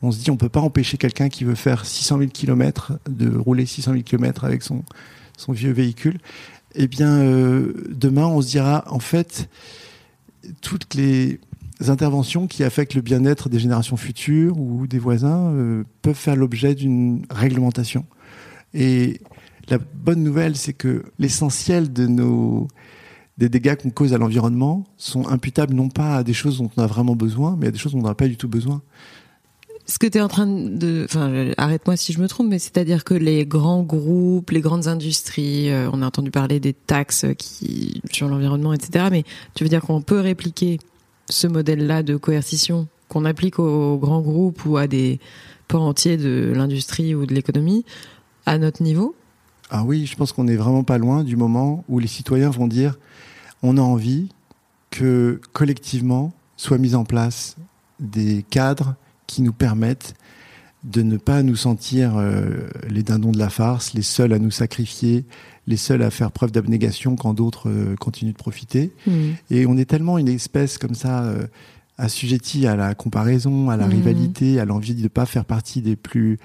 On 0.03 0.11
se 0.11 0.19
dit 0.19 0.29
on 0.29 0.37
peut 0.37 0.49
pas 0.49 0.59
empêcher 0.59 0.97
quelqu'un 0.97 1.29
qui 1.29 1.43
veut 1.43 1.55
faire 1.55 1.85
600 1.85 2.19
000 2.19 2.29
km 2.31 2.93
de 3.09 3.35
rouler 3.35 3.65
600 3.65 3.93
000 3.93 4.03
km 4.03 4.43
avec 4.43 4.61
son, 4.61 4.83
son 5.37 5.51
vieux 5.51 5.71
véhicule. 5.71 6.19
Eh 6.75 6.87
bien, 6.87 7.09
euh, 7.09 7.73
demain, 7.89 8.27
on 8.27 8.41
se 8.41 8.49
dira 8.49 8.83
en 8.87 8.99
fait 8.99 9.49
toutes 10.61 10.95
les 10.95 11.39
interventions 11.87 12.47
qui 12.47 12.63
affectent 12.63 12.95
le 12.95 13.01
bien-être 13.01 13.49
des 13.49 13.59
générations 13.59 13.97
futures 13.97 14.59
ou 14.59 14.87
des 14.87 14.99
voisins 14.99 15.51
euh, 15.51 15.83
peuvent 16.01 16.15
faire 16.15 16.35
l'objet 16.35 16.75
d'une 16.75 17.25
réglementation. 17.29 18.05
Et 18.73 19.21
la 19.69 19.77
bonne 19.77 20.23
nouvelle, 20.23 20.55
c'est 20.55 20.73
que 20.73 21.03
l'essentiel 21.19 21.91
de 21.93 22.07
nos 22.07 22.67
des 23.37 23.49
dégâts 23.49 23.75
qu'on 23.75 23.91
cause 23.91 24.13
à 24.13 24.17
l'environnement 24.17 24.83
sont 24.97 25.27
imputables 25.27 25.73
non 25.73 25.89
pas 25.89 26.17
à 26.17 26.23
des 26.23 26.33
choses 26.33 26.57
dont 26.57 26.71
on 26.75 26.81
a 26.81 26.87
vraiment 26.87 27.15
besoin, 27.15 27.55
mais 27.55 27.67
à 27.67 27.71
des 27.71 27.77
choses 27.77 27.91
dont 27.91 27.99
on 27.99 28.07
n'a 28.07 28.15
pas 28.15 28.27
du 28.27 28.35
tout 28.35 28.47
besoin. 28.47 28.81
Ce 29.89 29.99
que 29.99 30.07
tu 30.07 30.17
es 30.17 30.21
en 30.21 30.27
train 30.27 30.47
de, 30.47 31.05
enfin, 31.05 31.53
arrête-moi 31.57 31.95
si 31.95 32.11
je 32.11 32.19
me 32.19 32.27
trompe, 32.27 32.49
mais 32.49 32.59
c'est-à-dire 32.59 33.05
que 33.05 33.13
les 33.13 33.45
grands 33.45 33.83
groupes, 33.83 34.51
les 34.51 34.59
grandes 34.59 34.87
industries, 34.87 35.71
euh, 35.71 35.89
on 35.93 36.01
a 36.01 36.05
entendu 36.05 36.29
parler 36.29 36.59
des 36.59 36.73
taxes 36.73 37.25
qui 37.37 38.01
sur 38.11 38.27
l'environnement, 38.27 38.73
etc. 38.73 39.05
Mais 39.09 39.23
tu 39.55 39.63
veux 39.63 39.69
dire 39.69 39.81
qu'on 39.81 40.01
peut 40.01 40.19
répliquer 40.19 40.79
ce 41.29 41.47
modèle-là 41.47 42.03
de 42.03 42.17
coercition 42.17 42.87
qu'on 43.07 43.23
applique 43.23 43.59
aux 43.59 43.97
grands 43.97 44.21
groupes 44.21 44.65
ou 44.65 44.75
à 44.75 44.87
des 44.87 45.21
pans 45.69 45.87
entiers 45.87 46.17
de 46.17 46.51
l'industrie 46.53 47.15
ou 47.15 47.25
de 47.25 47.33
l'économie 47.33 47.85
à 48.45 48.57
notre 48.57 48.83
niveau? 48.83 49.15
Ah 49.69 49.83
oui, 49.85 50.05
je 50.05 50.15
pense 50.15 50.33
qu'on 50.33 50.45
n'est 50.45 50.55
vraiment 50.57 50.83
pas 50.83 50.97
loin 50.97 51.23
du 51.23 51.37
moment 51.37 51.85
où 51.87 51.99
les 51.99 52.07
citoyens 52.07 52.49
vont 52.49 52.67
dire 52.67 52.97
on 53.63 53.77
a 53.77 53.81
envie 53.81 54.29
que 54.91 55.39
collectivement 55.53 56.33
soient 56.57 56.77
mis 56.77 56.95
en 56.95 57.05
place 57.05 57.55
des 57.99 58.45
cadres 58.49 58.95
qui 59.27 59.41
nous 59.41 59.53
permettent 59.53 60.15
de 60.83 61.01
ne 61.01 61.17
pas 61.17 61.43
nous 61.43 61.55
sentir 61.55 62.17
euh, 62.17 62.69
les 62.89 63.03
dindons 63.03 63.31
de 63.31 63.37
la 63.37 63.49
farce, 63.49 63.93
les 63.93 64.01
seuls 64.01 64.31
à 64.31 64.39
nous 64.39 64.51
sacrifier, 64.51 65.25
les 65.65 65.77
seuls 65.77 66.01
à 66.01 66.09
faire 66.11 66.31
preuve 66.31 66.51
d'abnégation 66.51 67.15
quand 67.15 67.33
d'autres 67.33 67.69
euh, 67.69 67.95
continuent 67.95 68.31
de 68.31 68.37
profiter. 68.37 68.93
Mmh. 69.05 69.11
Et 69.51 69.65
on 69.65 69.77
est 69.77 69.85
tellement 69.85 70.17
une 70.17 70.29
espèce 70.29 70.77
comme 70.77 70.95
ça 70.95 71.23
euh, 71.23 71.47
assujettie 71.97 72.67
à 72.67 72.75
la 72.75 72.95
comparaison, 72.95 73.69
à 73.69 73.77
la 73.77 73.87
mmh. 73.87 73.91
rivalité, 73.91 74.59
à 74.59 74.65
l'envie 74.65 74.95
de 74.95 75.01
ne 75.01 75.07
pas 75.07 75.25
faire 75.25 75.45
partie 75.45 75.81
des 75.81 75.95
plus 75.95 76.39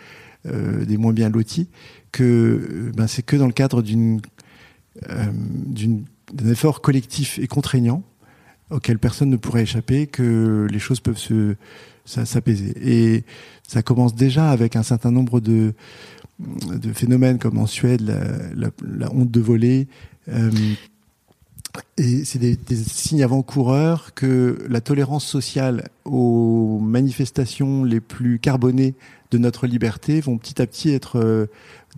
des 0.45 0.97
moins 0.97 1.13
bien 1.13 1.29
lotis, 1.29 1.69
que 2.11 2.91
ben, 2.97 3.07
c'est 3.07 3.23
que 3.23 3.37
dans 3.37 3.47
le 3.47 3.53
cadre 3.53 3.81
d'une 3.81 4.21
d'un 5.07 6.51
effort 6.51 6.81
collectif 6.81 7.39
et 7.39 7.47
contraignant 7.47 8.03
auquel 8.69 8.99
personne 8.99 9.31
ne 9.31 9.37
pourrait 9.37 9.63
échapper 9.63 10.09
que 10.09 10.67
les 10.69 10.79
choses 10.81 10.99
peuvent 10.99 11.17
se 11.17 11.55
s'apaiser 12.05 12.75
et 12.83 13.25
ça 13.67 13.83
commence 13.83 14.15
déjà 14.15 14.51
avec 14.51 14.77
un 14.77 14.83
certain 14.83 15.11
nombre 15.11 15.41
de 15.41 15.75
phénomènes 16.95 17.39
comme 17.39 17.59
en 17.59 17.67
Suède 17.67 18.03
la, 18.55 19.13
honte 19.13 19.31
de 19.31 19.41
voler 19.41 19.87
euh, 20.29 20.51
et 21.97 22.25
c'est 22.25 22.39
des, 22.39 22.57
des, 22.57 22.77
signes 22.77 23.23
avant-coureurs 23.23 24.13
que 24.15 24.59
la 24.69 24.81
tolérance 24.81 25.25
sociale 25.25 25.89
aux 26.05 26.79
manifestations 26.81 27.85
les 27.85 28.01
plus 28.01 28.39
carbonées 28.39 28.95
de 29.31 29.39
notre 29.39 29.67
liberté 29.67 30.21
vont 30.21 30.39
petit 30.39 30.61
à 30.61 30.67
petit 30.67 30.91
être 30.91 31.19
euh, 31.19 31.47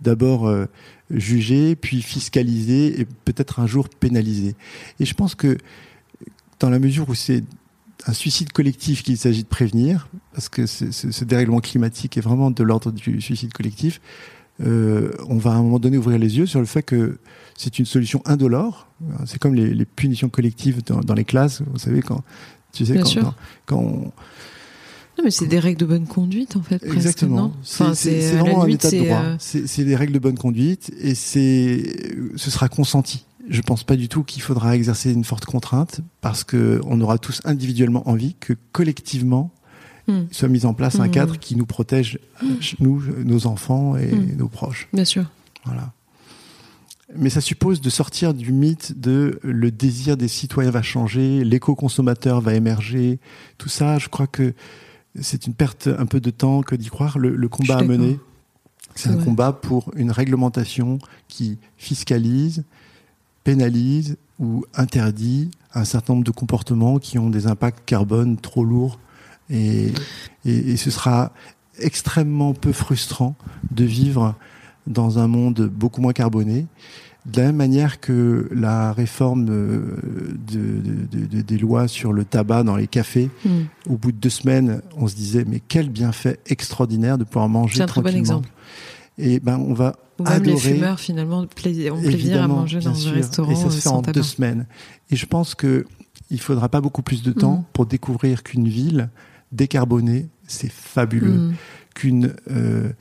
d'abord 0.01 0.47
euh, 0.47 0.65
jugées, 1.11 1.75
puis 1.75 2.01
fiscalisées 2.01 3.01
et 3.01 3.05
peut-être 3.25 3.59
un 3.59 3.67
jour 3.67 3.89
pénalisées. 3.89 4.55
Et 4.99 5.05
je 5.05 5.13
pense 5.13 5.35
que 5.35 5.57
dans 6.59 6.69
la 6.69 6.79
mesure 6.79 7.09
où 7.09 7.15
c'est 7.15 7.43
un 8.07 8.13
suicide 8.13 8.51
collectif 8.51 9.03
qu'il 9.03 9.17
s'agit 9.17 9.43
de 9.43 9.47
prévenir, 9.47 10.07
parce 10.33 10.49
que 10.49 10.65
ce, 10.65 10.91
ce, 10.91 11.23
dérèglement 11.23 11.59
climatique 11.59 12.17
est 12.17 12.21
vraiment 12.21 12.51
de 12.51 12.63
l'ordre 12.63 12.91
du 12.91 13.19
suicide 13.21 13.51
collectif, 13.53 13.99
euh, 14.61 15.11
on 15.27 15.37
va 15.37 15.51
à 15.51 15.55
un 15.55 15.63
moment 15.63 15.79
donné 15.79 15.97
ouvrir 15.97 16.17
les 16.17 16.37
yeux 16.37 16.45
sur 16.45 16.59
le 16.59 16.65
fait 16.65 16.83
que 16.83 17.17
c'est 17.57 17.79
une 17.79 17.85
solution 17.85 18.21
indolore. 18.25 18.87
C'est 19.25 19.39
comme 19.39 19.55
les, 19.55 19.73
les, 19.73 19.85
punitions 19.85 20.29
collectives 20.29 20.83
dans, 20.83 21.01
dans, 21.01 21.13
les 21.13 21.25
classes, 21.25 21.61
vous 21.61 21.79
savez, 21.79 22.01
quand, 22.01 22.23
tu 22.71 22.85
sais, 22.85 22.97
quand, 22.97 23.33
quand, 23.65 23.77
on, 23.77 24.11
non, 25.17 25.23
mais 25.23 25.31
c'est 25.31 25.47
des 25.47 25.59
règles 25.59 25.79
de 25.79 25.85
bonne 25.85 26.07
conduite, 26.07 26.57
en 26.57 26.61
fait. 26.61 26.83
Exactement. 26.83 27.53
C'est 27.63 28.31
vraiment 28.37 28.63
un 28.63 28.67
état 28.67 28.91
de 28.91 28.97
droit. 28.97 29.21
Euh, 29.21 29.35
c'est 29.39 29.83
des 29.83 29.95
règles 29.95 30.13
de 30.13 30.19
bonne 30.19 30.37
conduite 30.37 30.91
et 30.99 31.15
c'est, 31.15 31.83
ce 32.35 32.51
sera 32.51 32.67
consenti. 32.67 33.25
Je 33.49 33.61
pense 33.61 33.83
pas 33.83 33.95
du 33.95 34.09
tout 34.09 34.23
qu'il 34.23 34.41
faudra 34.41 34.75
exercer 34.75 35.11
une 35.11 35.23
forte 35.23 35.45
contrainte 35.45 36.01
parce 36.21 36.43
que 36.43 36.81
on 36.85 36.99
aura 37.01 37.17
tous 37.17 37.41
individuellement 37.45 38.07
envie 38.09 38.35
que 38.39 38.53
collectivement 38.71 39.51
hmm. 40.07 40.23
soit 40.31 40.47
mis 40.47 40.65
en 40.65 40.73
place 40.73 40.99
un 40.99 41.07
hmm. 41.07 41.11
cadre 41.11 41.39
qui 41.39 41.55
nous 41.55 41.65
protège, 41.65 42.19
hmm. 42.41 42.55
nous, 42.79 43.03
nos 43.23 43.47
enfants 43.47 43.97
et 43.97 44.11
nos 44.11 44.47
proches. 44.47 44.87
Bien 44.93 45.05
sûr. 45.05 45.25
Voilà. 45.65 45.93
Mais 47.15 47.29
ça 47.29 47.41
suppose 47.41 47.81
de 47.81 47.89
sortir 47.89 48.33
du 48.33 48.51
mythe 48.51 48.99
de 48.99 49.39
le 49.43 49.69
désir 49.71 50.17
des 50.17 50.27
citoyens 50.27 50.71
va 50.71 50.81
changer, 50.81 51.43
l'éco-consommateur 51.43 52.41
va 52.41 52.55
émerger, 52.55 53.19
tout 53.57 53.69
ça. 53.69 53.99
Je 53.99 54.09
crois 54.09 54.27
que 54.27 54.53
c'est 55.21 55.45
une 55.45 55.53
perte 55.53 55.87
un 55.87 56.05
peu 56.07 56.19
de 56.19 56.31
temps 56.31 56.61
que 56.61 56.75
d'y 56.75 56.89
croire. 56.89 57.19
Le, 57.19 57.47
combat 57.47 57.77
à 57.77 57.83
mener, 57.83 58.19
c'est 58.95 59.09
un 59.09 59.17
combat 59.17 59.53
pour 59.53 59.91
une 59.95 60.11
réglementation 60.11 60.97
qui 61.27 61.59
fiscalise, 61.77 62.63
pénalise 63.45 64.17
ou 64.39 64.65
interdit 64.75 65.51
un 65.73 65.85
certain 65.85 66.13
nombre 66.13 66.25
de 66.25 66.31
comportements 66.31 66.99
qui 66.99 67.17
ont 67.17 67.29
des 67.29 67.47
impacts 67.47 67.85
carbone 67.85 68.35
trop 68.35 68.65
lourds. 68.65 68.99
Et, 69.49 69.93
et 70.43 70.75
ce 70.75 70.91
sera 70.91 71.31
extrêmement 71.79 72.53
peu 72.53 72.73
frustrant 72.73 73.35
de 73.71 73.85
vivre 73.85 74.35
dans 74.87 75.19
un 75.19 75.27
monde 75.27 75.69
beaucoup 75.73 76.01
moins 76.01 76.13
carboné 76.13 76.65
de 77.25 77.41
la 77.41 77.47
même 77.47 77.55
manière 77.55 77.99
que 77.99 78.47
la 78.53 78.93
réforme 78.93 79.47
euh, 79.49 79.97
de, 80.47 81.41
des 81.41 81.57
lois 81.57 81.87
sur 81.87 82.13
le 82.13 82.23
tabac 82.23 82.63
dans 82.63 82.75
les 82.75 82.87
cafés, 82.87 83.29
hmm. 83.43 83.63
au 83.89 83.97
bout 83.97 84.11
de 84.11 84.17
deux 84.17 84.29
semaines, 84.29 84.81
on 84.95 85.07
se 85.07 85.15
disait 85.15 85.43
mais 85.47 85.59
quel 85.59 85.89
bienfait 85.89 86.39
extraordinaire 86.45 87.17
de 87.17 87.23
pouvoir 87.23 87.49
manger 87.49 87.81
un 87.81 87.87
tranquillement. 87.87 88.09
Très 88.09 88.13
bon 88.13 88.19
exemple. 88.19 88.49
Et 89.17 89.39
ben 89.39 89.57
on 89.57 89.73
va 89.73 89.95
Ou 90.19 90.23
même 90.23 90.43
les 90.43 90.57
fumeurs 90.57 90.99
finalement 90.99 91.41
ont 91.41 91.47
plaisir, 91.47 91.95
plaisir 91.95 92.43
à 92.43 92.47
manger 92.47 92.79
dans 92.79 93.07
un 93.07 93.11
restaurant 93.11 93.51
et 93.51 93.55
ça 93.55 93.69
se 93.69 93.77
euh, 93.77 93.81
fait 93.81 93.89
en 93.89 94.01
deux 94.01 94.23
semaines. 94.23 94.65
Et 95.11 95.15
je 95.15 95.25
pense 95.25 95.55
que 95.55 95.85
il 96.29 96.41
faudra 96.41 96.69
pas 96.69 96.81
beaucoup 96.81 97.03
plus 97.03 97.23
de 97.23 97.31
temps 97.31 97.57
hmm. 97.57 97.65
pour 97.73 97.85
découvrir 97.85 98.43
qu'une 98.43 98.67
ville 98.67 99.09
décarbonée 99.51 100.27
c'est 100.47 100.71
fabuleux, 100.71 101.37
hmm. 101.37 101.53
qu'une 101.93 102.35
euh, 102.49 102.91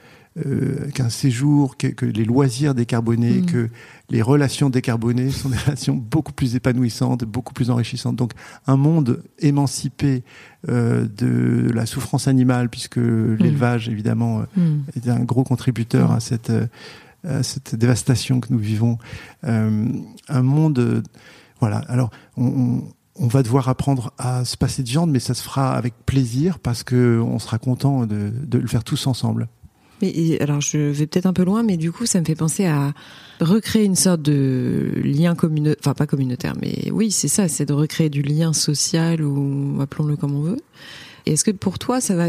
euh, 0.44 0.90
qu'un 0.90 1.10
séjour, 1.10 1.76
que, 1.76 1.86
que, 1.86 2.06
les 2.06 2.24
loisirs 2.24 2.74
décarbonés, 2.74 3.42
mm. 3.42 3.46
que 3.46 3.70
les 4.10 4.20
relations 4.20 4.68
décarbonées 4.68 5.30
sont 5.30 5.48
des 5.48 5.56
relations 5.64 5.94
beaucoup 5.94 6.32
plus 6.32 6.56
épanouissantes, 6.56 7.24
beaucoup 7.24 7.54
plus 7.54 7.70
enrichissantes. 7.70 8.16
Donc 8.16 8.32
un 8.66 8.76
monde 8.76 9.22
émancipé 9.38 10.24
euh, 10.68 11.06
de 11.06 11.70
la 11.72 11.86
souffrance 11.86 12.26
animale, 12.26 12.68
puisque 12.68 12.98
mm. 12.98 13.36
l'élevage 13.36 13.88
évidemment 13.88 14.40
euh, 14.40 14.60
mm. 14.60 14.84
est 14.96 15.08
un 15.08 15.20
gros 15.20 15.44
contributeur 15.44 16.10
à 16.10 16.20
cette 16.20 16.52
à 17.26 17.42
cette 17.42 17.74
dévastation 17.74 18.40
que 18.40 18.52
nous 18.52 18.58
vivons. 18.58 18.98
Euh, 19.44 19.88
un 20.28 20.42
monde, 20.42 21.02
voilà. 21.58 21.78
Alors 21.88 22.10
on, 22.36 22.82
on 23.16 23.28
va 23.28 23.42
devoir 23.42 23.68
apprendre 23.68 24.12
à 24.18 24.44
se 24.44 24.56
passer 24.56 24.82
de 24.82 24.88
viande, 24.88 25.10
mais 25.10 25.20
ça 25.20 25.32
se 25.32 25.42
fera 25.42 25.74
avec 25.74 25.94
plaisir 26.04 26.58
parce 26.58 26.82
que 26.82 27.20
on 27.24 27.38
sera 27.38 27.58
content 27.58 28.04
de, 28.04 28.30
de 28.30 28.58
le 28.58 28.66
faire 28.66 28.84
tous 28.84 29.06
ensemble. 29.06 29.48
Alors 30.40 30.60
je 30.60 30.78
vais 30.78 31.06
peut-être 31.06 31.26
un 31.26 31.32
peu 31.32 31.44
loin, 31.44 31.62
mais 31.62 31.76
du 31.76 31.92
coup 31.92 32.06
ça 32.06 32.20
me 32.20 32.24
fait 32.24 32.34
penser 32.34 32.66
à 32.66 32.92
recréer 33.40 33.84
une 33.84 33.96
sorte 33.96 34.22
de 34.22 34.92
lien 35.02 35.34
communautaire, 35.34 35.80
enfin 35.80 35.94
pas 35.94 36.06
communautaire, 36.06 36.54
mais 36.60 36.90
oui 36.90 37.10
c'est 37.10 37.28
ça, 37.28 37.48
c'est 37.48 37.66
de 37.66 37.72
recréer 37.72 38.10
du 38.10 38.22
lien 38.22 38.52
social 38.52 39.22
ou 39.22 39.80
appelons-le 39.80 40.16
comme 40.16 40.34
on 40.34 40.42
veut. 40.42 40.60
Est-ce 41.26 41.44
que 41.44 41.50
pour 41.50 41.78
toi 41.78 42.00
ça 42.00 42.14
va 42.14 42.28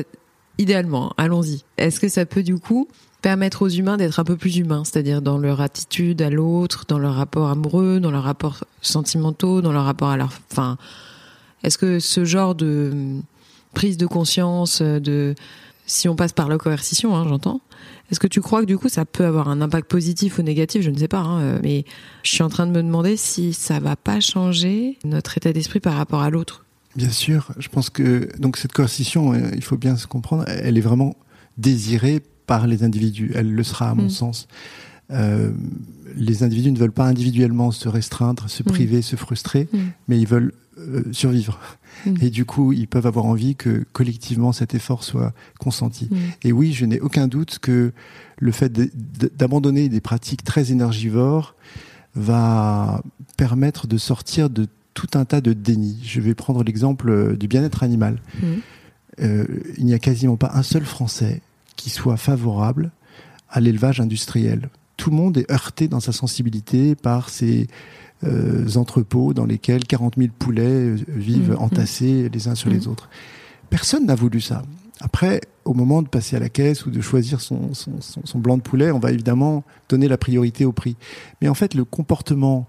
idéalement, 0.58 1.14
allons-y, 1.18 1.64
est-ce 1.78 2.00
que 2.00 2.08
ça 2.08 2.26
peut 2.26 2.44
du 2.44 2.58
coup 2.58 2.88
permettre 3.22 3.64
aux 3.64 3.70
humains 3.70 3.98
d'être 3.98 4.20
un 4.20 4.24
peu 4.24 4.38
plus 4.38 4.58
humains, 4.58 4.84
c'est-à-dire 4.84 5.22
dans 5.22 5.38
leur 5.38 5.60
attitude 5.60 6.22
à 6.22 6.30
l'autre, 6.30 6.86
dans 6.88 7.00
leur 7.00 7.16
rapport 7.16 7.50
amoureux, 7.50 8.00
dans 8.00 8.12
leur 8.12 8.24
rapport 8.24 8.64
sentimentaux, 8.82 9.62
dans 9.62 9.72
leur 9.72 9.86
rapport 9.86 10.10
à 10.10 10.18
leur, 10.18 10.32
enfin, 10.52 10.78
est-ce 11.64 11.78
que 11.78 12.00
ce 12.00 12.24
genre 12.24 12.54
de 12.54 13.16
prise 13.74 13.98
de 13.98 14.06
conscience, 14.06 14.82
de 14.82 15.36
si 15.86 16.10
on 16.10 16.16
passe 16.16 16.34
par 16.34 16.48
la 16.50 16.58
coercition, 16.58 17.16
hein, 17.16 17.26
j'entends. 17.28 17.62
Est-ce 18.12 18.20
que 18.20 18.28
tu 18.28 18.42
crois 18.42 18.62
que 18.62 18.66
du 18.66 18.78
coup 18.78 18.90
ça 18.90 19.06
peut 19.06 19.26
avoir 19.26 19.50
un 19.50 19.62
impact 19.62 19.90
positif 19.90 20.38
ou 20.38 20.44
négatif? 20.44 20.82
Je 20.82 20.92
ne 20.92 20.98
sais 20.98 21.08
pas, 21.08 21.20
hein, 21.20 21.42
euh, 21.42 21.60
mais 21.64 21.86
je 22.24 22.32
suis 22.32 22.44
en 22.44 22.50
train 22.50 22.68
de 22.68 22.72
me 22.72 22.84
demander 22.84 23.18
si 23.18 23.54
ça 23.54 23.80
va 23.80 23.96
pas 23.96 24.20
changer 24.20 24.98
notre 25.04 25.38
état 25.38 25.52
d'esprit 25.54 25.80
par 25.80 25.96
rapport 25.96 26.22
à 26.22 26.30
l'autre. 26.30 26.66
Bien 26.96 27.10
sûr, 27.10 27.52
je 27.58 27.68
pense 27.68 27.90
que 27.90 28.30
donc 28.40 28.58
cette 28.58 28.72
coercition, 28.72 29.34
euh, 29.34 29.52
il 29.54 29.64
faut 29.64 29.78
bien 29.78 29.98
se 29.98 30.08
comprendre, 30.08 30.46
elle 30.48 30.78
est 30.78 30.82
vraiment 30.82 31.16
désirée 31.58 32.22
par 32.46 32.68
les 32.68 32.84
individus. 32.84 33.32
Elle 33.36 33.52
le 33.52 33.64
sera 33.64 33.90
à 33.90 33.96
mon 33.96 34.06
mm. 34.06 34.10
sens. 34.10 34.48
Euh, 35.12 35.52
les 36.16 36.44
individus 36.44 36.72
ne 36.72 36.78
veulent 36.78 36.92
pas 36.92 37.06
individuellement 37.06 37.72
se 37.72 37.88
restreindre, 37.90 38.50
se 38.50 38.64
priver, 38.64 39.02
se 39.02 39.16
frustrer, 39.16 39.68
mais 40.08 40.20
ils 40.20 40.28
veulent 40.28 40.54
euh, 40.78 41.04
survivre. 41.12 41.60
Et 42.22 42.30
du 42.30 42.46
coup, 42.46 42.74
ils 42.74 42.88
peuvent 42.88 43.08
avoir 43.08 43.26
envie 43.26 43.56
que 43.56 43.86
collectivement 43.94 44.52
cet 44.52 44.76
effort 44.76 45.04
soit 45.04 45.34
consenti. 45.60 46.10
Et 46.44 46.52
oui, 46.52 46.74
je 46.74 46.86
n'ai 46.86 47.00
aucun 47.00 47.28
doute 47.28 47.60
que 47.60 47.94
le 48.38 48.52
fait 48.52 48.72
d'abandonner 49.38 49.90
des 49.90 50.02
pratiques 50.02 50.44
très 50.44 50.72
énergivores 50.72 51.56
va 52.16 53.02
permettre 53.38 53.88
de 53.88 53.98
sortir 53.98 54.50
de 54.50 54.68
tout 54.94 55.10
un 55.14 55.26
tas 55.26 55.42
de 55.42 55.54
déni. 55.54 56.00
Je 56.04 56.22
vais 56.22 56.34
prendre 56.34 56.64
l'exemple 56.64 57.10
euh, 57.10 57.36
du 57.36 57.48
bien-être 57.48 57.84
animal. 57.84 58.22
Euh, 59.22 59.46
il 59.78 59.86
n'y 59.86 59.94
a 59.94 60.00
quasiment 60.00 60.38
pas 60.38 60.52
un 60.56 60.64
seul 60.64 60.84
Français 60.84 61.42
qui 61.76 61.90
soit 61.90 62.18
favorable 62.18 62.92
à 63.50 63.60
l'élevage 63.60 64.00
industriel. 64.00 64.70
Tout 64.98 65.10
le 65.10 65.16
monde 65.16 65.38
est 65.38 65.52
heurté 65.52 65.88
dans 65.88 66.00
sa 66.00 66.12
sensibilité 66.12 66.96
par 66.96 67.30
ces 67.30 67.68
euh, 68.24 68.68
entrepôts 68.76 69.34
dans 69.34 69.46
lesquels 69.46 69.86
40 69.86 70.16
000 70.18 70.30
poulets 70.38 70.64
euh, 70.64 70.98
vivent 71.08 71.52
mmh, 71.52 71.56
mmh. 71.56 71.64
entassés 71.64 72.30
les 72.30 72.48
uns 72.48 72.56
sur 72.56 72.70
les 72.70 72.88
mmh. 72.88 72.90
autres. 72.90 73.10
Personne 73.70 74.06
n'a 74.06 74.16
voulu 74.16 74.42
ça. 74.42 74.64
Après, 75.02 75.42
au 75.66 75.74
moment 75.74 76.02
de 76.02 76.08
passer 76.08 76.36
à 76.36 76.40
la 76.40 76.50
caisse 76.50 76.86
ou 76.86 76.92
de 76.92 77.02
choisir 77.02 77.42
son, 77.42 77.74
son, 77.74 78.00
son, 78.00 78.40
blanc 78.40 78.56
de 78.56 78.62
poulet, 78.62 78.92
on 78.92 79.00
va 79.00 79.12
évidemment 79.12 79.64
donner 79.90 80.08
la 80.08 80.18
priorité 80.18 80.64
au 80.64 80.72
prix. 80.72 80.96
Mais 81.42 81.50
en 81.50 81.54
fait, 81.54 81.74
le 81.74 81.84
comportement 81.84 82.68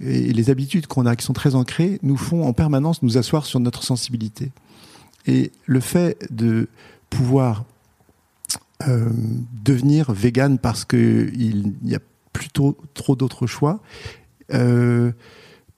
et 0.00 0.32
les 0.32 0.50
habitudes 0.50 0.86
qu'on 0.86 1.06
a, 1.06 1.16
qui 1.16 1.24
sont 1.24 1.32
très 1.32 1.54
ancrées, 1.54 1.98
nous 2.02 2.16
font 2.16 2.46
en 2.46 2.52
permanence 2.52 3.02
nous 3.02 3.18
asseoir 3.18 3.46
sur 3.46 3.60
notre 3.60 3.82
sensibilité. 3.82 4.52
Et 5.26 5.52
le 5.66 5.80
fait 5.80 6.26
de 6.30 6.68
pouvoir 7.10 7.64
euh, 8.86 9.10
devenir 9.64 10.12
vegan 10.12 10.58
parce 10.58 10.84
qu'il 10.84 11.74
n'y 11.82 11.94
a 11.94 12.00
plutôt 12.32 12.76
trop 12.94 13.16
d'autres 13.16 13.46
choix 13.46 13.80
euh, 14.54 15.12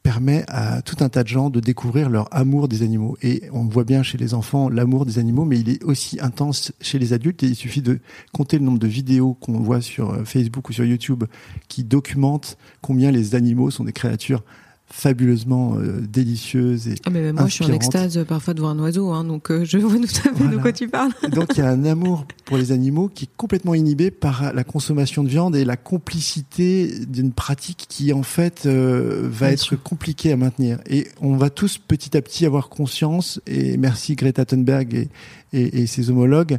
permet 0.03 0.45
à 0.49 0.81
tout 0.83 0.97
un 1.01 1.09
tas 1.09 1.23
de 1.23 1.29
gens 1.29 1.51
de 1.51 1.61
découvrir 1.61 2.09
leur 2.09 2.35
amour 2.35 2.69
des 2.69 2.83
animaux. 2.83 3.17
Et 3.23 3.43
on 3.53 3.65
voit 3.65 3.85
bien 3.85 4.03
chez 4.03 4.17
les 4.17 4.33
enfants 4.35 4.69
l'amour 4.69 5.05
des 5.05 5.19
animaux, 5.19 5.45
mais 5.45 5.59
il 5.59 5.69
est 5.69 5.85
aussi 5.85 6.19
intense 6.21 6.73
chez 6.81 6.99
les 6.99 7.13
adultes. 7.13 7.43
Et 7.43 7.47
il 7.47 7.55
suffit 7.55 7.83
de 7.83 8.01
compter 8.33 8.59
le 8.59 8.65
nombre 8.65 8.79
de 8.79 8.87
vidéos 8.87 9.35
qu'on 9.35 9.61
voit 9.61 9.81
sur 9.81 10.11
euh, 10.11 10.25
Facebook 10.25 10.69
ou 10.69 10.73
sur 10.73 10.85
YouTube 10.85 11.25
qui 11.69 11.85
documentent 11.85 12.57
combien 12.81 13.11
les 13.11 13.35
animaux 13.35 13.71
sont 13.71 13.85
des 13.85 13.93
créatures 13.93 14.43
fabuleusement 14.93 15.77
euh, 15.77 16.01
délicieuse 16.01 16.89
et 16.89 16.97
ah 17.07 17.11
mais 17.11 17.33
moi 17.33 17.47
je 17.47 17.55
suis 17.55 17.65
en 17.65 17.73
extase 17.73 18.19
euh, 18.19 18.25
parfois 18.25 18.55
de 18.55 18.61
voir 18.61 18.73
un 18.73 18.79
oiseau 18.81 19.13
hein, 19.13 19.23
donc 19.23 19.51
euh, 19.51 19.65
je 19.65 19.79
vois 19.79 19.97
tout 19.97 20.29
à 20.29 20.35
fait 20.35 20.49
de 20.49 20.57
quoi 20.57 20.73
tu 20.73 20.89
parles. 20.89 21.13
Donc 21.31 21.57
il 21.57 21.59
y 21.59 21.63
a 21.63 21.71
un 21.71 21.85
amour 21.85 22.27
pour 22.45 22.57
les 22.57 22.73
animaux 22.73 23.09
qui 23.09 23.25
est 23.25 23.31
complètement 23.37 23.75
inhibé 23.75 24.11
par 24.11 24.53
la 24.53 24.65
consommation 24.65 25.23
de 25.23 25.29
viande 25.29 25.55
et 25.55 25.65
la 25.65 25.77
complicité 25.77 26.93
d'une 27.07 27.33
pratique 27.33 27.87
qui 27.89 28.13
en 28.13 28.25
fait 28.25 28.67
va 28.67 29.53
être 29.53 29.77
compliquée 29.77 30.33
à 30.33 30.37
maintenir. 30.37 30.79
Et 30.89 31.07
on 31.21 31.37
va 31.37 31.51
tous 31.51 31.79
petit 31.79 32.17
à 32.17 32.23
petit 32.23 32.45
avoir 32.45 32.69
conscience 32.69 33.41
et 33.47 33.77
merci 33.77 34.17
Greta 34.17 34.45
Thunberg 34.45 34.95
et, 34.95 35.09
et, 35.53 35.83
et 35.83 35.87
ses 35.87 36.11
homologues 36.11 36.59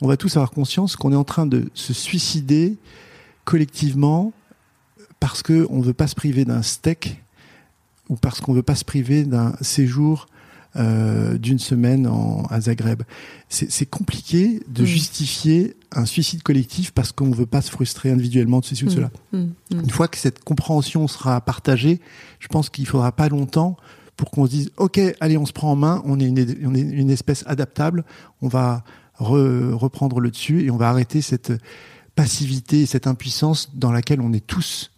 on 0.00 0.08
va 0.08 0.16
tous 0.16 0.36
avoir 0.36 0.50
conscience 0.50 0.96
qu'on 0.96 1.12
est 1.12 1.16
en 1.16 1.24
train 1.24 1.46
de 1.46 1.70
se 1.74 1.92
suicider 1.92 2.76
collectivement 3.44 4.32
parce 5.20 5.42
que 5.42 5.66
on 5.70 5.80
veut 5.80 5.94
pas 5.94 6.06
se 6.06 6.14
priver 6.14 6.44
d'un 6.44 6.62
steak 6.62 7.22
ou 8.08 8.16
parce 8.16 8.40
qu'on 8.40 8.52
veut 8.52 8.62
pas 8.62 8.74
se 8.74 8.84
priver 8.84 9.24
d'un 9.24 9.54
séjour 9.60 10.26
euh, 10.76 11.38
d'une 11.38 11.58
semaine 11.58 12.06
en, 12.06 12.42
à 12.50 12.60
Zagreb. 12.60 13.02
C'est 13.48 13.86
compliqué 13.86 14.60
de 14.68 14.82
mm. 14.82 14.86
justifier 14.86 15.76
un 15.92 16.04
suicide 16.04 16.42
collectif 16.42 16.92
parce 16.92 17.10
qu'on 17.10 17.26
ne 17.26 17.34
veut 17.34 17.46
pas 17.46 17.62
se 17.62 17.70
frustrer 17.70 18.10
individuellement 18.10 18.60
de 18.60 18.66
ceci 18.66 18.84
ou 18.84 18.88
de 18.88 18.92
mm. 18.92 18.94
cela. 18.94 19.10
Mm. 19.32 19.46
Une 19.72 19.90
fois 19.90 20.08
que 20.08 20.18
cette 20.18 20.44
compréhension 20.44 21.08
sera 21.08 21.40
partagée, 21.40 22.00
je 22.38 22.48
pense 22.48 22.68
qu'il 22.68 22.86
faudra 22.86 23.12
pas 23.12 23.30
longtemps 23.30 23.76
pour 24.18 24.30
qu'on 24.30 24.44
se 24.44 24.50
dise 24.50 24.70
ok 24.76 25.00
allez 25.20 25.38
on 25.38 25.46
se 25.46 25.52
prend 25.52 25.72
en 25.72 25.76
main 25.76 26.02
on 26.04 26.20
est 26.20 26.26
une, 26.26 26.56
on 26.66 26.74
est 26.74 26.80
une 26.80 27.08
espèce 27.08 27.44
adaptable 27.46 28.04
on 28.42 28.48
va 28.48 28.82
reprendre 29.14 30.20
le 30.20 30.30
dessus 30.30 30.64
et 30.64 30.70
on 30.70 30.76
va 30.76 30.90
arrêter 30.90 31.22
cette 31.22 31.52
passivité 32.16 32.84
cette 32.84 33.06
impuissance 33.06 33.70
dans 33.74 33.92
laquelle 33.92 34.20
on 34.20 34.32
est 34.32 34.44
tous 34.44 34.90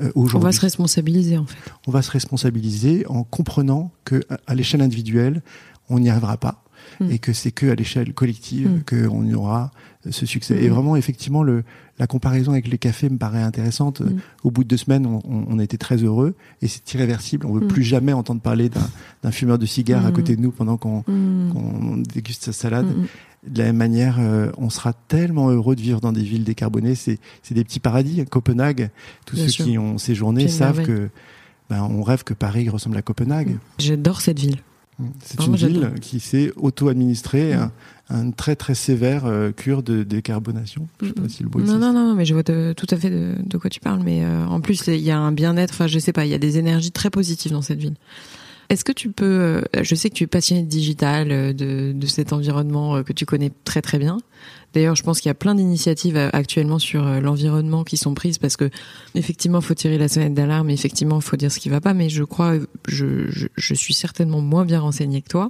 euh, 0.00 0.12
on 0.14 0.24
va 0.24 0.52
se 0.52 0.60
responsabiliser 0.60 1.38
en 1.38 1.46
fait. 1.46 1.58
On 1.86 1.90
va 1.90 2.02
se 2.02 2.10
responsabiliser 2.10 3.06
en 3.08 3.24
comprenant 3.24 3.90
que 4.04 4.20
à 4.46 4.54
l'échelle 4.54 4.80
individuelle, 4.80 5.42
on 5.88 5.98
n'y 5.98 6.10
arrivera 6.10 6.36
pas 6.36 6.62
hmm. 7.00 7.10
et 7.10 7.18
que 7.18 7.32
c'est 7.32 7.50
que 7.50 7.66
à 7.66 7.74
l'échelle 7.74 8.12
collective 8.14 8.68
mm. 8.68 8.82
qu'on 8.84 9.24
y 9.24 9.34
aura 9.34 9.72
ce 10.10 10.26
succès. 10.26 10.62
Et 10.62 10.68
hmm. 10.68 10.72
vraiment, 10.72 10.96
effectivement, 10.96 11.42
le, 11.42 11.64
la 11.98 12.06
comparaison 12.06 12.52
avec 12.52 12.68
les 12.68 12.78
cafés 12.78 13.08
me 13.08 13.18
paraît 13.18 13.42
intéressante. 13.42 14.00
Hmm. 14.00 14.18
Au 14.44 14.50
bout 14.50 14.64
de 14.64 14.68
deux 14.68 14.76
semaines, 14.76 15.06
on, 15.06 15.20
on, 15.26 15.58
été 15.58 15.78
très 15.78 15.96
heureux 15.96 16.34
et 16.62 16.68
c'est 16.68 16.92
irréversible. 16.94 17.46
On 17.46 17.52
veut 17.52 17.66
plus 17.66 17.82
jamais 17.82 18.12
entendre 18.12 18.40
parler 18.40 18.70
d'un 19.22 19.30
fumeur 19.32 19.58
de 19.58 19.66
cigare 19.66 20.06
à 20.06 20.12
côté 20.12 20.36
de 20.36 20.40
nous 20.40 20.52
pendant 20.52 20.76
qu'on 20.76 21.02
déguste 22.14 22.44
sa 22.44 22.52
salade 22.52 22.86
de 23.46 23.58
la 23.58 23.66
même 23.66 23.76
manière, 23.76 24.16
euh, 24.18 24.50
on 24.56 24.70
sera 24.70 24.92
tellement 24.92 25.50
heureux 25.50 25.76
de 25.76 25.80
vivre 25.80 26.00
dans 26.00 26.12
des 26.12 26.22
villes 26.22 26.44
décarbonées. 26.44 26.94
C'est, 26.94 27.18
des 27.50 27.64
petits 27.64 27.80
paradis. 27.80 28.24
Copenhague, 28.26 28.90
tous 29.26 29.36
ceux 29.36 29.64
qui 29.64 29.78
ont 29.78 29.98
séjourné 29.98 30.48
savent 30.48 30.82
que 30.82 31.08
ben, 31.70 31.82
on 31.82 32.02
rêve 32.02 32.24
que 32.24 32.34
Paris 32.34 32.68
ressemble 32.68 32.96
à 32.96 33.02
Copenhague. 33.02 33.58
J'adore 33.78 34.20
cette 34.20 34.38
ville. 34.38 34.58
Mmh. 34.98 35.06
C'est 35.22 35.46
une 35.46 35.54
ville 35.54 35.92
qui 36.00 36.18
s'est 36.18 36.50
auto-administrée 36.56 37.54
mmh. 37.54 37.70
un, 38.10 38.30
très 38.32 38.56
très 38.56 38.74
sévère 38.74 39.26
euh, 39.26 39.52
cure 39.52 39.84
de 39.84 40.02
décarbonation. 40.02 40.88
Je 41.00 41.08
sais 41.08 41.12
pas 41.12 41.28
si 41.28 41.42
le 41.44 41.50
non, 41.64 41.78
non, 41.78 41.92
non, 41.92 42.14
mais 42.14 42.24
je 42.24 42.34
vois 42.34 42.42
tout 42.42 42.86
à 42.90 42.96
fait 42.96 43.10
de, 43.10 43.58
quoi 43.58 43.70
tu 43.70 43.78
parles. 43.78 44.02
Mais 44.04 44.24
euh, 44.24 44.46
en 44.46 44.60
plus, 44.60 44.88
il 44.88 44.96
y 44.96 45.12
a 45.12 45.18
un 45.18 45.30
bien-être. 45.30 45.70
Enfin, 45.72 45.86
je 45.86 46.00
sais 46.00 46.12
pas, 46.12 46.24
il 46.24 46.30
y 46.30 46.34
a 46.34 46.38
des 46.38 46.58
énergies 46.58 46.90
très 46.90 47.10
positives 47.10 47.52
dans 47.52 47.62
cette 47.62 47.78
ville. 47.78 47.94
Est-ce 48.70 48.84
que 48.84 48.92
tu 48.92 49.10
peux, 49.10 49.24
euh, 49.24 49.62
je 49.80 49.94
sais 49.94 50.10
que 50.10 50.14
tu 50.14 50.24
es 50.24 50.26
passionné 50.26 50.62
de 50.62 50.68
digital, 50.68 51.32
euh, 51.32 51.52
de, 51.54 51.92
de 51.92 52.06
cet 52.06 52.34
environnement 52.34 52.96
euh, 52.96 53.02
que 53.02 53.14
tu 53.14 53.24
connais 53.24 53.50
très 53.64 53.80
très 53.80 53.98
bien. 53.98 54.18
D'ailleurs, 54.74 54.94
je 54.94 55.02
pense 55.02 55.20
qu'il 55.20 55.30
y 55.30 55.32
a 55.32 55.34
plein 55.34 55.54
d'initiatives 55.54 56.18
actuellement 56.34 56.78
sur 56.78 57.02
l'environnement 57.02 57.84
qui 57.84 57.96
sont 57.96 58.12
prises 58.12 58.36
parce 58.36 58.58
que 58.58 58.68
effectivement, 59.14 59.62
faut 59.62 59.72
tirer 59.72 59.96
la 59.96 60.08
sonnette 60.08 60.34
d'alarme. 60.34 60.68
Effectivement, 60.68 61.18
faut 61.22 61.38
dire 61.38 61.50
ce 61.50 61.58
qui 61.58 61.70
va 61.70 61.80
pas. 61.80 61.94
Mais 61.94 62.10
je 62.10 62.22
crois, 62.22 62.56
je, 62.86 63.30
je, 63.30 63.46
je 63.56 63.74
suis 63.74 63.94
certainement 63.94 64.42
moins 64.42 64.66
bien 64.66 64.80
renseignée 64.80 65.22
que 65.22 65.28
toi. 65.28 65.48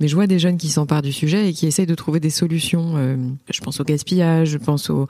Mais 0.00 0.08
je 0.08 0.14
vois 0.14 0.26
des 0.26 0.38
jeunes 0.38 0.58
qui 0.58 0.68
s'emparent 0.68 1.00
du 1.00 1.12
sujet 1.12 1.48
et 1.48 1.52
qui 1.54 1.66
essayent 1.66 1.86
de 1.86 1.94
trouver 1.94 2.20
des 2.20 2.28
solutions. 2.28 3.16
je 3.50 3.60
pense 3.62 3.80
au 3.80 3.84
gaspillage, 3.84 4.50
je 4.50 4.58
pense 4.58 4.90
au 4.90 5.08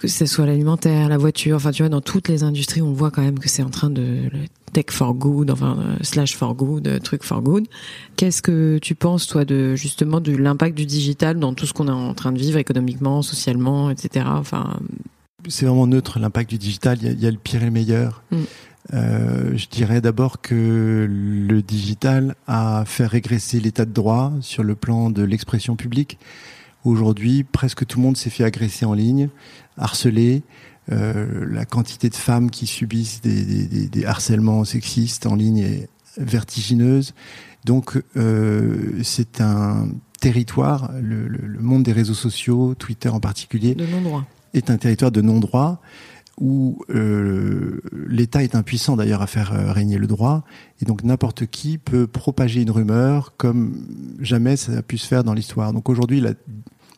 que 0.00 0.08
ce 0.08 0.24
soit 0.24 0.46
l'alimentaire, 0.46 1.08
la 1.08 1.18
voiture, 1.18 1.56
enfin 1.56 1.72
tu 1.72 1.82
vois, 1.82 1.90
dans 1.90 2.00
toutes 2.00 2.28
les 2.28 2.42
industries, 2.42 2.80
on 2.80 2.92
voit 2.92 3.10
quand 3.10 3.22
même 3.22 3.38
que 3.38 3.48
c'est 3.48 3.62
en 3.62 3.68
train 3.68 3.90
de 3.90 4.30
tech 4.72 4.86
for 4.90 5.12
good, 5.14 5.50
enfin 5.50 5.76
euh, 5.78 5.96
slash 6.02 6.36
for 6.36 6.54
good, 6.54 6.88
euh, 6.88 6.98
truc 6.98 7.22
for 7.22 7.42
good. 7.42 7.66
Qu'est-ce 8.16 8.40
que 8.40 8.78
tu 8.78 8.94
penses 8.94 9.26
toi 9.26 9.44
de 9.44 9.74
justement 9.74 10.20
de 10.20 10.34
l'impact 10.34 10.76
du 10.76 10.86
digital 10.86 11.38
dans 11.38 11.52
tout 11.52 11.66
ce 11.66 11.74
qu'on 11.74 11.88
est 11.88 11.92
en 11.92 12.14
train 12.14 12.32
de 12.32 12.38
vivre 12.38 12.56
économiquement, 12.56 13.20
socialement, 13.20 13.90
etc. 13.90 14.26
Enfin, 14.28 14.78
c'est 15.48 15.66
vraiment 15.66 15.86
neutre 15.86 16.18
l'impact 16.18 16.48
du 16.48 16.58
digital. 16.58 16.98
Il 17.02 17.20
y, 17.20 17.26
a, 17.26 17.30
le 17.30 17.36
pire 17.36 17.62
et 17.62 17.66
le 17.66 17.70
meilleur. 17.70 18.22
Mm. 18.30 18.36
Euh, 18.94 19.56
je 19.56 19.66
dirais 19.68 20.00
d'abord 20.00 20.40
que 20.40 21.06
le 21.08 21.62
digital 21.62 22.34
a 22.46 22.84
fait 22.86 23.06
régresser 23.06 23.60
l'état 23.60 23.84
de 23.84 23.92
droit 23.92 24.32
sur 24.40 24.62
le 24.62 24.74
plan 24.74 25.10
de 25.10 25.22
l'expression 25.22 25.76
publique. 25.76 26.18
Aujourd'hui, 26.84 27.44
presque 27.44 27.86
tout 27.86 27.98
le 27.98 28.04
monde 28.04 28.16
s'est 28.16 28.30
fait 28.30 28.44
agresser 28.44 28.86
en 28.86 28.94
ligne, 28.94 29.28
harceler. 29.80 30.42
Euh, 30.92 31.44
la 31.48 31.64
quantité 31.64 32.08
de 32.08 32.14
femmes 32.14 32.50
qui 32.50 32.66
subissent 32.66 33.20
des, 33.20 34.04
harcèlements 34.04 34.64
sexistes 34.64 35.26
en 35.26 35.34
ligne 35.34 35.58
est 35.58 35.88
vertigineuse. 36.16 37.14
Donc 37.64 38.02
euh, 38.16 38.98
c'est 39.02 39.40
un 39.40 39.88
territoire, 40.20 40.90
le, 41.00 41.28
monde 41.60 41.82
des 41.82 41.92
réseaux 41.92 42.14
sociaux, 42.14 42.74
Twitter 42.74 43.08
en 43.08 43.20
particulier, 43.20 43.76
est 44.54 44.70
un 44.70 44.78
territoire 44.78 45.12
de 45.12 45.20
non-droit 45.20 45.80
où 46.40 46.82
euh, 46.88 47.80
l'État 48.08 48.42
est 48.42 48.54
impuissant 48.54 48.96
d'ailleurs 48.96 49.20
à 49.20 49.26
faire 49.26 49.74
régner 49.74 49.98
le 49.98 50.06
droit, 50.06 50.42
et 50.80 50.86
donc 50.86 51.04
n'importe 51.04 51.46
qui 51.46 51.76
peut 51.76 52.06
propager 52.06 52.62
une 52.62 52.70
rumeur 52.70 53.34
comme 53.36 53.86
jamais 54.20 54.56
ça 54.56 54.72
a 54.78 54.82
pu 54.82 54.96
se 54.96 55.06
faire 55.06 55.22
dans 55.22 55.34
l'histoire. 55.34 55.74
Donc 55.74 55.90
aujourd'hui, 55.90 56.20
la 56.20 56.32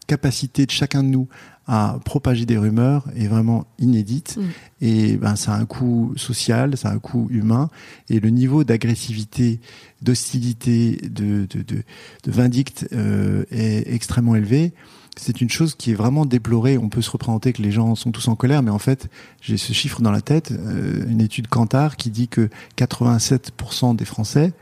capacité 0.07 0.67
de 0.67 0.71
chacun 0.71 1.03
de 1.03 1.09
nous 1.09 1.29
à 1.67 1.99
propager 2.05 2.45
des 2.45 2.59
rumeurs 2.59 3.05
est 3.15 3.29
vraiment 3.29 3.67
inédite 3.79 4.37
mm. 4.37 4.43
et 4.81 5.17
ben 5.17 5.37
ça 5.37 5.55
a 5.55 5.59
un 5.59 5.65
coût 5.65 6.13
social, 6.17 6.77
ça 6.77 6.89
a 6.89 6.93
un 6.93 6.99
coût 6.99 7.29
humain 7.31 7.71
et 8.09 8.19
le 8.19 8.31
niveau 8.31 8.65
d'agressivité, 8.65 9.61
d'hostilité, 10.01 10.97
de, 11.03 11.47
de, 11.49 11.63
de, 11.63 11.83
de 12.25 12.31
vindicte 12.31 12.89
euh, 12.93 13.45
est 13.51 13.93
extrêmement 13.93 14.35
élevé. 14.35 14.73
C'est 15.17 15.41
une 15.41 15.51
chose 15.51 15.75
qui 15.75 15.91
est 15.91 15.95
vraiment 15.95 16.25
déplorée. 16.25 16.79
On 16.79 16.89
peut 16.89 17.03
se 17.03 17.11
représenter 17.11 17.53
que 17.53 17.63
les 17.63 17.71
gens 17.71 17.95
sont 17.95 18.13
tous 18.13 18.29
en 18.29 18.35
colère, 18.35 18.63
mais 18.63 18.71
en 18.71 18.79
fait, 18.79 19.11
j'ai 19.43 19.59
ce 19.59 19.73
chiffre 19.75 20.01
dans 20.01 20.11
la 20.11 20.23
tête, 20.23 20.53
euh, 20.53 21.05
une 21.07 21.21
étude 21.21 21.49
Kantar 21.49 21.97
qui 21.97 22.11
dit 22.11 22.29
que 22.29 22.49
87% 22.79 23.95
des 23.95 24.07
Français 24.07 24.53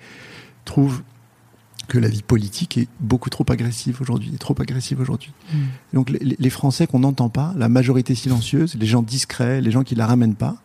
trouvent 0.64 1.03
que 1.90 1.98
la 1.98 2.09
vie 2.09 2.22
politique 2.22 2.79
est 2.79 2.88
beaucoup 3.00 3.31
trop 3.31 3.44
agressive 3.50 3.98
aujourd'hui, 4.00 4.31
trop 4.38 4.55
agressive 4.61 5.00
aujourd'hui. 5.00 5.33
Donc 5.92 6.09
les, 6.11 6.37
les 6.38 6.50
Français 6.59 6.87
qu'on 6.87 7.00
n'entend 7.00 7.29
pas, 7.29 7.53
la 7.57 7.68
majorité 7.68 8.14
silencieuse, 8.14 8.76
les 8.83 8.87
gens 8.87 9.03
discrets, 9.03 9.61
les 9.61 9.72
gens 9.72 9.83
qui 9.88 9.96
la 9.96 10.07
ramènent 10.07 10.37
pas, 10.46 10.57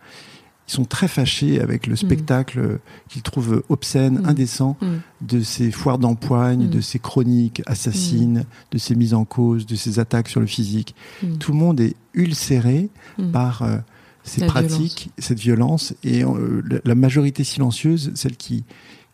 ils 0.68 0.72
sont 0.72 0.86
très 0.86 1.08
fâchés 1.08 1.60
avec 1.62 1.86
le 1.88 1.96
spectacle 1.96 2.80
qu'ils 3.10 3.22
trouvent 3.24 3.64
obscène, 3.70 4.20
Mm. 4.22 4.26
indécent 4.30 4.78
Mm. 4.82 4.86
de 5.34 5.40
ces 5.42 5.70
foires 5.72 6.00
d'empoigne, 6.00 6.66
Mm. 6.68 6.70
de 6.70 6.82
ces 6.82 7.00
chroniques 7.00 7.62
assassines, 7.66 8.46
de 8.72 8.78
ces 8.78 8.96
mises 8.96 9.14
en 9.14 9.26
cause, 9.26 9.66
de 9.66 9.76
ces 9.76 10.00
attaques 10.00 10.30
sur 10.30 10.42
le 10.42 10.48
physique. 10.48 10.96
Mm. 11.24 11.38
Tout 11.38 11.52
le 11.54 11.58
monde 11.58 11.80
est 11.82 11.96
ulcéré 12.14 12.90
Mm. 13.18 13.32
par 13.32 13.62
euh, 13.64 13.78
ces 14.24 14.42
La 14.42 14.48
pratiques, 14.48 15.10
cette 15.20 15.40
violence, 15.40 15.94
et 16.04 16.24
euh, 16.24 16.64
la 16.84 16.96
majorité 16.96 17.44
silencieuse, 17.44 18.12
celle 18.16 18.36
qui 18.38 18.64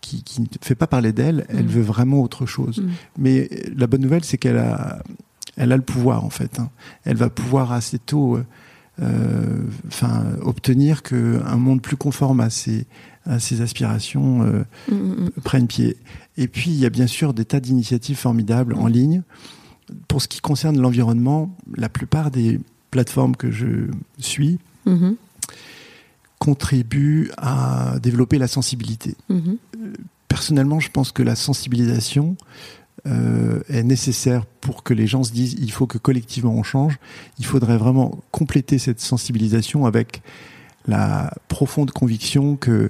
qui, 0.02 0.24
qui 0.24 0.42
ne 0.42 0.48
fait 0.62 0.76
pas 0.76 0.88
parler 0.88 1.14
d'elle, 1.14 1.46
elle 1.50 1.66
Mm. 1.66 1.70
veut 1.70 1.82
vraiment 1.82 2.22
autre 2.22 2.46
chose. 2.46 2.80
Mm. 2.80 2.90
Mais 3.20 3.50
la 3.76 3.88
bonne 3.88 4.02
nouvelle, 4.02 4.24
c'est 4.24 4.38
qu'elle 4.38 4.58
a, 4.58 5.02
elle 5.58 5.72
a 5.72 5.78
le 5.78 5.84
pouvoir 5.84 6.26
en 6.26 6.30
fait. 6.30 6.60
hein. 6.60 6.70
Elle 7.06 7.18
va 7.18 7.30
pouvoir 7.30 7.72
assez 7.72 8.00
tôt, 8.00 8.36
euh, 8.38 8.44
euh, 9.02 9.64
enfin, 9.88 10.26
obtenir 10.42 11.02
que 11.04 11.40
un 11.46 11.56
monde 11.58 11.82
plus 11.82 11.98
conforme 11.98 12.40
à 12.42 12.50
ses 12.50 12.86
à 13.28 13.40
ses 13.40 13.62
aspirations 13.62 14.42
euh, 14.44 14.64
Mm, 14.92 15.30
prennent 15.44 15.68
pied. 15.68 15.96
Et 16.38 16.48
puis 16.48 16.72
il 16.72 16.78
y 16.80 16.86
a 16.88 16.90
bien 16.90 17.06
sûr 17.08 17.34
des 17.36 17.46
tas 17.46 17.60
d'initiatives 17.60 18.18
formidables 18.18 18.74
en 18.74 18.88
ligne. 18.88 19.22
Pour 20.08 20.22
ce 20.22 20.28
qui 20.28 20.40
concerne 20.40 20.80
l'environnement, 20.80 21.56
la 21.76 21.90
plupart 21.90 22.32
des 22.32 22.60
plateformes 22.90 23.36
que 23.36 23.52
je 23.52 23.68
suis 24.18 24.58
Contribuent 26.46 27.30
à 27.38 28.00
développer 28.02 28.40
la 28.40 28.48
sensibilité. 28.48 29.14
Mhm. 29.30 29.58
Personnellement, 30.28 30.80
je 30.80 30.90
pense 30.90 31.12
que 31.12 31.22
la 31.22 31.36
sensibilisation 31.36 32.36
euh, 33.06 33.60
est 33.70 33.84
nécessaire 33.84 34.48
pour 34.60 34.82
que 34.82 34.96
les 34.96 35.06
gens 35.06 35.24
se 35.24 35.32
disent 35.34 35.56
il 35.60 35.72
faut 35.72 35.86
que 35.86 36.00
collectivement 36.00 36.54
on 36.56 36.64
change. 36.64 36.98
Il 37.38 37.46
faudrait 37.46 37.78
vraiment 37.78 38.18
compléter 38.32 38.80
cette 38.80 39.00
sensibilisation 39.02 39.86
avec 39.86 40.24
la 40.88 41.32
profonde 41.48 41.92
conviction 41.92 42.56
que 42.56 42.90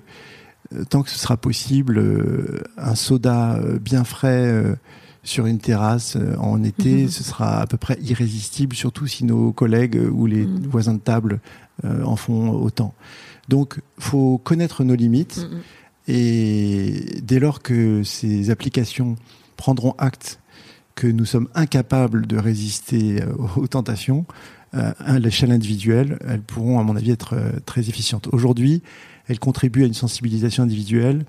euh, 0.74 0.86
tant 0.90 1.04
que 1.04 1.10
ce 1.10 1.20
sera 1.20 1.36
possible, 1.36 1.98
euh, 1.98 2.62
un 2.78 2.96
soda 2.96 3.56
euh, 3.58 3.80
bien 3.80 4.06
frais 4.06 4.46
euh, 4.48 4.76
sur 5.24 5.46
une 5.46 5.60
terrasse 5.60 6.16
euh, 6.16 6.38
en 6.38 6.64
été, 6.64 7.04
Mhm. 7.04 7.10
ce 7.10 7.24
sera 7.26 7.60
à 7.60 7.68
peu 7.68 7.76
près 7.76 7.98
irrésistible, 8.02 8.78
surtout 8.78 9.08
si 9.08 9.26
nos 9.26 9.52
collègues 9.52 9.98
euh, 9.98 10.10
ou 10.10 10.26
les 10.26 10.46
Mhm. 10.46 10.68
voisins 10.68 10.94
de 10.94 11.00
table 11.02 11.42
euh, 11.84 12.04
en 12.06 12.16
font 12.16 12.52
autant. 12.52 12.94
Donc, 13.52 13.82
faut 14.00 14.38
connaître 14.38 14.86
nos 14.86 14.96
limites. 14.96 15.38
Mm, 15.38 15.56
mm. 15.56 15.62
Et 16.08 17.22
dès 17.22 17.40
lors 17.40 17.62
que 17.62 18.02
ces 18.04 18.50
applications 18.50 19.18
prendront 19.58 19.94
acte 19.98 20.40
que 20.96 21.06
nous 21.06 21.26
sommes 21.26 21.50
incapables 21.54 22.28
de 22.28 22.38
résister 22.38 23.22
euh, 23.22 23.34
aux 23.58 23.68
tentations, 23.68 24.26
euh, 24.74 24.94
à 25.00 25.20
l'échelle 25.20 25.52
individuelle, 25.52 26.18
elles 26.26 26.42
pourront, 26.42 26.80
à 26.80 26.84
mon 26.84 26.96
avis, 26.96 27.12
être 27.12 27.34
euh, 27.34 27.52
très 27.66 27.90
efficientes. 27.90 28.30
Aujourd'hui, 28.32 28.84
elles 29.28 29.40
contribuent 29.40 29.84
à 29.84 29.88
une 29.88 29.94
sensibilisation 29.94 30.64
individuelle 30.64 31.26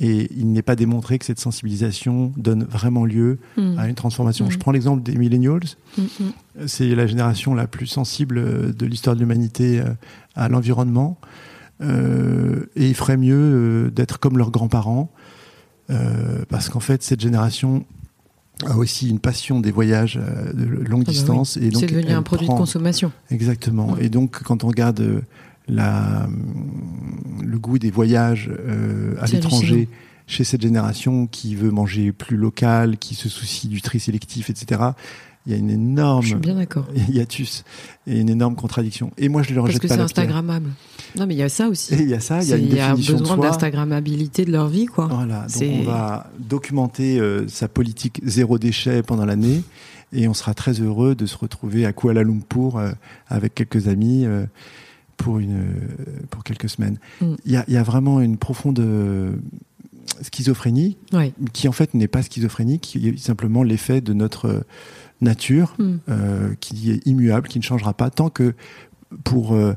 et 0.00 0.30
il 0.34 0.52
n'est 0.52 0.62
pas 0.62 0.76
démontré 0.76 1.18
que 1.18 1.26
cette 1.26 1.40
sensibilisation 1.40 2.32
donne 2.38 2.64
vraiment 2.64 3.04
lieu 3.04 3.38
Mm. 3.58 3.78
à 3.78 3.88
une 3.88 3.94
transformation. 3.94 4.48
Je 4.48 4.58
prends 4.58 4.72
l'exemple 4.72 5.02
des 5.02 5.16
millennials. 5.16 5.64
C'est 6.66 6.94
la 6.94 7.06
génération 7.06 7.54
la 7.54 7.66
plus 7.66 7.86
sensible 7.86 8.74
de 8.74 8.86
l'histoire 8.86 9.14
de 9.14 9.20
l'humanité 9.20 9.82
à 10.34 10.48
l'environnement. 10.48 11.18
Euh, 11.82 12.66
et 12.76 12.88
il 12.88 12.94
ferait 12.94 13.16
mieux 13.16 13.34
euh, 13.36 13.90
d'être 13.90 14.18
comme 14.18 14.38
leurs 14.38 14.50
grands-parents, 14.50 15.10
euh, 15.90 16.44
parce 16.48 16.68
qu'en 16.68 16.80
fait, 16.80 17.02
cette 17.02 17.20
génération 17.20 17.84
a 18.64 18.76
aussi 18.76 19.10
une 19.10 19.18
passion 19.20 19.60
des 19.60 19.70
voyages 19.70 20.18
de 20.54 20.64
longue 20.64 21.02
Ah 21.02 21.08
bah 21.08 21.12
distance. 21.12 21.56
Et 21.58 21.68
donc, 21.70 21.80
C'est 21.80 21.86
devenu 21.94 22.12
un 22.12 22.22
produit 22.22 22.46
prend- 22.46 22.54
de 22.54 22.60
consommation. 22.60 23.12
Exactement. 23.30 23.96
Et 23.98 24.08
donc, 24.08 24.42
quand 24.42 24.64
on 24.64 24.68
regarde 24.68 25.22
la, 25.68 26.26
le 27.44 27.58
goût 27.58 27.78
des 27.78 27.90
voyages 27.90 28.50
euh, 28.50 29.14
à 29.20 29.26
l'étranger 29.26 29.88
chez 30.26 30.42
cette 30.42 30.62
génération 30.62 31.26
qui 31.26 31.54
veut 31.54 31.70
manger 31.70 32.12
plus 32.12 32.36
local, 32.36 32.96
qui 32.98 33.14
se 33.14 33.28
soucie 33.28 33.68
du 33.68 33.82
tri 33.82 34.00
sélectif, 34.00 34.48
etc., 34.50 34.80
il 35.46 35.52
y 35.52 35.54
a 35.54 35.58
une 35.58 35.70
énorme 35.70 36.22
Je 36.22 36.28
suis 36.28 36.36
bien 36.36 36.56
d'accord. 36.56 36.86
hiatus 37.08 37.64
et 38.06 38.20
une 38.20 38.28
énorme 38.28 38.56
contradiction. 38.56 39.12
Et 39.16 39.28
moi, 39.28 39.42
je 39.42 39.54
leur 39.54 39.64
Parce 39.64 39.74
jette 39.74 39.82
que 39.82 39.88
pas 39.88 39.94
c'est 39.94 40.00
la 40.00 40.06
pierre. 40.06 40.24
Instagrammable. 40.24 40.70
Non, 41.16 41.26
mais 41.26 41.34
il 41.34 41.38
y 41.38 41.42
a 41.42 41.48
ça 41.48 41.68
aussi. 41.68 41.94
Et 41.94 42.02
il 42.02 42.08
y 42.08 42.14
a 42.14 42.20
ça, 42.20 42.42
il 42.42 42.48
y 42.48 42.52
a 42.52 42.56
une 42.56 42.68
définition 42.68 43.18
besoin 43.18 43.36
soi. 43.36 43.46
d'instagrammabilité 43.46 44.44
de 44.44 44.52
leur 44.52 44.68
vie, 44.68 44.86
quoi. 44.86 45.06
Voilà, 45.06 45.46
donc 45.46 45.62
on 45.80 45.82
va 45.84 46.30
documenter 46.38 47.18
euh, 47.18 47.46
sa 47.48 47.68
politique 47.68 48.20
zéro 48.24 48.58
déchet 48.58 49.02
pendant 49.02 49.24
l'année 49.24 49.62
et 50.12 50.28
on 50.28 50.34
sera 50.34 50.52
très 50.54 50.72
heureux 50.80 51.14
de 51.14 51.26
se 51.26 51.36
retrouver 51.36 51.86
à 51.86 51.92
Kuala 51.92 52.22
Lumpur 52.22 52.76
euh, 52.76 52.90
avec 53.28 53.54
quelques 53.54 53.88
amis 53.88 54.24
euh, 54.24 54.46
pour, 55.16 55.38
une, 55.38 55.64
pour 56.30 56.42
quelques 56.42 56.68
semaines. 56.68 56.98
Mm. 57.20 57.34
Il 57.44 57.52
y, 57.52 57.56
a, 57.56 57.64
y 57.68 57.76
a 57.76 57.82
vraiment 57.82 58.20
une 58.20 58.36
profonde 58.36 58.82
schizophrénie 60.22 60.96
qui 61.52 61.68
en 61.68 61.72
fait 61.72 61.94
n'est 61.94 62.08
pas 62.08 62.22
schizophrénie, 62.22 62.78
qui 62.78 63.08
est 63.08 63.18
simplement 63.18 63.62
l'effet 63.62 64.00
de 64.00 64.12
notre 64.12 64.64
nature 65.20 65.74
Mm. 65.78 65.84
euh, 66.08 66.54
qui 66.60 66.90
est 66.90 67.06
immuable, 67.06 67.48
qui 67.48 67.58
ne 67.58 67.64
changera 67.64 67.94
pas 67.94 68.10
tant 68.10 68.28
que 68.30 68.54
pour 69.24 69.54
euh, 69.54 69.74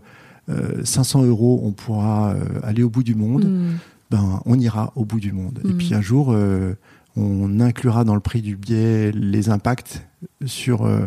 euh, 0.49 0.83
500 0.83 1.23
euros 1.25 1.61
on 1.63 1.71
pourra 1.71 2.31
euh, 2.33 2.43
aller 2.63 2.83
au 2.83 2.89
bout 2.89 3.03
du 3.03 3.15
monde 3.15 3.45
Mm. 3.45 3.77
ben, 4.11 4.41
on 4.45 4.59
ira 4.59 4.91
au 4.95 5.05
bout 5.05 5.19
du 5.19 5.31
monde. 5.31 5.59
Et 5.63 5.67
Mhm. 5.67 5.77
puis 5.77 5.93
un 5.93 6.01
jour, 6.01 6.31
euh, 6.31 6.73
on 7.15 7.59
inclura 7.59 8.03
dans 8.03 8.15
le 8.15 8.21
prix 8.21 8.41
du 8.41 8.55
billet 8.55 9.11
les 9.11 9.49
impacts 9.49 10.05
sur 10.45 10.85
euh, 10.85 11.05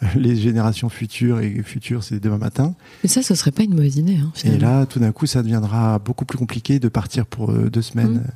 les 0.16 0.36
générations 0.36 0.88
futures, 0.90 1.40
et 1.40 1.62
futures, 1.62 2.04
c'est 2.04 2.20
demain 2.20 2.38
matin. 2.38 2.74
Mais 3.02 3.08
ça, 3.08 3.22
ce 3.22 3.34
serait 3.34 3.50
pas 3.50 3.62
une 3.64 3.74
mauvaise 3.74 3.96
idée. 3.96 4.16
Hein, 4.18 4.30
Et 4.44 4.58
là, 4.58 4.84
tout 4.86 4.98
d'un 5.00 5.10
coup, 5.12 5.26
ça 5.26 5.42
deviendra 5.42 5.98
beaucoup 5.98 6.24
plus 6.26 6.38
compliqué 6.38 6.78
de 6.78 6.88
partir 6.88 7.24
pour 7.26 7.50
euh, 7.50 7.70
deux 7.70 7.82
semaines 7.82 8.22
euh, 8.26 8.30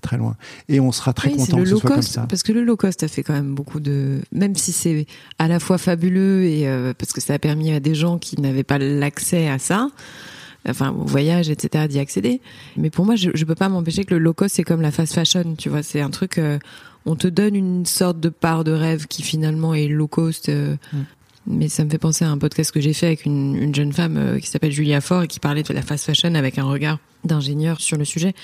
très 0.00 0.16
loin. 0.16 0.36
Et 0.68 0.80
on 0.80 0.92
sera 0.92 1.12
très 1.12 1.30
Oui, 1.30 1.36
content 1.36 1.58
que 1.58 1.64
ce 1.66 1.74
comme 1.76 1.96
cost, 1.96 2.08
ça. 2.12 2.26
parce 2.28 2.42
que 2.42 2.52
le 2.52 2.64
low 2.64 2.76
cost 2.76 3.02
a 3.02 3.08
fait 3.08 3.22
quand 3.22 3.32
même 3.34 3.54
beaucoup 3.54 3.80
de, 3.80 4.20
même 4.32 4.54
si 4.56 4.72
c'est 4.72 5.06
à 5.38 5.48
la 5.48 5.60
fois 5.60 5.78
fabuleux 5.78 6.44
et 6.44 6.68
euh, 6.68 6.92
parce 6.96 7.12
que 7.12 7.20
ça 7.20 7.34
a 7.34 7.38
permis 7.38 7.72
à 7.72 7.80
des 7.80 7.94
gens 7.94 8.18
qui 8.18 8.40
n'avaient 8.40 8.64
pas 8.64 8.78
l'accès 8.78 9.48
à 9.48 9.58
ça, 9.58 9.88
enfin 10.68 10.90
au 10.90 11.04
voyage, 11.04 11.48
etc., 11.50 11.86
d'y 11.88 11.98
accéder. 11.98 12.40
Mais 12.76 12.90
pour 12.90 13.04
moi, 13.04 13.16
je, 13.16 13.30
je 13.34 13.44
peux 13.44 13.54
pas 13.54 13.68
m'empêcher 13.68 14.04
que 14.04 14.14
le 14.14 14.20
low 14.20 14.34
cost 14.34 14.54
c'est 14.56 14.64
comme 14.64 14.80
la 14.82 14.90
fast 14.90 15.14
fashion, 15.14 15.54
tu 15.56 15.68
vois, 15.68 15.82
c'est 15.82 16.00
un 16.00 16.10
truc, 16.10 16.38
euh, 16.38 16.58
on 17.06 17.16
te 17.16 17.28
donne 17.28 17.54
une 17.56 17.86
sorte 17.86 18.20
de 18.20 18.28
part 18.28 18.64
de 18.64 18.72
rêve 18.72 19.06
qui 19.06 19.22
finalement 19.22 19.74
est 19.74 19.88
low 19.88 20.08
cost. 20.08 20.48
euh, 20.48 20.76
Mm. 20.92 20.98
Mais 21.50 21.68
ça 21.70 21.82
me 21.82 21.88
fait 21.88 21.96
penser 21.96 22.26
à 22.26 22.30
un 22.30 22.36
podcast 22.36 22.72
que 22.72 22.80
j'ai 22.80 22.92
fait 22.92 23.06
avec 23.06 23.24
une, 23.24 23.56
une 23.56 23.74
jeune 23.74 23.90
femme 23.94 24.38
qui 24.38 24.48
s'appelle 24.48 24.70
Julia 24.72 25.00
Faure 25.00 25.22
et 25.22 25.28
qui 25.28 25.40
parlait 25.40 25.62
de 25.62 25.72
la 25.72 25.80
fast 25.80 26.04
fashion 26.04 26.34
avec 26.34 26.58
un 26.58 26.64
regard 26.64 26.98
d'ingénieur 27.24 27.80
sur 27.80 27.96
le 27.96 28.04
sujet. 28.04 28.34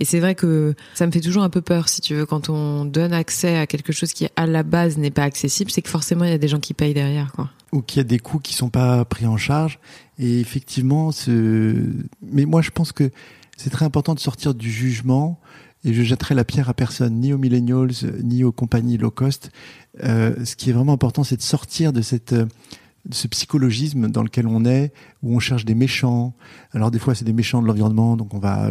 Et 0.00 0.04
c'est 0.04 0.20
vrai 0.20 0.34
que 0.34 0.74
ça 0.94 1.06
me 1.06 1.12
fait 1.12 1.20
toujours 1.20 1.42
un 1.42 1.50
peu 1.50 1.62
peur, 1.62 1.88
si 1.88 2.00
tu 2.00 2.14
veux, 2.14 2.26
quand 2.26 2.48
on 2.50 2.84
donne 2.84 3.12
accès 3.12 3.56
à 3.56 3.66
quelque 3.66 3.92
chose 3.92 4.12
qui 4.12 4.28
à 4.36 4.46
la 4.46 4.62
base 4.62 4.98
n'est 4.98 5.10
pas 5.10 5.24
accessible, 5.24 5.70
c'est 5.70 5.82
que 5.82 5.88
forcément 5.88 6.24
il 6.24 6.30
y 6.30 6.34
a 6.34 6.38
des 6.38 6.48
gens 6.48 6.60
qui 6.60 6.74
payent 6.74 6.94
derrière, 6.94 7.32
quoi. 7.32 7.50
ou 7.72 7.80
qu'il 7.80 7.98
y 7.98 8.00
a 8.00 8.04
des 8.04 8.18
coûts 8.18 8.38
qui 8.38 8.54
sont 8.54 8.68
pas 8.70 9.04
pris 9.04 9.26
en 9.26 9.36
charge. 9.36 9.78
Et 10.18 10.40
effectivement, 10.40 11.12
ce... 11.12 11.74
mais 12.22 12.44
moi 12.44 12.62
je 12.62 12.70
pense 12.70 12.92
que 12.92 13.10
c'est 13.56 13.70
très 13.70 13.84
important 13.84 14.14
de 14.14 14.20
sortir 14.20 14.54
du 14.54 14.70
jugement. 14.70 15.40
Et 15.84 15.94
je 15.94 16.02
jetterai 16.02 16.34
la 16.34 16.44
pierre 16.44 16.68
à 16.68 16.74
personne, 16.74 17.20
ni 17.20 17.32
aux 17.32 17.38
millennials, 17.38 17.92
ni 18.22 18.42
aux 18.42 18.50
compagnies 18.50 18.98
low 18.98 19.12
cost. 19.12 19.52
Euh, 20.02 20.34
ce 20.44 20.56
qui 20.56 20.70
est 20.70 20.72
vraiment 20.72 20.94
important, 20.94 21.22
c'est 21.22 21.36
de 21.36 21.42
sortir 21.42 21.92
de 21.92 22.02
cette 22.02 22.32
euh, 22.32 22.46
de 23.06 23.14
ce 23.14 23.28
psychologisme 23.28 24.08
dans 24.08 24.22
lequel 24.22 24.48
on 24.48 24.64
est, 24.64 24.92
où 25.22 25.36
on 25.36 25.38
cherche 25.38 25.64
des 25.64 25.76
méchants. 25.76 26.34
Alors 26.72 26.90
des 26.90 26.98
fois, 26.98 27.14
c'est 27.14 27.24
des 27.24 27.32
méchants 27.32 27.62
de 27.62 27.66
l'environnement, 27.68 28.16
donc 28.16 28.34
on 28.34 28.38
va 28.38 28.70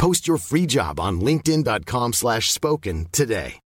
Post 0.00 0.26
your 0.26 0.38
free 0.38 0.66
job 0.66 0.98
on 0.98 1.18
linkedin.com/spoken 1.22 2.12
slash 2.14 2.50
spoken 2.50 3.04
today. 3.12 3.56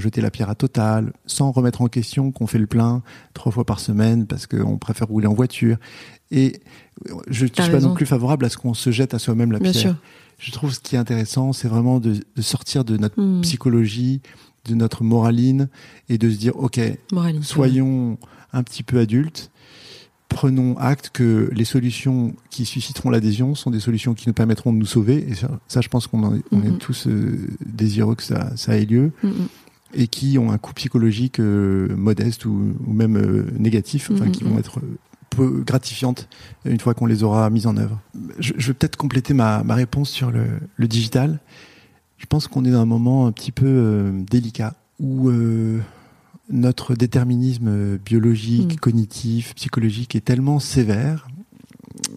jeter 0.00 0.22
la 0.22 0.30
pierre 0.30 0.48
à 0.48 0.54
Total, 0.54 1.12
sans 1.26 1.50
remettre 1.52 1.82
en 1.82 1.88
question 1.88 2.32
qu'on 2.32 2.46
fait 2.46 2.56
le 2.58 2.66
plein 2.66 3.02
trois 3.34 3.52
fois 3.52 3.66
par 3.66 3.78
semaine 3.80 4.26
parce 4.26 4.46
qu'on 4.46 4.78
préfère 4.78 5.08
rouler 5.08 5.26
en 5.26 5.34
voiture. 5.34 5.76
Et 6.30 6.58
je 7.28 7.44
ne 7.44 7.50
suis 7.52 7.70
pas 7.70 7.80
non 7.80 7.92
plus 7.92 8.06
favorable 8.06 8.46
à 8.46 8.48
ce 8.48 8.56
qu'on 8.56 8.72
se 8.72 8.90
jette 8.90 9.12
à 9.12 9.18
soi-même 9.18 9.52
la 9.52 9.58
Bien 9.58 9.72
pierre. 9.72 9.82
sûr. 9.82 9.94
Je 10.38 10.50
trouve 10.52 10.72
ce 10.72 10.80
qui 10.80 10.94
est 10.96 10.98
intéressant, 10.98 11.52
c'est 11.52 11.68
vraiment 11.68 12.00
de, 12.00 12.14
de 12.34 12.42
sortir 12.42 12.82
de 12.86 12.96
notre 12.96 13.20
Hmm. 13.20 13.42
psychologie 13.42 14.22
de 14.64 14.74
notre 14.74 15.04
moraline 15.04 15.68
et 16.08 16.16
de 16.16 16.30
se 16.30 16.36
dire, 16.38 16.56
OK, 16.56 16.80
Moraline, 17.12 17.42
soyons 17.42 18.16
un 18.54 18.62
petit 18.62 18.82
peu 18.82 18.98
adultes, 19.00 19.50
prenons 20.40 20.74
acte 20.78 21.10
que 21.12 21.50
les 21.52 21.66
solutions 21.66 22.34
qui 22.48 22.64
susciteront 22.64 23.10
l'adhésion 23.10 23.54
sont 23.54 23.70
des 23.70 23.78
solutions 23.78 24.14
qui 24.14 24.26
nous 24.26 24.32
permettront 24.32 24.72
de 24.72 24.78
nous 24.78 24.86
sauver. 24.86 25.22
Et 25.28 25.34
ça, 25.34 25.50
ça, 25.68 25.82
je 25.82 25.88
pense 25.88 26.06
qu'on 26.06 26.22
en 26.22 26.34
est, 26.34 26.42
on 26.50 26.62
est 26.62 26.78
tous 26.78 27.08
euh, 27.08 27.46
désireux 27.66 28.14
que 28.14 28.22
ça, 28.22 28.56
ça 28.56 28.74
ait 28.78 28.86
lieu 28.86 29.12
et 29.92 30.06
qui 30.06 30.38
ont 30.38 30.50
un 30.50 30.56
coût 30.56 30.72
psychologique 30.72 31.40
euh, 31.40 31.94
modeste 31.94 32.46
ou, 32.46 32.74
ou 32.86 32.92
même 32.94 33.18
euh, 33.18 33.50
négatif, 33.58 34.10
enfin 34.10 34.30
qui 34.30 34.42
vont 34.42 34.58
être 34.58 34.80
peu 35.28 35.62
gratifiantes 35.62 36.26
une 36.64 36.80
fois 36.80 36.94
qu'on 36.94 37.04
les 37.04 37.22
aura 37.22 37.50
mises 37.50 37.66
en 37.66 37.76
œuvre. 37.76 38.00
Je, 38.38 38.54
je 38.56 38.68
vais 38.68 38.72
peut-être 38.72 38.96
compléter 38.96 39.34
ma, 39.34 39.62
ma 39.62 39.74
réponse 39.74 40.08
sur 40.08 40.30
le, 40.30 40.46
le 40.74 40.88
digital. 40.88 41.38
Je 42.16 42.24
pense 42.24 42.48
qu'on 42.48 42.64
est 42.64 42.70
dans 42.70 42.80
un 42.80 42.86
moment 42.86 43.26
un 43.26 43.32
petit 43.32 43.52
peu 43.52 44.10
délicat 44.30 44.74
où 45.00 45.30
notre 46.50 46.94
déterminisme 46.94 47.96
biologique, 47.98 48.72
Mhm. 48.72 48.78
cognitif, 48.80 49.54
psychologique 49.54 50.16
est 50.16 50.24
tellement 50.24 50.58
sévère 50.58 51.28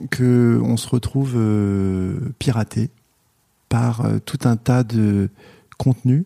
que 0.10 0.60
on 0.64 0.76
se 0.78 0.88
retrouve 0.88 1.34
euh, 1.36 2.20
piraté 2.40 2.90
par 3.70 4.02
euh, 4.06 4.20
tout 4.24 4.40
un 4.46 4.56
tas 4.58 4.84
de 4.84 5.30
contenus 5.78 6.26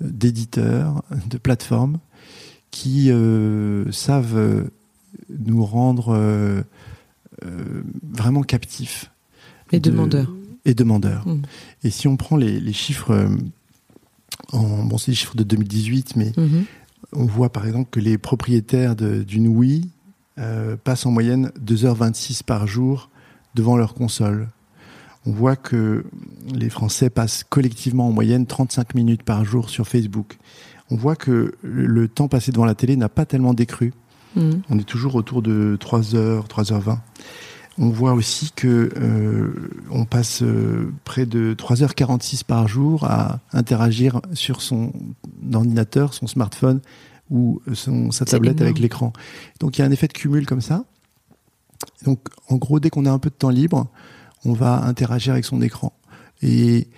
d'éditeurs, 0.00 1.02
de 1.28 1.38
plateformes 1.38 1.98
qui 2.70 3.10
euh, 3.10 3.90
savent 3.92 4.68
nous 5.28 5.64
rendre 5.64 6.64
vraiment 8.12 8.42
captifs. 8.42 9.10
Et 9.72 9.80
de- 9.80 9.90
demandeurs. 9.90 10.30
Et 10.64 10.74
demandeurs. 10.74 11.26
Mm. 11.26 11.42
Et 11.84 11.90
si 11.90 12.06
on 12.08 12.16
prend 12.16 12.36
les, 12.36 12.60
les 12.60 12.72
chiffres, 12.72 13.28
en, 14.52 14.84
bon, 14.84 14.98
c'est 14.98 15.10
les 15.10 15.16
chiffres 15.16 15.36
de 15.36 15.42
2018, 15.42 16.16
mais 16.16 16.32
Mhm. 16.36 16.64
On 17.12 17.24
voit 17.24 17.50
par 17.50 17.66
exemple 17.66 17.90
que 17.90 18.00
les 18.00 18.18
propriétaires 18.18 18.96
d'une 18.96 19.48
Wii 19.48 19.90
euh, 20.38 20.76
passent 20.82 21.06
en 21.06 21.10
moyenne 21.10 21.52
2h26 21.62 22.42
par 22.42 22.66
jour 22.66 23.10
devant 23.54 23.76
leur 23.76 23.94
console. 23.94 24.48
On 25.26 25.32
voit 25.32 25.56
que 25.56 26.04
les 26.52 26.70
Français 26.70 27.10
passent 27.10 27.44
collectivement 27.44 28.08
en 28.08 28.12
moyenne 28.12 28.46
35 28.46 28.94
minutes 28.94 29.22
par 29.22 29.44
jour 29.44 29.70
sur 29.70 29.86
Facebook. 29.86 30.38
On 30.90 30.96
voit 30.96 31.16
que 31.16 31.54
le, 31.62 32.08
temps 32.08 32.28
passé 32.28 32.50
devant 32.50 32.64
la 32.64 32.74
télé 32.74 32.96
n'a 32.96 33.08
pas 33.08 33.24
tellement 33.24 33.54
décru. 33.54 33.92
Mhm. 34.34 34.62
On 34.68 34.78
est 34.78 34.84
toujours 34.84 35.14
autour 35.14 35.42
de 35.42 35.76
3h, 35.80 36.48
3h20. 36.48 36.98
On 37.78 37.88
voit 37.88 38.12
aussi 38.12 38.52
que 38.54 38.90
euh, 38.96 39.70
on 39.90 40.04
passe 40.04 40.42
euh, 40.42 40.92
près 41.04 41.24
de 41.24 41.54
3h46 41.58 42.44
par 42.44 42.68
jour 42.68 43.04
à 43.04 43.40
interagir 43.52 44.20
sur 44.34 44.60
son 44.60 44.92
ordinateur, 45.54 46.12
son 46.12 46.26
smartphone 46.26 46.80
ou 47.30 47.62
son, 47.72 48.10
sa 48.10 48.26
tablette 48.26 48.56
énorme. 48.56 48.66
avec 48.66 48.78
l'écran. 48.78 49.12
Donc 49.60 49.78
il 49.78 49.80
y 49.80 49.84
a 49.84 49.86
un 49.86 49.90
effet 49.90 50.06
de 50.06 50.12
cumul 50.12 50.44
comme 50.44 50.60
ça. 50.60 50.84
Donc 52.04 52.20
en 52.48 52.56
gros, 52.56 52.78
dès 52.78 52.90
qu'on 52.90 53.06
a 53.06 53.10
un 53.10 53.18
peu 53.18 53.30
de 53.30 53.34
temps 53.34 53.48
libre, 53.50 53.88
on 54.44 54.52
va 54.52 54.84
interagir 54.84 55.32
avec 55.32 55.44
son 55.46 55.62
écran. 55.62 55.94
Et 56.42 56.88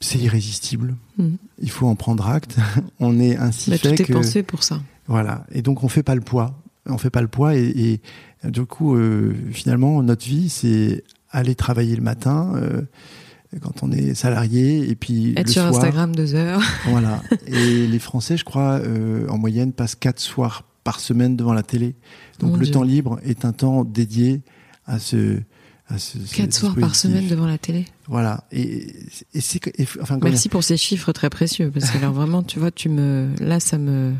c'est 0.00 0.18
irrésistible. 0.18 0.96
Mhm. 1.18 1.36
Il 1.60 1.70
faut 1.70 1.86
en 1.86 1.94
prendre 1.94 2.26
acte. 2.28 2.56
on 2.98 3.20
est 3.20 3.36
ainsi 3.36 3.70
Bah, 3.70 3.78
fait 3.78 3.94
tout 3.94 4.02
est 4.02 4.04
que... 4.06 4.12
pensé 4.14 4.42
pour 4.42 4.64
ça. 4.64 4.80
Voilà. 5.06 5.44
Et 5.52 5.62
donc 5.62 5.84
on 5.84 5.88
fait 5.88 6.02
pas 6.02 6.16
le 6.16 6.22
poids. 6.22 6.58
On 6.86 6.98
fait 6.98 7.10
pas 7.10 7.22
le 7.22 7.28
poids 7.28 7.54
et, 7.54 7.62
et 7.62 8.00
du 8.44 8.64
coup 8.66 8.96
euh, 8.96 9.34
finalement 9.52 10.02
notre 10.02 10.24
vie 10.24 10.48
c'est 10.48 11.04
aller 11.30 11.54
travailler 11.54 11.96
le 11.96 12.02
matin 12.02 12.52
euh, 12.56 12.82
quand 13.60 13.82
on 13.82 13.92
est 13.92 14.14
salarié 14.14 14.88
et 14.88 14.94
puis 14.94 15.34
Être 15.36 15.46
le 15.46 15.52
sur 15.52 15.62
soir. 15.62 15.74
Instagram 15.74 16.14
deux 16.14 16.34
heures. 16.34 16.60
Voilà. 16.88 17.22
et 17.46 17.86
les 17.86 17.98
Français, 17.98 18.36
je 18.38 18.44
crois, 18.44 18.80
euh, 18.80 19.28
en 19.28 19.36
moyenne 19.36 19.72
passent 19.72 19.94
quatre 19.94 20.20
soirs 20.20 20.64
par 20.84 21.00
semaine 21.00 21.36
devant 21.36 21.52
la 21.52 21.62
télé. 21.62 21.94
Donc 22.40 22.52
Mon 22.52 22.56
le 22.56 22.64
Dieu. 22.64 22.72
temps 22.72 22.82
libre 22.82 23.20
est 23.24 23.44
un 23.44 23.52
temps 23.52 23.84
dédié 23.84 24.40
à 24.86 24.98
ce 24.98 25.38
à 25.88 25.98
ce, 25.98 26.18
ce 26.18 26.34
Quatre 26.34 26.54
soirs 26.54 26.74
par 26.76 26.94
semaine 26.94 27.28
devant 27.28 27.46
la 27.46 27.58
télé. 27.58 27.84
Voilà. 28.08 28.44
Et, 28.52 28.86
c'est 29.38 29.60
enfin 30.00 30.18
Merci 30.22 30.48
pour 30.48 30.64
ces 30.64 30.78
chiffres 30.78 31.12
très 31.12 31.28
précieux 31.28 31.70
parce 31.70 31.90
que 31.90 31.98
alors 31.98 32.12
vraiment, 32.14 32.42
tu 32.42 32.58
vois, 32.58 32.70
tu 32.70 32.88
me, 32.88 33.28
là, 33.38 33.60
ça 33.60 33.76
me, 33.76 34.14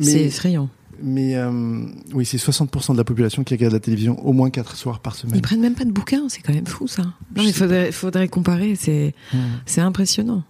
c'est 0.00 0.24
effrayant. 0.24 0.68
Mais 1.02 1.36
euh, 1.36 1.84
oui, 2.12 2.24
c'est 2.24 2.36
60% 2.36 2.92
de 2.92 2.96
la 2.96 3.04
population 3.04 3.44
qui 3.44 3.54
regarde 3.54 3.72
la 3.72 3.80
télévision 3.80 4.24
au 4.24 4.32
moins 4.32 4.50
quatre 4.50 4.76
soirs 4.76 5.00
par 5.00 5.14
semaine. 5.14 5.36
Ils 5.36 5.42
prennent 5.42 5.60
même 5.60 5.74
pas 5.74 5.84
de 5.84 5.92
bouquins, 5.92 6.28
c'est 6.28 6.40
quand 6.40 6.52
même 6.52 6.66
fou 6.66 6.86
ça. 6.86 7.02
Non 7.36 7.42
sais 7.42 7.52
faudrait, 7.52 7.92
faudrait 7.92 8.28
comparer, 8.28 8.74
c'est, 8.76 9.14
Mmh. 9.32 9.38
c'est 9.66 9.80
impressionnant, 9.80 10.44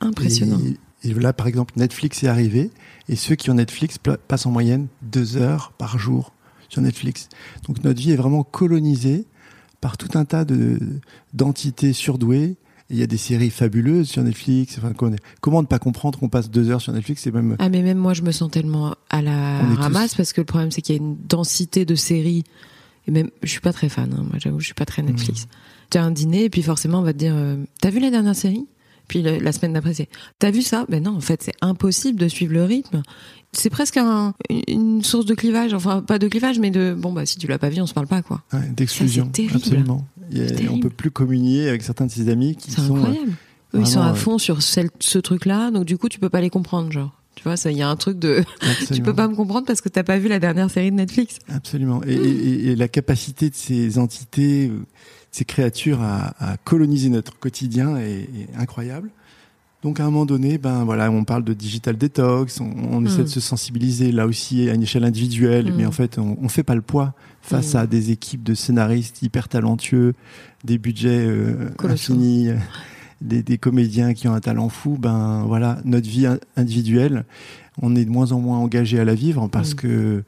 impressionnant. 0.00 0.60
Et, 1.02 1.10
et 1.10 1.14
là, 1.14 1.32
par 1.32 1.46
exemple, 1.46 1.74
Netflix 1.76 2.22
est 2.22 2.28
arrivé, 2.28 2.70
et 3.08 3.16
ceux 3.16 3.34
qui 3.34 3.50
ont 3.50 3.54
Netflix 3.54 3.98
passent 4.28 4.46
en 4.46 4.50
moyenne 4.50 4.86
deux 5.02 5.36
heures 5.36 5.72
par 5.76 5.98
jour 5.98 6.32
sur 6.68 6.82
Netflix. 6.82 7.28
Donc 7.66 7.82
notre 7.84 8.00
vie 8.00 8.12
est 8.12 8.16
vraiment 8.16 8.42
colonisée 8.42 9.26
par 9.80 9.96
tout 9.98 10.18
un 10.18 10.24
tas 10.24 10.44
de 10.44 10.78
d'entités 11.34 11.92
surdouées. 11.92 12.56
Il 12.90 12.96
y 12.98 13.02
a 13.02 13.06
des 13.06 13.16
séries 13.16 13.48
fabuleuses 13.50 14.08
sur 14.10 14.22
Netflix. 14.22 14.76
Enfin, 14.78 14.92
comment 15.40 15.62
ne 15.62 15.66
pas 15.66 15.78
comprendre 15.78 16.18
qu'on 16.18 16.28
passe 16.28 16.50
deux 16.50 16.70
heures 16.70 16.82
sur 16.82 16.92
Netflix 16.92 17.22
C'est 17.22 17.32
même 17.32 17.56
Ah 17.58 17.68
mais 17.70 17.82
même 17.82 17.96
moi 17.98 18.12
je 18.12 18.22
me 18.22 18.30
sens 18.30 18.50
tellement 18.50 18.94
à 19.10 19.22
la 19.22 19.60
tous- 19.74 19.80
ramasse 19.80 20.14
parce 20.14 20.32
que 20.34 20.40
le 20.42 20.44
problème 20.44 20.70
c'est 20.70 20.82
qu'il 20.82 20.94
y 20.94 20.98
a 20.98 21.00
une 21.02 21.16
densité 21.26 21.84
de 21.86 21.94
séries 21.94 22.44
et 23.06 23.10
même 23.10 23.30
je 23.42 23.48
suis 23.50 23.60
pas 23.60 23.72
très 23.72 23.88
fan 23.88 24.14
hein, 24.16 24.22
moi 24.28 24.38
j'avoue 24.38 24.60
je 24.60 24.66
suis 24.66 24.74
pas 24.74 24.84
très 24.86 25.02
Netflix. 25.02 25.46
Tu 25.90 25.96
as 25.98 26.04
un 26.04 26.10
dîner 26.10 26.44
et 26.44 26.50
puis 26.50 26.62
forcément 26.62 26.98
on 26.98 27.02
va 27.02 27.12
te 27.14 27.18
dire 27.18 27.32
euh, 27.34 27.56
t'as 27.80 27.90
vu 27.90 28.00
la 28.00 28.10
dernière 28.10 28.36
série? 28.36 28.66
Puis 29.08 29.20
le- 29.22 29.38
la 29.38 29.52
semaine 29.52 29.72
d'après 29.74 29.94
c'est 29.94 30.08
t'as 30.38 30.50
vu 30.50 30.60
ça? 30.62 30.84
Ben 30.88 31.02
non 31.02 31.16
en 31.16 31.20
fait 31.20 31.42
c'est 31.42 31.54
impossible 31.62 32.18
de 32.20 32.28
suivre 32.28 32.52
le 32.52 32.64
rythme. 32.64 33.02
C'est 33.52 33.70
presque 33.70 33.98
un- 33.98 34.34
une 34.66 35.02
source 35.04 35.26
de 35.26 35.34
clivage 35.34 35.72
enfin 35.74 36.02
pas 36.02 36.18
de 36.18 36.26
clivage 36.28 36.58
mais 36.58 36.70
de 36.70 36.94
bon 36.98 37.12
bah 37.12 37.24
si 37.24 37.38
tu 37.38 37.46
l'as 37.46 37.58
pas 37.58 37.68
vu 37.68 37.80
on 37.80 37.86
se 37.86 37.94
parle 37.94 38.06
pas 38.08 38.20
quoi. 38.22 38.42
ouais, 38.52 38.68
d'exclusion. 38.76 39.30
Absolument. 39.54 40.06
C'est 40.32 40.68
on 40.68 40.78
peut 40.80 40.90
plus 40.90 41.10
communier 41.10 41.68
avec 41.68 41.82
certains 41.82 42.06
de 42.06 42.10
ses 42.10 42.28
amis 42.28 42.56
qui 42.56 42.70
sont. 42.70 42.96
euh, 42.96 43.00
incroyable. 43.00 43.30
Eux, 43.74 43.80
ils 43.80 43.86
sont 43.86 43.98
vraiment, 43.98 44.08
à 44.08 44.12
euh, 44.12 44.14
fond 44.14 44.38
sur 44.38 44.62
celle- 44.62 44.90
ce 45.00 45.18
truc-là, 45.18 45.70
donc 45.70 45.84
du 45.84 45.98
coup, 45.98 46.08
tu 46.08 46.18
peux 46.20 46.28
pas 46.30 46.40
les 46.40 46.50
comprendre, 46.50 46.92
genre. 46.92 47.12
Tu 47.34 47.42
vois, 47.42 47.56
il 47.64 47.76
y 47.76 47.82
a 47.82 47.88
un 47.88 47.96
truc 47.96 48.18
de, 48.20 48.44
tu 48.94 49.02
peux 49.02 49.12
pas 49.14 49.26
me 49.26 49.34
comprendre 49.34 49.66
parce 49.66 49.80
que 49.80 49.88
t'as 49.88 50.04
pas 50.04 50.18
vu 50.18 50.28
la 50.28 50.38
dernière 50.38 50.70
série 50.70 50.90
de 50.92 50.96
Netflix. 50.96 51.38
Absolument. 51.48 52.00
Et, 52.06 52.12
et- 52.14 52.66
et 52.70 52.76
la 52.76 52.86
capacité 52.86 53.50
de 53.50 53.54
ces 53.56 53.98
entités, 53.98 54.68
euh, 54.68 54.84
ces 55.32 55.44
créatures 55.44 56.00
à, 56.00 56.34
à 56.52 56.56
coloniser 56.58 57.08
notre 57.08 57.36
quotidien 57.38 57.96
est, 57.96 58.20
est 58.22 58.56
incroyable. 58.56 59.10
Donc 59.82 59.98
à 60.00 60.04
un 60.04 60.06
moment 60.06 60.24
donné, 60.24 60.56
ben 60.56 60.84
voilà, 60.84 61.10
on 61.10 61.24
parle 61.24 61.44
de 61.44 61.52
digital 61.52 61.98
detox, 61.98 62.60
on, 62.60 62.72
on 62.90 63.04
essaie 63.04 63.22
Mm. 63.22 63.24
de 63.24 63.28
se 63.28 63.40
sensibiliser 63.40 64.12
là 64.12 64.26
aussi 64.26 64.68
à 64.70 64.74
une 64.74 64.82
échelle 64.84 65.04
individuelle, 65.04 65.72
Mm. 65.72 65.76
mais 65.76 65.84
en 65.86 65.92
fait 65.92 66.18
on, 66.18 66.38
on 66.40 66.48
fait 66.48 66.62
pas 66.62 66.76
le 66.76 66.80
poids 66.82 67.12
face 67.46 67.74
Mm. 67.74 67.78
à 67.78 67.86
des 67.86 68.10
équipes 68.10 68.42
de 68.42 68.54
scénaristes 68.54 69.22
hyper 69.22 69.48
talentueux, 69.48 70.14
des 70.64 70.78
budgets 70.78 71.26
euh, 71.26 71.68
infinis, 71.80 72.48
euh, 72.48 72.56
des, 73.20 73.42
des 73.42 73.58
comédiens 73.58 74.14
qui 74.14 74.26
ont 74.28 74.34
un 74.34 74.40
talent 74.40 74.68
fou. 74.70 74.96
Ben 74.98 75.44
voilà, 75.46 75.78
notre 75.84 76.08
vie 76.08 76.26
in- 76.26 76.38
individuelle, 76.56 77.24
on 77.82 77.94
est 77.96 78.04
de 78.04 78.10
moins 78.10 78.32
en 78.32 78.40
moins 78.40 78.58
engagé 78.58 78.98
à 78.98 79.04
la 79.04 79.14
vivre 79.14 79.46
parce 79.48 79.72
Mm. 79.72 79.76
que 79.76 80.24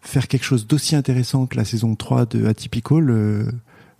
faire 0.00 0.26
quelque 0.28 0.44
chose 0.44 0.66
d'aussi 0.66 0.96
intéressant 0.96 1.46
que 1.46 1.56
la 1.56 1.64
saison 1.64 1.94
3 1.96 2.26
de 2.26 2.46
Atypical, 2.46 3.08
euh, 3.10 3.44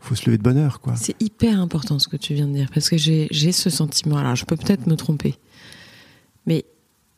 faut 0.01 0.15
se 0.15 0.27
lever 0.27 0.37
de 0.39 0.43
bonne 0.43 0.59
heure, 0.59 0.81
quoi. 0.81 0.97
C'est 0.97 1.21
hyper 1.23 1.59
important 1.61 1.99
ce 1.99 2.09
que 2.09 2.17
tu 2.19 2.35
viens 2.35 2.47
de 2.47 2.53
dire 2.53 2.69
parce 2.75 2.89
que 2.91 2.97
j'ai, 2.99 3.27
j'ai 3.31 3.53
ce 3.53 3.71
sentiment. 3.71 4.17
Alors, 4.19 4.37
je 4.37 4.45
peux 4.45 4.57
peut-être 4.57 4.87
me 4.87 4.97
tromper, 4.97 5.35
mais 6.47 6.65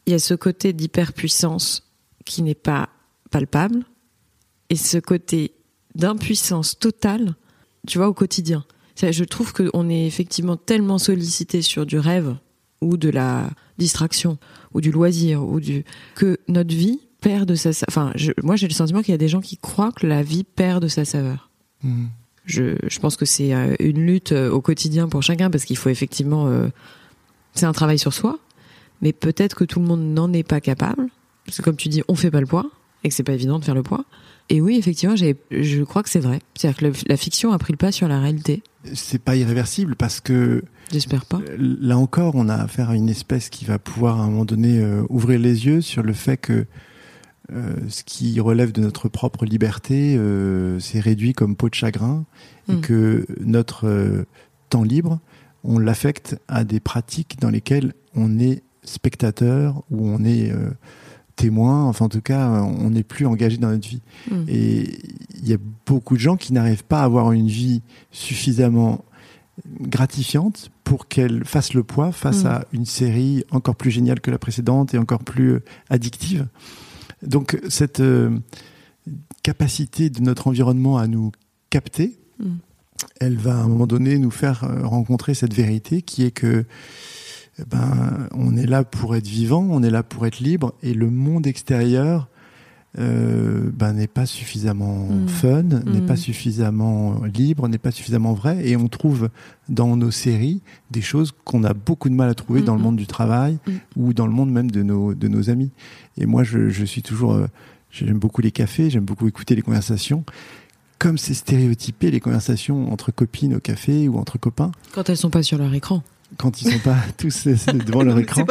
il 0.07 0.13
y 0.13 0.15
a 0.15 0.21
ce 0.21 0.35
côté 0.35 0.73
d'hyperpuissance 0.73 1.83
qui 2.25 2.43
n'est 2.43 2.55
pas 2.55 2.89
palpable 3.33 3.85
et 4.71 4.77
ce 4.77 4.99
côté 4.99 5.53
d'impuissance 5.95 6.79
totale, 6.79 7.35
tu 7.87 7.99
vois, 7.99 8.09
au 8.09 8.15
quotidien. 8.15 8.65
Je 9.01 9.25
trouve 9.25 9.53
qu'on 9.53 9.89
est 9.91 10.07
effectivement 10.07 10.57
tellement 10.57 10.99
sollicité 10.99 11.63
sur 11.63 11.85
du 11.87 11.99
rêve 11.99 12.37
ou 12.81 12.97
de 12.97 13.09
la 13.11 13.51
distraction 13.79 14.39
ou 14.75 14.81
du 14.81 14.91
loisir 14.91 15.43
ou 15.47 15.61
du 15.61 15.85
que 16.15 16.39
notre 16.49 16.75
vie 16.75 17.01
perd 17.21 17.49
de 17.49 17.55
sa 17.55 17.71
enfin 17.89 18.13
je- 18.15 18.33
moi 18.43 18.57
j'ai 18.57 18.69
le 18.69 18.73
sentiment 18.75 19.01
qu'il 19.03 19.13
y 19.13 19.15
a 19.15 19.19
des 19.19 19.29
gens 19.29 19.41
qui 19.41 19.57
croient 19.57 19.93
que 19.93 20.07
la 20.07 20.23
vie 20.23 20.45
perd 20.45 20.83
de 20.83 20.89
sa 20.89 21.05
saveur 21.05 21.51
Mm. 21.83 22.07
je, 22.47 22.77
je 22.89 22.99
pense 23.01 23.17
que 23.17 23.27
c'est 23.27 23.55
euh, 23.55 23.75
une 23.81 24.01
lutte 24.07 24.33
euh, 24.33 24.51
au 24.51 24.63
quotidien 24.63 25.09
pour 25.11 25.23
chacun 25.23 25.51
parce 25.51 25.65
qu'il 25.67 25.77
faut 25.77 25.91
effectivement 25.91 26.47
euh, 26.47 26.69
c'est 27.55 27.67
un 27.67 27.73
travail 27.73 27.99
sur 27.99 28.15
soi 28.15 28.39
mais 29.03 29.13
peut-être 29.13 29.55
que 29.57 29.65
tout 29.65 29.79
le 29.81 29.87
monde 29.87 30.01
n'en 30.15 30.33
est 30.33 30.43
pas 30.47 30.61
capable 30.63 31.09
parce 31.45 31.59
que 31.59 31.63
comme 31.63 31.77
tu 31.77 31.89
dis 31.91 32.03
on 32.09 32.15
fait 32.15 32.31
pas 32.31 32.41
le 32.41 32.47
poids 32.47 32.71
et 33.05 33.09
que 33.11 33.15
c'est 33.15 33.23
pas 33.25 33.35
évident 33.35 33.59
de 33.59 33.65
faire 33.65 33.75
le 33.75 33.83
poids 33.83 34.05
et 34.49 34.61
oui 34.61 34.77
effectivement 34.77 35.17
je 35.17 35.83
crois 35.85 36.03
que 36.03 36.09
c'est 36.11 36.21
vrai. 36.21 36.41
C'est-à-dire 36.55 36.79
que 36.79 36.85
le- 36.87 36.93
la 37.09 37.17
fiction 37.17 37.53
a 37.53 37.59
pris 37.59 37.73
le 37.73 37.77
pas 37.79 37.93
sur 37.93 38.09
la 38.09 38.21
réalité. 38.21 38.63
C'est 38.95 39.21
pas 39.23 39.35
irréversible 39.37 39.97
parce 39.97 40.21
que 40.21 40.63
j'espère 40.93 41.25
pas. 41.27 41.41
euh, 41.49 41.57
là 41.81 41.99
encore, 41.99 42.35
on 42.37 42.49
a 42.49 42.55
affaire 42.55 42.91
à 42.91 42.97
une 42.97 43.09
espèce 43.09 43.49
qui 43.51 43.65
va 43.65 43.79
pouvoir 43.79 44.21
à 44.21 44.25
un 44.25 44.31
moment 44.31 44.45
donné 44.45 44.79
euh, 44.81 45.03
ouvrir 45.09 45.39
les 45.41 45.67
yeux 45.67 45.81
sur 45.81 46.03
le 46.03 46.13
fait 46.13 46.37
que 46.37 46.67
euh, 47.53 47.75
ce 47.89 48.03
qui 48.05 48.39
relève 48.41 48.73
de 48.73 48.81
notre 48.81 49.09
propre 49.09 49.45
liberté, 49.45 50.17
euh, 50.17 50.79
c'est 50.81 50.99
réduit 51.01 51.33
comme 51.33 51.55
peau 51.57 51.69
de 51.69 51.75
chagrin 51.75 52.25
et 52.69 52.73
Mm. 52.75 52.81
que 52.81 53.27
notre 53.45 54.27
temps 54.71 54.83
libre, 54.83 55.21
on 55.63 55.79
l'affecte 55.79 56.37
à 56.49 56.65
des 56.65 56.81
pratiques 56.81 57.39
dans 57.41 57.51
lesquelles 57.51 57.93
on 58.15 58.39
est 58.41 58.63
spectateur, 58.83 59.83
où 59.91 60.09
on 60.09 60.25
est 60.25 60.53
témoin. 61.37 61.85
Enfin, 61.85 62.07
en 62.07 62.09
tout 62.09 62.21
cas, 62.23 62.49
on 62.63 62.91
n'est 62.91 63.03
plus 63.05 63.27
engagé 63.27 63.59
dans 63.59 63.71
notre 63.71 63.89
vie. 63.89 64.03
Mm. 64.31 64.45
Et 64.49 64.99
il 65.43 65.49
y 65.49 65.55
a 65.55 65.59
beaucoup 65.87 66.15
de 66.15 66.21
gens 66.21 66.37
qui 66.37 66.53
n'arrivent 66.53 66.85
pas 66.85 67.01
à 67.03 67.05
avoir 67.05 67.33
une 67.33 67.47
vie 67.49 67.83
suffisamment 68.11 69.05
gratifiante 69.81 70.71
pour 70.85 71.09
qu'elle 71.09 71.45
fasse 71.45 71.73
le 71.75 71.83
poids 71.83 72.13
face 72.13 72.45
Mm. 72.45 72.47
à 72.47 72.65
une 72.73 72.87
série 72.87 73.45
encore 73.51 73.77
plus 73.77 73.91
géniale 73.91 74.21
que 74.21 74.31
la 74.31 74.39
précédente 74.39 74.95
et 74.95 74.99
encore 74.99 75.23
plus 75.23 75.53
euh, 75.55 75.63
addictive. 75.89 76.47
Donc 77.23 77.59
cette 77.69 78.01
euh, 78.01 78.39
capacité 79.43 80.11
de 80.11 80.21
notre 80.21 80.49
environnement 80.49 80.99
à 80.99 81.07
nous 81.07 81.33
capter, 81.71 82.19
Mm. 82.39 82.57
elle 83.21 83.37
va 83.39 83.53
à 83.59 83.63
un 83.63 83.69
moment 83.69 83.87
donné 83.87 84.19
nous 84.19 84.31
faire 84.31 84.65
euh, 84.65 84.87
rencontrer 84.87 85.33
cette 85.35 85.55
vérité 85.55 86.03
qui 86.03 86.25
est 86.25 86.31
que 86.33 86.67
ben 87.71 88.29
on 88.33 88.57
est 88.57 88.67
là 88.67 88.85
pour 88.85 89.17
être 89.17 89.27
vivant, 89.27 89.67
on 89.71 89.83
est 89.83 89.91
là 89.91 90.03
pour 90.03 90.27
être 90.27 90.41
libre 90.41 90.75
et 90.83 90.93
le 90.95 91.11
monde 91.11 91.47
extérieur 91.47 92.29
euh, 92.99 93.71
ben, 93.75 93.93
n'est 93.93 94.07
pas 94.07 94.25
suffisamment 94.25 95.07
Mm. 95.07 95.29
fun, 95.29 95.63
n'est 95.63 96.01
Mm. 96.01 96.07
pas 96.07 96.17
suffisamment 96.17 97.21
libre, 97.25 97.69
n'est 97.69 97.77
pas 97.77 97.91
suffisamment 97.91 98.33
vrai. 98.33 98.67
Et 98.67 98.75
on 98.77 98.89
trouve 98.89 99.29
dans 99.69 99.97
nos 99.97 100.11
séries 100.11 100.63
des 100.91 101.03
choses 101.03 101.33
qu'on 101.45 101.63
a 101.65 101.75
beaucoup 101.75 102.09
de 102.09 102.15
mal 102.15 102.31
à 102.31 102.35
trouver 102.35 102.63
dans 102.63 102.73
le 102.75 102.81
Mm, 102.81 102.83
monde 102.85 102.97
du 102.97 103.07
travail 103.07 103.59
Mm. 103.67 103.73
ou 103.97 104.15
dans 104.15 104.27
le 104.27 104.33
monde 104.33 104.51
même 104.51 104.71
de 104.71 104.83
nos, 104.83 105.13
de 105.13 105.29
nos 105.29 105.51
amis. 105.51 105.73
Et 106.17 106.25
moi, 106.25 106.43
je, 106.43 106.71
je 106.71 106.85
suis 106.87 107.03
toujours. 107.03 107.35
euh, 107.35 107.47
j'aime 107.91 108.19
beaucoup 108.19 108.41
les 108.41 108.51
cafés, 108.51 108.89
j'aime 108.89 109.05
beaucoup 109.05 109.29
écouter 109.29 109.55
les 109.55 109.63
conversations. 109.63 110.25
Comme 110.99 111.19
c'est 111.19 111.35
stéréotypé, 111.35 112.11
les 112.11 112.21
conversations 112.21 112.91
entre 112.91 113.13
copines 113.13 113.55
au 113.57 113.61
café 113.61 114.09
ou 114.09 114.17
entre 114.17 114.39
copains, 114.39 114.73
Quand 114.95 115.11
elles 115.11 115.19
sont 115.19 115.29
pas 115.29 115.43
sur 115.43 115.59
leur 115.59 115.75
écran. 115.75 116.03
Quand 116.37 116.61
ils 116.63 116.73
sont 116.73 116.79
pas 116.81 116.97
tous 117.17 117.47
devant 117.47 118.03
leur 118.05 118.19
écran. 118.19 118.45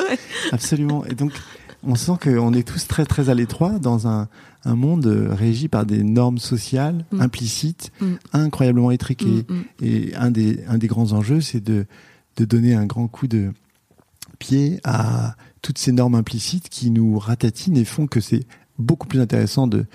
Absolument. 0.52 1.06
Et 1.06 1.14
donc, 1.16 1.32
on 1.84 1.96
sent 1.96 2.14
qu'on 2.22 2.54
est 2.54 2.68
tous 2.68 2.88
très 2.88 3.06
très 3.06 3.30
à 3.30 3.34
l'étroit 3.34 3.78
dans 3.80 4.08
un, 4.08 4.28
un 4.64 4.76
monde 4.76 5.06
euh, 5.06 5.34
régi 5.34 5.68
par 5.68 5.86
des 5.86 6.04
normes 6.04 6.40
sociales 6.40 7.06
Mm. 7.12 7.22
implicites, 7.22 7.92
Mm. 8.02 8.14
incroyablement 8.34 8.92
étriquées. 8.92 9.46
Mm. 9.48 9.62
Et 9.84 10.16
un 10.16 10.32
des, 10.32 10.64
un 10.68 10.78
des 10.78 10.88
grands 10.88 11.12
enjeux, 11.14 11.42
c'est 11.42 11.64
de, 11.64 11.86
de 12.38 12.46
donner 12.46 12.74
un 12.74 12.86
grand 12.86 13.08
coup 13.08 13.28
de 13.28 13.52
pied 14.40 14.80
à 14.84 15.36
toutes 15.62 15.78
ces 15.78 15.92
normes 15.92 16.16
implicites 16.16 16.70
qui 16.70 16.90
nous 16.92 17.18
ratatinent 17.20 17.78
et 17.78 17.86
font 17.86 18.08
que 18.08 18.20
c'est 18.20 18.46
beaucoup 18.78 19.08
plus 19.08 19.20
intéressant 19.22 19.68
de, 19.68 19.86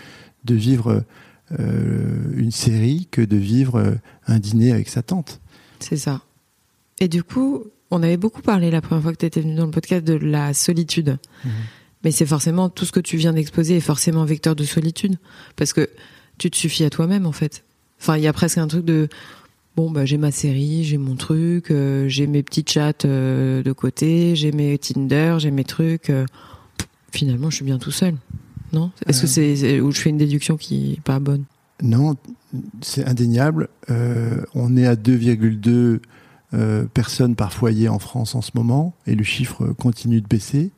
de 0.44 0.54
vivre 0.54 1.04
euh, 1.58 2.32
une 2.36 2.50
série 2.52 3.08
que 3.10 3.20
de 3.22 3.36
vivre 3.36 3.76
euh, 3.78 3.94
un 4.26 4.38
dîner 4.38 4.72
avec 4.72 4.88
sa 4.88 5.02
tante. 5.02 5.40
C'est 5.80 5.96
ça. 5.96 6.22
Et 7.00 7.08
du 7.08 7.22
coup, 7.22 7.64
on 7.90 8.02
avait 8.02 8.16
beaucoup 8.16 8.42
parlé 8.42 8.70
la 8.70 8.80
première 8.80 9.02
fois 9.02 9.12
que 9.12 9.18
tu 9.18 9.26
étais 9.26 9.40
venu 9.40 9.54
dans 9.54 9.64
le 9.64 9.70
podcast 9.70 10.04
de 10.04 10.14
la 10.14 10.54
solitude. 10.54 11.18
Mhm. 11.44 11.50
Mais 12.04 12.10
c'est 12.12 12.26
forcément 12.26 12.68
tout 12.68 12.84
ce 12.84 12.92
que 12.92 13.00
tu 13.00 13.16
viens 13.16 13.32
d'exposer 13.32 13.76
est 13.76 13.80
forcément 13.80 14.24
vecteur 14.24 14.56
de 14.56 14.64
solitude 14.64 15.16
parce 15.56 15.72
que 15.72 15.88
tu 16.38 16.50
te 16.50 16.56
suffis 16.56 16.84
à 16.84 16.90
toi-même 16.90 17.26
en 17.26 17.32
fait. 17.32 17.64
Enfin, 18.00 18.16
il 18.16 18.22
y 18.22 18.26
a 18.26 18.32
presque 18.32 18.56
un 18.58 18.66
truc 18.66 18.84
de 18.84 19.08
bon 19.76 19.90
bah 19.90 20.06
j'ai 20.06 20.16
ma 20.16 20.30
série, 20.30 20.84
j'ai 20.84 20.96
mon 20.96 21.14
truc, 21.16 21.70
euh, 21.70 22.08
j'ai 22.08 22.26
mes 22.26 22.42
petits 22.42 22.64
chats 22.66 22.92
euh, 23.04 23.62
de 23.62 23.72
côté, 23.72 24.34
j'ai 24.34 24.52
mes 24.52 24.78
Tinder, 24.78 25.36
j'ai 25.38 25.50
mes 25.50 25.64
trucs. 25.64 26.08
euh, 26.08 26.24
finalement, 27.12 27.50
je 27.50 27.56
suis 27.56 27.64
bien 27.64 27.78
tout 27.78 27.90
seul. 27.90 28.14
Non? 28.72 28.90
Est-ce 29.06 29.22
que 29.22 29.26
c'est 29.26 29.80
ou 29.80 29.90
je 29.90 30.00
fais 30.00 30.10
une 30.10 30.18
déduction 30.18 30.56
qui 30.56 30.94
est 30.94 31.00
pas 31.00 31.18
bonne? 31.18 31.44
Non, 31.82 32.16
c'est 32.82 33.04
indéniable. 33.06 33.68
On 34.54 34.76
est 34.76 34.86
à 34.86 34.94
2,2 34.94 35.68
euh, 35.68 36.00
personnes 36.92 37.36
par 37.36 37.52
foyer 37.52 37.88
en 37.88 37.98
France 37.98 38.34
en 38.34 38.42
ce 38.42 38.50
moment 38.54 38.94
et 39.06 39.14
le 39.14 39.22
chiffre 39.24 39.66
continue 39.72 40.20
de 40.20 40.26
baisser. 40.26 40.72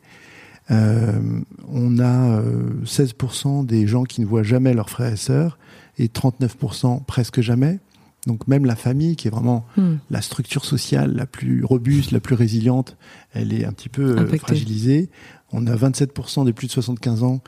Euh, 0.71 1.41
on 1.69 1.99
a 1.99 2.39
euh, 2.39 2.71
16% 2.85 3.67
des 3.67 3.87
gens 3.87 4.05
qui 4.05 4.21
ne 4.21 4.27
voient 4.27 4.43
jamais 4.43 4.75
leurs 4.75 4.91
frères 4.91 5.13
et 5.13 5.17
sœurs 5.17 5.59
et 5.99 6.07
39% 6.07 7.05
presque 7.05 7.41
jamais. 7.41 7.81
Donc 8.27 8.47
même 8.47 8.65
la 8.65 8.77
famille, 8.77 9.17
qui 9.17 9.27
est 9.27 9.31
vraiment 9.31 9.67
Hmm. 9.77 9.97
la 10.11 10.23
structure 10.23 10.65
sociale 10.65 11.13
la 11.15 11.27
plus 11.27 11.65
robuste, 11.65 12.13
la 12.13 12.21
plus 12.21 12.37
résiliente, 12.37 12.97
elle 13.33 13.53
est 13.53 13.65
un 13.65 13.73
petit 13.73 13.89
peu 13.89 14.17
euh, 14.17 14.39
fragilisée. 14.39 15.11
On 15.53 15.67
a 15.67 15.75
27% 15.75 16.45
des 16.45 16.53
plus 16.53 16.69
de 16.69 16.73
75 16.73 17.25
ans 17.25 17.41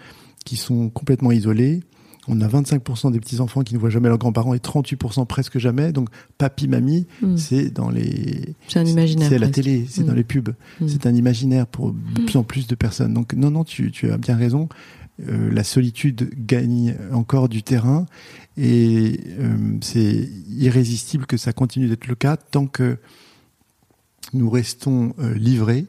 qui 0.45 0.57
sont 0.57 0.91
complètement 0.91 1.31
isolés. 1.31 1.83
On 2.27 2.41
a 2.41 2.49
25% 2.49 3.11
des 3.13 3.21
petits-enfants 3.21 3.63
qui 3.63 3.75
ne 3.75 3.79
voient 3.79 3.91
jamais 3.91 4.09
leurs 4.09 4.19
grands-parents 4.19 4.55
et 4.55 4.59
38% 4.59 5.27
presque 5.27 5.59
jamais. 5.59 5.93
Donc, 5.93 6.09
papy, 6.39 6.69
mamie, 6.69 7.07
Hmm. 7.23 7.37
c'est 7.37 7.71
dans 7.71 7.91
les. 7.91 8.55
C'est 8.69 8.79
un 8.79 8.85
imaginaire. 8.87 9.29
C'est 9.29 9.35
à 9.35 9.39
la 9.39 9.49
télé, 9.51 9.87
c'est 9.89 10.03
Mm. 10.03 10.07
dans 10.07 10.15
les 10.15 10.25
pubs. 10.25 10.55
Mm. 10.81 10.89
C'est 10.89 11.07
un 11.07 11.15
imaginaire 11.15 11.67
pour 11.67 11.93
de 11.93 12.23
plus 12.23 12.37
en 12.37 12.43
plus 12.45 12.67
de 12.67 12.75
personnes. 12.75 13.13
Donc, 13.13 13.35
non, 13.35 13.51
non, 13.51 13.65
tu, 13.65 13.91
tu 13.91 14.11
as 14.11 14.17
bien 14.17 14.37
raison. 14.37 14.69
Euh, 15.29 15.51
la 15.53 15.63
solitude 15.65 16.31
gagne 16.45 16.97
encore 17.13 17.49
du 17.49 17.63
terrain 17.63 18.07
et 18.57 19.21
euh, 19.39 19.57
c'est 19.81 20.29
irrésistible 20.49 21.27
que 21.27 21.37
ça 21.37 21.53
continue 21.53 21.89
d'être 21.89 22.09
le 22.09 22.15
cas 22.17 22.37
tant 22.37 22.67
que 22.67 22.97
nous 24.33 24.51
restons 24.51 25.15
euh, 25.21 25.35
livrés 25.35 25.87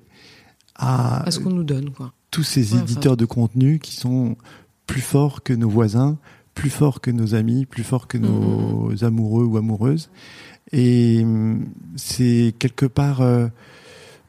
à 0.76 1.24
À 1.26 1.32
ce 1.32 1.40
qu'on 1.40 1.50
nous 1.50 1.64
donne, 1.64 1.90
quoi. 1.92 2.14
tous 2.30 2.44
ces 2.44 2.74
Ouais, 2.74 2.74
enfin- 2.76 2.84
éditeurs 2.84 3.18
de 3.18 3.26
contenu 3.26 3.80
qui 3.80 3.96
sont 3.96 4.36
plus 4.88 5.02
forts 5.02 5.44
que 5.44 5.54
nos 5.54 5.70
voisins, 5.70 6.18
plus 6.54 6.70
forts 6.70 7.02
que 7.02 7.12
nos 7.12 7.36
amis, 7.36 7.66
plus 7.66 7.84
forts 7.84 8.08
que 8.08 8.18
nos 8.18 9.04
amoureux 9.04 9.46
ou 9.46 9.58
amoureuses. 9.58 10.10
Et 10.72 11.22
hum, 11.24 11.66
c'est 11.96 12.54
quelque 12.60 12.86
part 12.86 13.22
euh, 13.22 13.48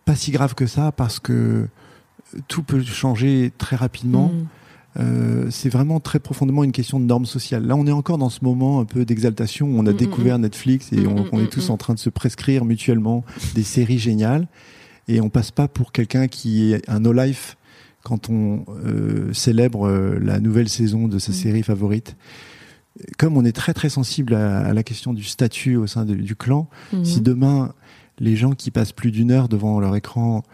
pas 0.05 0.17
si 0.17 0.31
grave 0.31 0.55
que 0.55 0.67
ça 0.67 0.93
parce 0.93 1.19
que 1.19 1.69
tout 2.49 2.63
peut 2.63 2.83
changer 2.83 3.53
très 3.57 3.77
rapidement. 3.77 4.29
Hmm. 4.29 4.47
Euh, 4.99 5.47
c'est 5.51 5.69
vraiment 5.69 6.01
très 6.01 6.19
profondément 6.19 6.65
une 6.65 6.73
question 6.73 6.99
de 6.99 7.05
normes 7.05 7.27
sociales. 7.27 7.67
Là, 7.67 7.77
on 7.77 7.87
est 7.87 7.93
encore 7.93 8.17
dans 8.17 8.31
ce 8.31 8.43
moment 8.43 8.81
un 8.81 8.87
peu 8.87 9.05
d'exaltation 9.05 9.67
où 9.67 9.79
on 9.79 9.87
a 9.87 9.93
Mm, 9.93 9.97
découvert 9.97 10.39
Netflix 10.39 10.91
et 10.93 11.07
on, 11.07 11.27
on 11.33 11.41
est 11.41 11.51
tous 11.51 11.69
en 11.69 11.77
train 11.77 11.93
de 11.93 11.99
se 11.99 12.09
prescrire 12.09 12.65
mutuellement 12.65 13.25
des 13.55 13.63
séries 13.63 13.99
géniales. 13.99 14.49
Et 15.09 15.21
on 15.21 15.29
passe 15.29 15.51
pas 15.51 15.69
pour 15.69 15.93
quelqu'un 15.93 16.29
qui 16.29 16.73
est 16.73 16.89
un 16.89 17.01
no-life 17.01 17.57
quand 18.07 18.31
on 18.31 18.65
euh, 18.87 19.33
célèbre 19.33 19.89
euh, 19.89 20.19
la 20.23 20.39
nouvelle 20.39 20.69
saison 20.69 21.09
de 21.09 21.19
sa 21.19 21.33
Mm. 21.33 21.35
série 21.35 21.63
favorite. 21.65 22.15
Comme 23.19 23.37
on 23.37 23.45
est 23.45 23.53
très 23.53 23.75
très 23.75 23.89
sensible 23.91 24.35
à, 24.35 24.61
à 24.61 24.73
la 24.73 24.83
question 24.85 25.13
du 25.13 25.25
statut 25.25 25.75
au 25.77 25.87
sein 25.89 26.05
de- 26.05 26.15
du 26.15 26.37
clan, 26.37 26.69
Mhm. 26.93 27.05
si 27.05 27.21
demain 27.21 27.73
les 28.21 28.37
gens 28.37 28.53
qui 28.55 28.71
passent 28.71 28.93
plus 28.93 29.11
d'une 29.11 29.31
heure 29.33 29.49
devant 29.49 29.81
leur 29.81 29.95
écran 29.97 30.45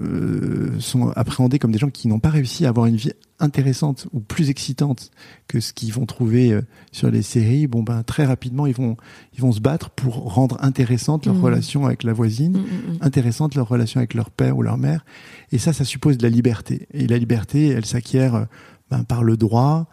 euh, 0.00 0.78
sont 0.80 1.08
appréhendés 1.10 1.58
comme 1.58 1.72
des 1.72 1.78
gens 1.78 1.90
qui 1.90 2.08
n'ont 2.08 2.18
pas 2.18 2.30
réussi 2.30 2.66
à 2.66 2.70
avoir 2.70 2.86
une 2.86 2.96
vie 2.96 3.12
intéressante 3.38 4.06
ou 4.12 4.20
plus 4.20 4.50
excitante 4.50 5.10
que 5.48 5.60
ce 5.60 5.72
qu'ils 5.72 5.92
vont 5.92 6.06
trouver 6.06 6.52
euh, 6.52 6.62
sur 6.92 7.10
les 7.10 7.22
séries, 7.22 7.66
bon 7.66 7.82
ben 7.82 8.02
très 8.02 8.24
rapidement 8.24 8.66
ils 8.66 8.74
vont 8.74 8.96
ils 9.34 9.40
vont 9.40 9.52
se 9.52 9.60
battre 9.60 9.90
pour 9.90 10.32
rendre 10.34 10.56
intéressante 10.62 11.26
leur 11.26 11.34
Mhm. 11.34 11.42
relation 11.44 11.86
avec 11.86 12.02
la 12.04 12.12
voisine, 12.12 12.52
Mm, 12.52 12.60
mm, 12.60 12.92
mm. 12.94 12.98
intéressante 13.02 13.54
leur 13.54 13.68
relation 13.68 13.98
avec 13.98 14.14
leur 14.14 14.30
père 14.30 14.56
ou 14.56 14.62
leur 14.62 14.78
mère. 14.78 15.04
Et 15.52 15.58
ça, 15.58 15.72
ça 15.72 15.84
suppose 15.84 16.16
de 16.18 16.22
la 16.22 16.30
liberté. 16.30 16.86
Et 16.92 17.06
la 17.06 17.18
liberté, 17.18 17.68
elle 17.68 17.84
s'acquiert 17.86 18.34
euh, 18.34 18.44
ben, 18.90 19.04
par 19.04 19.22
le 19.24 19.36
droit 19.36 19.86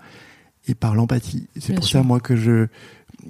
et 0.67 0.75
par 0.75 0.93
l'empathie. 0.95 1.47
C'est 1.59 1.73
pour 1.73 1.83
sûr. 1.85 1.99
ça, 1.99 2.03
moi, 2.03 2.19
que 2.19 2.35
je, 2.35 2.67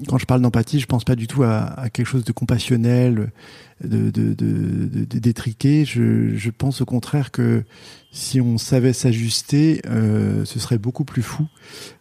quand 0.08 0.18
je 0.18 0.26
parle 0.26 0.42
d'empathie, 0.42 0.80
je 0.80 0.86
pense 0.86 1.04
pas 1.04 1.16
du 1.16 1.28
tout 1.28 1.44
à, 1.44 1.64
à 1.80 1.89
quelque 1.89 2.06
chose 2.08 2.24
de 2.24 2.32
compassionnel, 2.32 3.32
de, 3.84 4.10
de, 4.10 4.34
de, 4.34 4.34
de- 4.34 5.06
de- 5.06 5.20
d'étriqué. 5.20 5.86
Je, 5.86 6.36
je 6.36 6.50
pense 6.50 6.82
au 6.82 6.86
contraire 6.86 7.32
que 7.32 7.64
si 8.12 8.39
on 8.42 8.58
savait 8.58 8.94
s'ajuster, 8.94 9.82
euh, 9.88 10.46
ce 10.46 10.60
serait 10.60 10.78
beaucoup 10.78 11.04
plus 11.06 11.22
fou, 11.24 11.48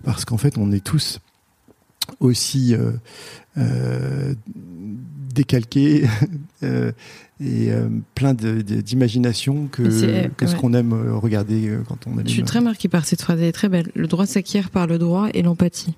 parce 0.05 0.25
qu'en 0.25 0.39
fait, 0.39 0.59
on 0.59 0.73
est 0.73 0.85
tous 0.85 1.21
aussi 2.21 2.75
euh, 2.75 2.93
euh, 3.59 4.35
décalqués 5.35 6.05
et 7.43 7.71
plein 8.15 8.35
d'imagination 8.35 9.67
que, 9.69 9.85
ce 9.91 10.57
qu'on 10.57 10.75
aime 10.75 10.93
regarder 10.93 11.73
quand 11.89 12.07
on 12.07 12.13
allume. 12.13 12.27
Je 12.27 12.33
suis 12.33 12.43
très 12.43 12.61
marquée 12.61 12.89
par 12.89 13.05
cette 13.07 13.23
phrase, 13.23 13.39
elle 13.41 13.47
est 13.47 13.53
très 13.53 13.69
belle. 13.69 13.91
Le 13.95 14.07
droit 14.07 14.27
s'acquiert 14.27 14.71
par 14.71 14.87
le 14.87 14.99
droit 14.99 15.29
et 15.33 15.43
l'empathie. 15.43 15.95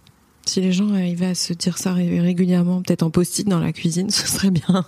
Si 0.46 0.60
les 0.60 0.72
gens 0.72 0.92
arrivaient 0.92 1.26
à 1.26 1.34
se 1.34 1.52
dire 1.52 1.78
ça 1.78 1.92
ré- 1.92 2.20
régulièrement, 2.20 2.82
peut-être 2.82 3.02
en 3.04 3.10
post-it 3.10 3.46
dans 3.48 3.60
la 3.60 3.72
cuisine, 3.72 4.10
ce 4.10 4.26
serait 4.26 4.50
bien. 4.50 4.84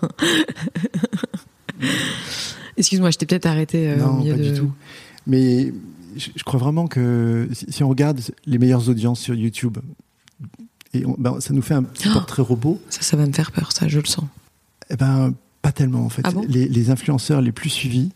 Excuse-moi, 2.77 3.11
je 3.11 3.19
t'ai 3.19 3.27
peut-être 3.27 3.47
arrêté 3.47 3.89
euh, 3.89 3.97
au 3.97 3.99
non, 3.99 4.15
milieu 4.19 4.33
pas 4.33 4.39
de... 4.43 4.51
du 4.51 4.59
tout. 4.59 4.71
Mais 5.27 5.73
je, 6.17 6.43
crois 6.45 6.59
vraiment 6.61 6.87
que 6.87 7.49
si, 7.53 7.67
si 7.69 7.83
on 7.85 7.89
regarde 7.89 8.21
les 8.47 8.59
meilleures 8.59 8.89
audiences 8.89 9.21
sur 9.21 9.35
YouTube, 9.35 9.79
et 10.93 11.07
on- 11.07 11.15
ben, 11.19 11.41
ça 11.41 11.55
nous 11.55 11.63
fait 11.63 11.75
un 11.75 11.83
petit 11.85 12.09
Oh 12.11 12.15
portrait 12.15 12.43
robot, 12.43 12.81
Ça, 12.91 13.03
ça 13.03 13.17
va 13.17 13.27
me 13.27 13.33
faire 13.33 13.53
peur, 13.53 13.71
ça, 13.73 13.87
je 13.89 13.99
le 14.01 14.07
sens. 14.07 14.25
eh 14.91 14.97
ben 14.97 15.35
pas 15.63 15.73
tellement 15.73 16.05
en 16.05 16.11
fait. 16.11 16.21
Ah 16.25 16.31
bon? 16.31 16.45
Les, 16.47 16.69
les 16.69 16.91
influenceurs 16.91 17.41
les 17.41 17.53
plus 17.53 17.71
suivis, 17.71 18.11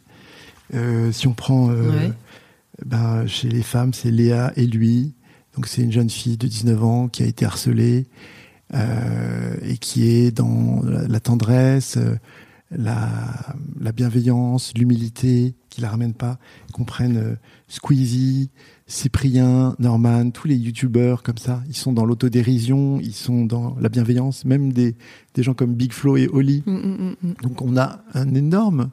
euh, 0.75 1.11
si 1.13 1.27
on 1.29 1.33
prend 1.33 1.71
euh, 1.71 1.89
Ouais. 1.91 2.13
ben, 2.85 3.27
chez 3.27 3.49
les 3.49 3.63
femmes, 3.63 3.95
c'est 3.95 4.11
Léa 4.11 4.53
et 4.57 4.67
lui. 4.67 5.13
Donc 5.59 5.67
c'est 5.67 5.83
une 5.83 5.91
jeune 5.91 6.09
fille 6.09 6.37
de 6.37 6.47
19 6.47 6.85
ans 6.85 7.09
qui 7.09 7.25
a 7.25 7.27
été 7.27 7.45
harcelée 7.45 8.07
euh, 8.75 9.57
et 9.63 9.77
qui 9.77 10.09
est 10.09 10.31
dans 10.31 10.83
la, 10.85 11.19
tendresse. 11.19 11.97
euh, 11.97 12.15
la, 12.71 13.09
la 13.81 13.91
bienveillance, 13.91 14.73
l'humilité, 14.77 15.57
qui 15.69 15.81
la 15.81 15.91
ramènent 15.91 16.15
pas, 16.15 16.39
qu'on 16.73 16.85
prenne 16.85 17.17
euh, 17.17 17.35
Squeezie, 17.67 18.51
Cyprien, 18.87 19.75
Norman, 19.81 20.31
tous 20.31 20.47
les 20.47 20.55
youtubeurs 20.55 21.25
comme 21.25 21.39
ça, 21.39 21.61
ils 21.69 21.75
sont 21.77 21.93
dans 21.93 22.05
l'autodérision, 22.05 23.01
ils 23.01 23.13
sont 23.13 23.45
dans 23.45 23.75
la 23.81 23.89
bienveillance, 23.89 24.45
même 24.45 24.73
des, 24.73 24.95
des 25.35 25.43
gens 25.43 25.55
comme 25.55 25.75
Big 25.75 25.93
Flo 25.93 26.17
et 26.17 26.29
Oli. 26.29 26.63
Mm, 26.67 26.71
mm, 26.73 27.17
mm, 27.21 27.35
Donc 27.43 27.63
on 27.63 27.77
a 27.77 28.05
un 28.15 28.33
énorme 28.33 28.91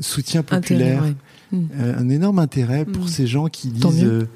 soutien 0.00 0.42
populaire, 0.42 1.04
Intérêt, 1.04 1.14
ouais. 1.52 1.66
Euh, 1.78 1.96
un 2.00 2.08
énorme 2.08 2.40
intérêt 2.40 2.84
pour 2.84 3.08
ces 3.08 3.28
gens 3.28 3.46
qui 3.46 3.68
disent. 3.68 4.26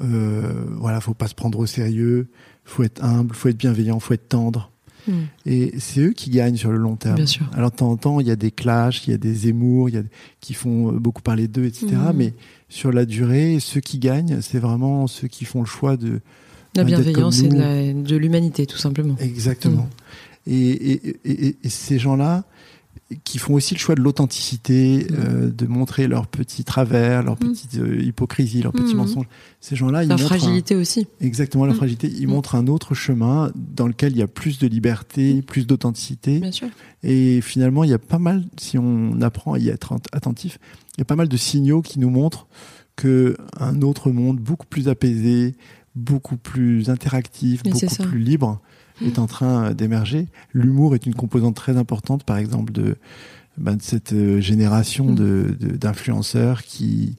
Euh, 0.00 0.52
voilà, 0.78 1.00
faut 1.00 1.14
pas 1.14 1.28
se 1.28 1.34
prendre 1.34 1.58
au 1.58 1.66
sérieux, 1.66 2.28
faut 2.64 2.82
être 2.82 3.02
humble, 3.04 3.34
faut 3.34 3.48
être 3.48 3.56
bienveillant, 3.58 3.98
faut 4.00 4.14
être 4.14 4.28
tendre. 4.28 4.70
Mm. 5.08 5.12
Et 5.46 5.74
c'est 5.78 6.00
eux 6.00 6.12
qui 6.12 6.30
gagnent 6.30 6.56
sur 6.56 6.70
le 6.70 6.78
long 6.78 6.96
terme. 6.96 7.16
Bien 7.16 7.26
sûr. 7.26 7.48
Alors 7.54 7.70
de 7.72 7.76
temps 7.76 7.90
en 7.90 7.96
temps, 7.96 8.20
il 8.20 8.26
y 8.26 8.30
a 8.30 8.36
des 8.36 8.50
clashs, 8.52 9.06
il 9.06 9.10
y 9.10 9.14
a 9.14 9.18
des 9.18 9.48
émours, 9.48 9.88
il 9.88 9.96
y 9.96 9.98
a 9.98 10.02
qui 10.40 10.54
font 10.54 10.90
euh, 10.92 10.98
beaucoup 10.98 11.22
parler 11.22 11.48
d'eux, 11.48 11.64
etc. 11.64 11.86
Mhm. 11.92 12.12
Mais 12.14 12.34
sur 12.68 12.92
la 12.92 13.04
durée, 13.04 13.58
ceux 13.60 13.80
qui 13.80 13.98
gagnent, 13.98 14.40
c'est 14.40 14.58
vraiment 14.60 15.06
ceux 15.08 15.28
qui 15.28 15.44
font 15.44 15.60
le 15.60 15.66
choix 15.66 15.96
de 15.96 16.20
La 16.76 16.84
Bah, 16.84 16.84
bienveillance 16.84 17.42
et 17.42 17.48
de 17.94 18.16
l'humanité, 18.16 18.64
tout 18.66 18.78
simplement. 18.78 19.16
exactement. 19.18 19.88
Et, 20.46 20.70
et, 20.70 21.06
et- 21.24 21.46
et- 21.48 21.56
et 21.62 21.68
ces 21.68 21.98
gens-là 21.98 22.44
qui 23.24 23.38
font 23.38 23.54
aussi 23.54 23.74
le 23.74 23.78
choix 23.80 23.94
de 23.94 24.00
l'authenticité, 24.00 25.06
Mhm. 25.10 25.16
euh, 25.18 25.50
de 25.50 25.66
montrer 25.66 26.06
leurs 26.08 26.26
petits 26.26 26.64
travers, 26.64 27.22
leurs 27.22 27.34
Mhm. 27.42 27.50
petites 27.52 27.76
euh, 27.78 28.02
hypocrisies, 28.02 28.62
leurs 28.62 28.72
petits 28.72 28.92
Mhm. 28.94 28.96
mensonges. 29.00 29.26
Ces 29.60 29.76
gens-là, 29.76 30.04
ils 30.04 30.12
un- 30.12 30.16
fragilité 30.18 30.74
aussi. 30.76 31.06
exactement 31.20 31.66
Mhm. 31.66 31.74
fragilité. 31.76 32.08
Ils 32.08 32.28
montrent 32.28 32.54
un 32.54 32.66
autre 32.66 32.94
chemin 32.94 33.50
dans 33.54 33.86
lequel 33.86 34.12
il 34.12 34.18
y 34.18 34.22
a 34.22 34.26
plus 34.28 34.58
de 34.58 34.66
liberté, 34.66 35.42
plus 35.42 35.66
d'authenticité. 35.66 36.40
Bien 36.40 36.52
sûr. 36.52 36.68
Et 37.02 37.40
finalement, 37.40 37.84
il 37.84 37.90
y 37.90 37.94
a 37.94 37.98
pas 37.98 38.18
mal, 38.18 38.44
si 38.58 38.78
on 38.78 39.20
apprend 39.22 39.54
à 39.54 39.58
y 39.58 39.68
être 39.68 39.92
ent- 39.92 40.00
attentif, 40.12 40.58
il 40.96 41.00
y 41.00 41.02
a 41.02 41.04
pas 41.04 41.16
mal 41.16 41.28
de 41.28 41.36
signaux 41.36 41.82
qui 41.82 41.98
nous 41.98 42.10
montrent 42.10 42.46
que 42.96 43.36
un 43.58 43.80
autre 43.82 44.10
monde 44.10 44.38
beaucoup 44.38 44.66
plus 44.66 44.88
apaisé, 44.88 45.54
beaucoup 45.94 46.36
plus 46.36 46.88
interactif, 46.90 47.62
Mais 47.64 47.72
beaucoup 47.72 47.86
plus 48.08 48.18
libre 48.18 48.60
est 49.04 49.18
en 49.18 49.26
train 49.26 49.66
euh, 49.70 49.74
d'émerger. 49.74 50.26
L'humour 50.52 50.94
est 50.94 51.06
une 51.06 51.14
composante 51.14 51.54
très 51.56 51.76
importante, 51.76 52.24
par 52.24 52.36
exemple, 52.36 52.72
de, 52.72 52.96
ben, 53.58 53.76
de 53.76 53.82
cette 53.82 54.12
euh, 54.12 54.40
génération 54.40 55.06
Mm. 55.10 55.14
de- 55.14 55.56
de- 55.60 55.76
d'influenceurs 55.76 56.62
qui, 56.62 57.16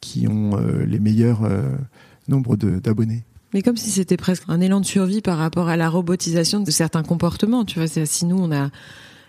qui 0.00 0.26
ont 0.28 0.56
euh, 0.58 0.84
les 0.86 0.98
meilleurs 1.00 1.44
euh, 1.44 1.62
nombres 2.28 2.56
d'abonnés. 2.56 3.24
Mais 3.52 3.62
comme 3.62 3.76
si 3.76 3.90
c'était 3.90 4.16
presque 4.16 4.44
un 4.48 4.60
élan 4.60 4.80
de 4.80 4.86
survie 4.86 5.20
par 5.22 5.36
rapport 5.38 5.68
à 5.68 5.76
la 5.76 5.88
robotisation 5.88 6.60
de 6.60 6.70
certains 6.70 7.02
comportements. 7.02 7.64
Tu 7.64 7.78
vois, 7.80 7.88
si 7.88 8.24
nous 8.26 8.38
on 8.38 8.52
a 8.52 8.70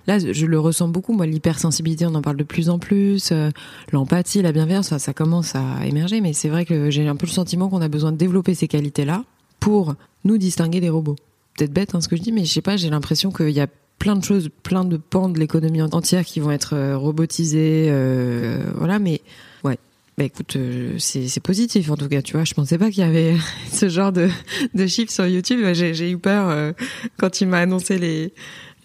Là, 0.07 0.17
je 0.17 0.47
le 0.47 0.59
ressens 0.59 0.87
beaucoup, 0.87 1.13
moi, 1.13 1.27
l'hypersensibilité, 1.27 2.07
on 2.07 2.15
en 2.15 2.23
parle 2.23 2.37
de 2.37 2.43
plus 2.43 2.71
en 2.71 2.79
plus, 2.79 3.29
euh, 3.31 3.51
l'empathie, 3.93 4.41
la 4.41 4.51
bienveillance, 4.51 4.87
ça, 4.87 4.97
ça 4.97 5.13
commence 5.13 5.53
à 5.55 5.85
émerger, 5.85 6.21
mais 6.21 6.33
c'est 6.33 6.49
vrai 6.49 6.65
que 6.65 6.89
j'ai 6.89 7.07
un 7.07 7.15
peu 7.15 7.27
le 7.27 7.31
sentiment 7.31 7.69
qu'on 7.69 7.81
a 7.83 7.87
besoin 7.87 8.11
de 8.11 8.17
développer 8.17 8.55
ces 8.55 8.67
qualités-là 8.67 9.23
pour 9.59 9.93
nous 10.25 10.39
distinguer 10.39 10.79
des 10.81 10.89
robots. 10.89 11.17
Peut-être 11.57 11.73
bête 11.73 11.95
hein, 11.95 12.01
ce 12.01 12.07
que 12.07 12.15
je 12.15 12.21
dis, 12.21 12.31
mais 12.31 12.45
je 12.45 12.51
sais 12.51 12.61
pas, 12.61 12.77
j'ai 12.77 12.89
l'impression 12.89 13.31
qu'il 13.31 13.49
y 13.49 13.59
a 13.59 13.67
plein 13.99 14.15
de 14.15 14.23
choses, 14.23 14.49
plein 14.63 14.83
de 14.83 14.97
pans 14.97 15.29
de 15.29 15.39
l'économie 15.39 15.81
entière 15.81 16.25
qui 16.25 16.39
vont 16.39 16.51
être 16.51 16.73
euh, 16.75 16.97
robotisés, 16.97 17.87
euh, 17.89 18.63
voilà, 18.75 18.99
mais 18.99 19.21
ouais. 19.63 19.77
Bah 20.17 20.25
écoute, 20.25 20.55
euh, 20.57 20.95
c'est 20.99 21.39
positif 21.39 21.89
en 21.89 21.95
tout 21.95 22.09
cas, 22.09 22.21
tu 22.21 22.33
vois. 22.33 22.43
Je 22.43 22.53
pensais 22.53 22.77
pas 22.77 22.89
qu'il 22.89 22.99
y 22.99 23.07
avait 23.07 23.35
ce 23.71 23.87
genre 23.89 24.11
de, 24.11 24.29
de 24.73 24.87
chiffres 24.87 25.11
sur 25.11 25.25
YouTube. 25.25 25.59
J'ai 25.73 26.11
eu 26.11 26.17
peur 26.17 26.49
euh, 26.49 26.73
quand 27.17 27.29
tu 27.29 27.45
m'as 27.45 27.59
annoncé 27.59 27.97
les, 27.97 28.33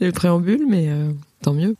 les 0.00 0.12
préambules, 0.12 0.64
mais 0.68 0.86
euh, 0.88 1.10
tant 1.42 1.52
mieux. 1.52 1.76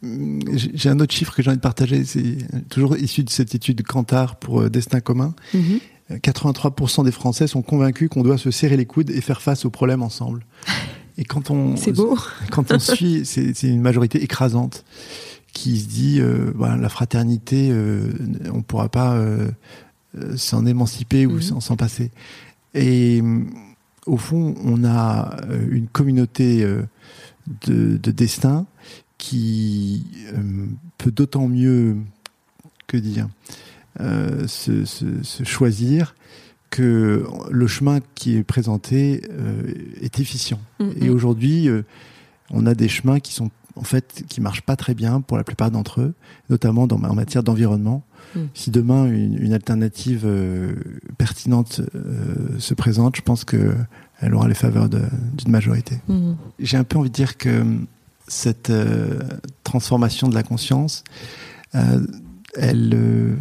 J'ai 0.53 0.89
un 0.89 0.99
autre 0.99 1.15
chiffre 1.15 1.35
que 1.35 1.43
j'ai 1.43 1.51
envie 1.51 1.59
de 1.59 1.63
partager, 1.63 2.05
c'est 2.05 2.39
toujours 2.69 2.97
issu 2.97 3.23
de 3.23 3.31
cette 3.31 3.55
étude 3.55 3.83
Kantar 3.83 4.37
pour 4.37 4.69
Destin 4.69 5.01
commun. 5.01 5.35
Mhm. 5.55 5.63
Euh, 5.73 5.79
83% 6.11 7.05
des 7.05 7.11
Français 7.13 7.47
sont 7.47 7.63
convaincus 7.63 8.09
qu'on 8.09 8.23
doit 8.23 8.39
se 8.39 8.51
serrer 8.51 8.77
les 8.77 8.87
coudes 8.87 9.11
et 9.11 9.21
faire 9.21 9.43
face 9.43 9.65
aux 9.65 9.71
problèmes 9.71 10.03
ensemble. 10.03 10.45
Et 11.19 11.25
quand 11.25 11.51
on, 11.51 11.77
C'est 11.77 11.93
beau. 11.93 12.17
quand 12.51 12.71
on 12.73 12.79
suit, 12.79 13.25
c'est 13.25 13.55
c'est 13.55 13.69
une 13.69 13.81
majorité 13.81 14.23
écrasante 14.23 14.85
qui 15.55 15.81
se 15.81 15.89
dit, 15.89 16.21
euh, 16.21 16.53
voilà, 16.55 16.77
la 16.77 16.91
fraternité, 16.91 17.71
euh, 17.71 18.13
on 18.53 18.61
pourra 18.61 18.91
pas 18.91 19.15
euh, 19.15 19.49
s'en 20.37 20.67
émanciper 20.67 21.25
ou 21.25 21.37
Mhm. 21.37 21.61
s'en 21.61 21.77
passer. 21.77 22.11
Et 22.75 23.23
au 24.05 24.19
fond, 24.19 24.55
on 24.63 24.85
a 24.85 25.35
une 25.71 25.89
communauté 25.89 26.63
de, 27.67 27.97
de 27.97 28.11
destin 28.11 28.67
qui 29.17 30.05
peut 30.99 31.11
d'autant 31.11 31.49
mieux, 31.49 31.97
que 32.87 32.99
dire, 32.99 33.29
euh, 34.01 34.47
se, 34.47 34.85
se- 34.85 35.23
se 35.23 35.45
choisir 35.45 36.15
que 36.71 37.25
le 37.51 37.67
chemin 37.67 38.01
qui 38.15 38.37
est 38.37 38.43
présenté 38.45 39.23
euh, 39.31 39.63
est 40.01 40.19
efficient. 40.21 40.61
Mhm. 40.81 40.93
Et 41.01 41.11
aujourd'hui, 41.11 41.69
euh, 41.69 41.83
on 42.51 42.67
a 42.67 42.75
des 42.75 42.89
chemins 42.89 43.21
qui 43.21 43.33
sont 43.33 43.51
en 43.77 43.83
fait 43.85 44.25
qui 44.29 44.41
marchent 44.41 44.63
pas 44.63 44.77
très 44.77 44.95
bien 44.95 45.21
pour 45.21 45.37
la 45.37 45.45
plupart 45.45 45.71
d'entre 45.71 46.01
eux, 46.01 46.15
notamment 46.51 46.87
dans, 46.87 46.97
en 47.03 47.15
matière 47.15 47.43
d'environnement. 47.43 48.03
Mm. 48.35 48.41
Si 48.55 48.71
demain 48.71 49.07
une, 49.07 49.37
une 49.43 49.53
alternative 49.53 50.23
euh, 50.25 50.73
pertinente 51.19 51.83
se 52.59 52.75
présente, 52.75 53.17
je 53.17 53.23
pense 53.23 53.45
que 53.45 53.75
elle 54.21 54.35
aura 54.35 54.49
les 54.49 54.55
faveurs 54.55 54.89
d'une 54.89 55.51
majorité. 55.51 55.99
Mhm. 56.09 56.37
J'ai 56.59 56.79
un 56.79 56.85
peu 56.85 56.99
envie 56.99 57.11
de 57.11 57.15
dire 57.15 57.37
que 57.37 57.65
cette 58.29 58.73
transformation 59.63 60.29
de 60.29 60.35
la 60.35 60.43
conscience, 60.43 61.05
elle, 62.55 63.37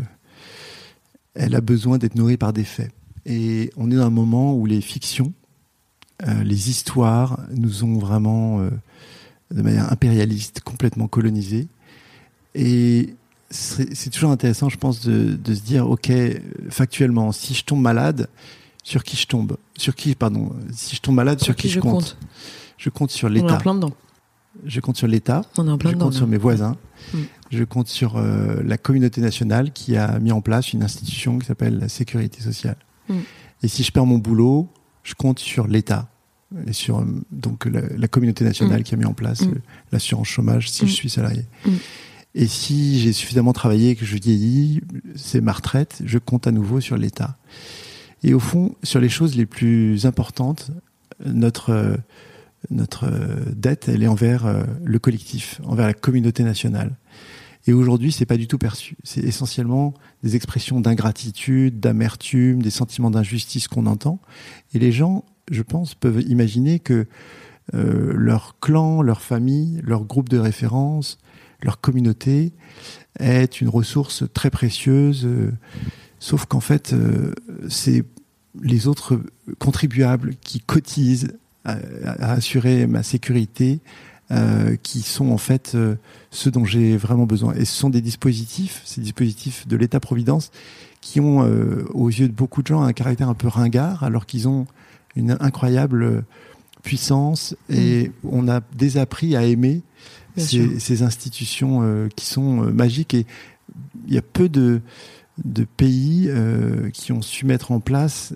elle 1.36 1.56
a 1.56 1.62
besoin 1.62 1.98
d'être 1.98 2.16
nourrie 2.16 2.38
par 2.38 2.54
des 2.54 2.64
faits. 2.64 2.92
Et 3.26 3.72
on 3.78 3.92
est 3.92 3.96
dans 3.96 4.06
un 4.06 4.10
moment 4.10 4.54
où 4.56 4.66
les 4.66 4.82
fictions, 4.82 5.34
euh, 6.28 6.44
les 6.44 6.70
histoires 6.70 7.40
nous 7.52 7.84
ont 7.84 7.98
vraiment, 7.98 8.60
euh, 8.62 8.70
de 9.52 9.62
manière 9.62 9.92
impérialiste, 9.92 10.62
complètement 10.62 11.08
colonisés. 11.08 11.68
Et 12.54 13.16
c'est 13.50 14.10
toujours 14.10 14.32
intéressant, 14.32 14.70
je 14.70 14.78
pense, 14.78 15.06
de, 15.06 15.36
de 15.36 15.56
se 15.56 15.62
dire, 15.62 15.90
ok, 15.90 16.12
factuellement, 16.70 17.32
si 17.32 17.54
je 17.54 17.64
tombe 17.64 17.82
malade, 17.82 18.28
sur 18.84 19.04
qui 19.04 19.18
je 19.18 19.26
tombe? 19.28 19.58
Sur 19.78 19.96
qui, 19.96 20.14
pardon 20.16 20.54
Si 20.72 20.96
je 20.96 21.02
tombe 21.02 21.16
malade, 21.16 21.42
sur, 21.42 21.56
qui, 21.56 21.70
je 21.70 21.80
compte, 21.80 22.18
Je 22.78 22.90
compte 22.90 23.12
sur 23.12 23.30
On 23.30 23.36
est 23.36 23.42
en 23.42 23.46
l'État. 23.46 23.58
plein 23.58 23.76
dedans. 23.76 23.94
Je 24.66 24.80
compte 24.80 24.98
sur 24.98 25.08
l'État. 25.08 25.42
Plein 25.56 25.78
Je 25.92 25.96
compte 25.96 26.14
sur 26.14 26.28
mes 26.28 26.38
voisins. 26.38 26.76
Mm. 27.14 27.18
Je 27.52 27.64
compte 27.64 27.88
sur 27.88 28.18
euh, 28.18 28.62
la 28.64 28.78
communauté 28.78 29.22
nationale 29.22 29.72
qui 29.72 29.98
a 29.98 30.20
mis 30.20 30.32
en 30.32 30.42
place 30.42 30.74
une 30.74 30.84
institution 30.84 31.38
qui 31.40 31.46
s'appelle 31.46 31.78
la 31.80 31.90
sécurité 31.90 32.42
sociale. 32.42 32.78
Mm. 33.10 33.16
Et 33.64 33.68
si 33.68 33.84
je 33.84 33.92
perds 33.92 34.06
mon 34.06 34.18
boulot, 34.18 34.70
je 35.04 35.14
compte 35.14 35.40
sur 35.40 35.68
l'État 35.68 36.10
et 36.68 36.74
sur 36.74 37.00
euh, 37.00 37.06
donc 37.32 37.66
la, 37.66 37.82
la 37.98 38.08
communauté 38.08 38.44
nationale 38.46 38.82
Mm. 38.82 38.84
qui 38.84 38.94
a 38.94 38.98
mis 38.98 39.06
en 39.06 39.14
place 39.14 39.42
Mm. 39.42 39.50
euh, 39.52 39.62
l'assurance 39.92 40.28
chômage 40.28 40.70
si 40.70 40.86
Mm. 40.86 40.88
je 40.88 40.94
suis 40.94 41.10
salarié. 41.10 41.46
Mm. 41.66 41.70
Et 42.38 42.48
si 42.48 43.00
j'ai 43.00 43.14
suffisamment 43.14 43.54
travaillé 43.54 43.92
et 43.92 43.96
que 43.96 44.06
je 44.06 44.16
vieillis, 44.18 44.82
c'est 45.16 45.40
ma 45.42 45.54
retraite, 45.54 46.02
je 46.06 46.18
compte 46.18 46.48
à 46.48 46.52
nouveau 46.52 46.82
sur 46.82 46.98
l'État. 46.98 47.38
Et 48.24 48.34
au 48.34 48.40
fond, 48.40 48.76
sur 48.84 49.00
les 49.00 49.08
choses 49.10 49.36
les 49.36 49.46
plus 49.46 50.06
importantes, 50.06 50.72
notre 51.24 51.70
euh, 51.70 51.96
notre 52.70 53.06
euh, 53.06 53.44
dette, 53.56 53.90
elle 53.90 54.04
est 54.04 54.08
envers 54.08 54.46
euh, 54.46 54.64
le 54.84 55.00
collectif, 55.00 55.62
envers 55.64 55.88
la 55.88 55.94
communauté 55.94 56.44
nationale. 56.44 56.98
Et 57.68 57.74
aujourd'hui, 57.74 58.12
c'est 58.12 58.26
pas 58.26 58.38
du 58.38 58.48
tout 58.48 58.58
perçu. 58.58 58.96
C'est 59.04 59.24
essentiellement 59.24 59.94
des 60.22 60.36
expressions 60.36 60.82
d'ingratitude, 60.82 61.80
d'amertume, 61.80 62.62
des 62.62 62.70
sentiments 62.70 63.10
d'injustice 63.10 63.68
qu'on 63.68 63.88
entend. 63.88 64.20
Et 64.74 64.80
les 64.80 64.92
gens, 64.92 65.26
je 65.50 65.64
pense, 65.64 65.96
peuvent 65.96 66.22
imaginer 66.22 66.80
que 66.80 67.08
euh, 67.74 68.14
leur 68.14 68.60
clan, 68.60 69.02
leur 69.02 69.22
famille, 69.22 69.82
leur 69.84 70.06
groupe 70.06 70.30
de 70.30 70.38
référence, 70.38 71.18
leur 71.64 71.82
communauté 71.82 72.54
est 73.20 73.62
une 73.62 73.70
ressource 73.70 74.24
très 74.34 74.52
précieuse. 74.52 75.28
sauf 76.20 76.46
qu'en 76.46 76.60
fait, 76.60 76.94
c'est 77.70 78.04
les 78.62 78.88
autres 78.88 79.20
contribuables 79.58 80.36
qui 80.42 80.60
cotisent 80.60 81.30
à, 81.66 81.78
à 82.06 82.32
assurer 82.34 82.88
ma 82.88 83.04
sécurité, 83.04 83.80
euh, 84.32 84.76
qui 84.82 85.02
sont 85.02 85.30
en 85.30 85.38
fait 85.38 85.74
euh, 85.76 85.96
ceux 86.32 86.50
dont 86.50 86.66
j'ai 86.66 86.98
vraiment 86.98 87.26
besoin. 87.26 87.54
Et 87.54 87.66
ce 87.66 87.76
sont 87.76 87.92
des 87.92 88.02
dispositifs, 88.02 88.82
ces 88.84 89.02
dispositifs 89.02 89.68
de 89.68 89.76
l'État-providence, 89.76 90.52
qui 91.02 91.20
ont, 91.20 91.44
euh, 91.44 91.86
aux 91.94 92.10
yeux 92.10 92.28
de 92.28 92.34
beaucoup 92.34 92.64
de 92.64 92.68
gens, 92.68 92.82
un 92.82 92.94
caractère 92.94 93.30
un 93.30 93.36
peu 93.36 93.48
ringard, 93.48 94.04
alors 94.04 94.26
qu'ils 94.26 94.48
ont 94.48 94.66
une 95.16 95.38
incroyable 95.40 96.24
puissance 96.82 97.56
et 97.70 98.12
on 98.24 98.48
a 98.48 98.62
désappris 98.76 99.36
à 99.36 99.44
aimer 99.44 99.82
ces, 100.38 100.80
ces 100.80 101.02
institutions 101.04 101.82
euh, 101.82 102.08
qui 102.16 102.26
sont 102.26 102.64
euh, 102.64 102.72
magiques. 102.72 103.14
Et 103.14 103.26
il 104.08 104.14
y 104.14 104.18
a 104.18 104.22
peu 104.22 104.50
de, 104.50 104.82
de 105.44 105.66
pays 105.66 106.26
euh, 106.28 106.90
qui 106.92 107.12
ont 107.12 107.22
su 107.22 107.46
mettre 107.46 107.72
en 107.72 107.80
place 107.80 108.34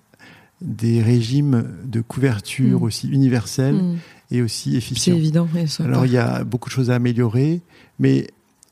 des 0.62 1.02
régimes 1.02 1.66
de 1.86 2.02
couverture 2.02 2.80
Mm. 2.80 2.84
aussi 2.84 3.08
universels 3.10 3.76
Mhm. 3.76 3.98
et 4.32 4.42
aussi 4.42 4.72
C'est 4.72 4.78
efficients. 4.78 5.16
évident. 5.16 5.48
et 5.58 5.68
ça 5.68 5.84
Alors 5.86 6.06
il 6.06 6.12
y 6.12 6.18
a 6.18 6.44
beaucoup 6.44 6.70
de 6.70 6.74
choses 6.74 6.90
à 6.92 6.96
améliorer, 6.96 7.62
mais 8.00 8.28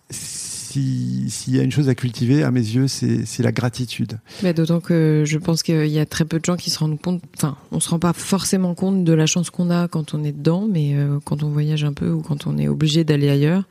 s'il 0.09 1.55
y 1.55 1.59
a 1.59 1.63
une 1.63 1.71
chose 1.71 1.89
à 1.89 1.95
cultiver, 1.95 2.43
à 2.43 2.51
mes 2.51 2.59
yeux, 2.61 2.88
c'est 2.88 3.39
la 3.43 3.51
gratitude. 3.51 4.19
D'autant 4.55 4.79
que 4.79 5.23
je 5.25 5.38
pense 5.38 5.63
qu'il 5.63 5.88
y 5.88 5.99
a 5.99 6.05
très 6.05 6.25
peu 6.25 6.39
de 6.39 6.45
gens 6.45 6.55
qui 6.57 6.69
se 6.69 6.79
rendent 6.79 6.99
compte, 7.01 7.21
enfin, 7.35 7.55
on 7.71 7.79
se 7.79 7.89
rend 7.89 7.99
pas 7.99 8.13
forcément 8.13 8.75
compte 8.75 9.03
de 9.03 9.13
la 9.13 9.25
chance 9.25 9.49
qu'on 9.49 9.69
a 9.69 9.88
quand 9.88 10.13
on 10.13 10.23
est 10.23 10.31
dedans, 10.33 10.67
mais 10.69 10.93
euh, 10.95 11.19
quand 11.23 11.43
on 11.43 11.49
voyage 11.49 11.83
un 11.83 11.93
peu 11.93 12.11
ou 12.11 12.21
quand 12.21 12.47
on 12.47 12.57
est 12.57 12.67
obligé 12.67 13.03
d'aller 13.03 13.29
ailleurs, 13.29 13.63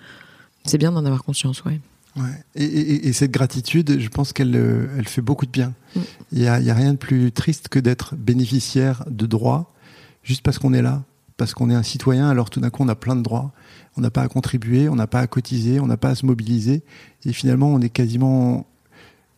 c'est 0.64 0.78
bien 0.78 0.90
d'en 0.92 1.04
avoir 1.04 1.22
conscience, 1.22 1.64
ouais. 1.64 1.80
Ouais. 2.16 2.22
Et, 2.54 3.08
et, 3.08 3.12
cette 3.12 3.30
gratitude, 3.30 3.98
je 3.98 4.08
pense 4.08 4.32
qu'elle 4.32 4.56
euh, 4.56 4.86
elle 4.96 5.06
fait 5.06 5.20
beaucoup 5.20 5.44
de 5.44 5.50
bien. 5.50 5.74
Mm. 5.94 6.00
Il 6.32 6.38
n'y 6.40 6.48
a, 6.48 6.60
y 6.60 6.70
a 6.70 6.74
rien 6.74 6.92
de 6.92 6.98
plus 6.98 7.30
triste 7.30 7.68
que 7.68 7.78
d'être 7.78 8.14
bénéficiaire 8.14 9.04
de 9.10 9.26
droits 9.26 9.72
juste 10.22 10.42
parce 10.42 10.58
qu'on 10.58 10.72
est 10.72 10.82
là, 10.82 11.04
parce 11.36 11.52
qu'on 11.52 11.68
est 11.68 11.74
un 11.74 11.82
citoyen, 11.82 12.30
alors 12.30 12.48
tout 12.48 12.60
d'un 12.60 12.70
coup 12.70 12.82
on 12.82 12.88
a 12.88 12.94
plein 12.94 13.16
de 13.16 13.22
droits 13.22 13.52
on 13.96 14.00
n'a 14.00 14.10
pas 14.10 14.22
à 14.22 14.28
contribuer, 14.28 14.88
on 14.88 14.96
n'a 14.96 15.06
pas 15.06 15.20
à 15.20 15.26
cotiser, 15.26 15.80
on 15.80 15.86
n'a 15.86 15.96
pas 15.96 16.10
à 16.10 16.14
se 16.14 16.26
mobiliser. 16.26 16.82
Et 17.24 17.32
finalement, 17.32 17.68
on 17.68 17.80
est 17.80 17.88
quasiment 17.88 18.66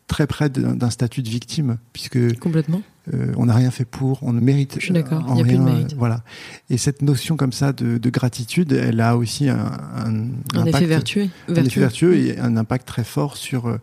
très 0.08 0.26
près 0.26 0.48
d'un 0.50 0.90
statut 0.90 1.22
de 1.22 1.28
victime, 1.28 1.78
puisque 1.92 2.38
complètement, 2.40 2.82
euh, 3.14 3.32
on 3.36 3.46
n'a 3.46 3.54
rien 3.54 3.70
fait 3.70 3.84
pour, 3.84 4.22
on 4.22 4.32
ne 4.32 4.40
mérite. 4.40 4.76
Je 4.78 4.86
suis 4.86 4.94
d'accord. 4.94 5.24
Il 5.28 5.34
n'y 5.34 5.40
a 5.42 5.44
plus 5.44 5.58
de 5.58 5.62
mérite. 5.62 5.94
voilà. 5.96 6.22
Et 6.70 6.78
cette 6.78 7.02
notion 7.02 7.36
comme 7.36 7.52
ça 7.52 7.72
de, 7.72 8.10
gratitude, 8.10 8.72
elle 8.72 9.00
a 9.00 9.16
aussi 9.16 9.48
un, 9.48 9.70
un, 9.94 10.64
effet 10.64 10.86
vertueux, 10.86 11.28
un 11.48 11.64
effet 11.64 11.80
vertueux 11.80 12.16
et 12.16 12.38
un 12.38 12.56
impact 12.56 12.88
très 12.88 13.04
fort 13.04 13.36
sur 13.36 13.68
euh, 13.68 13.78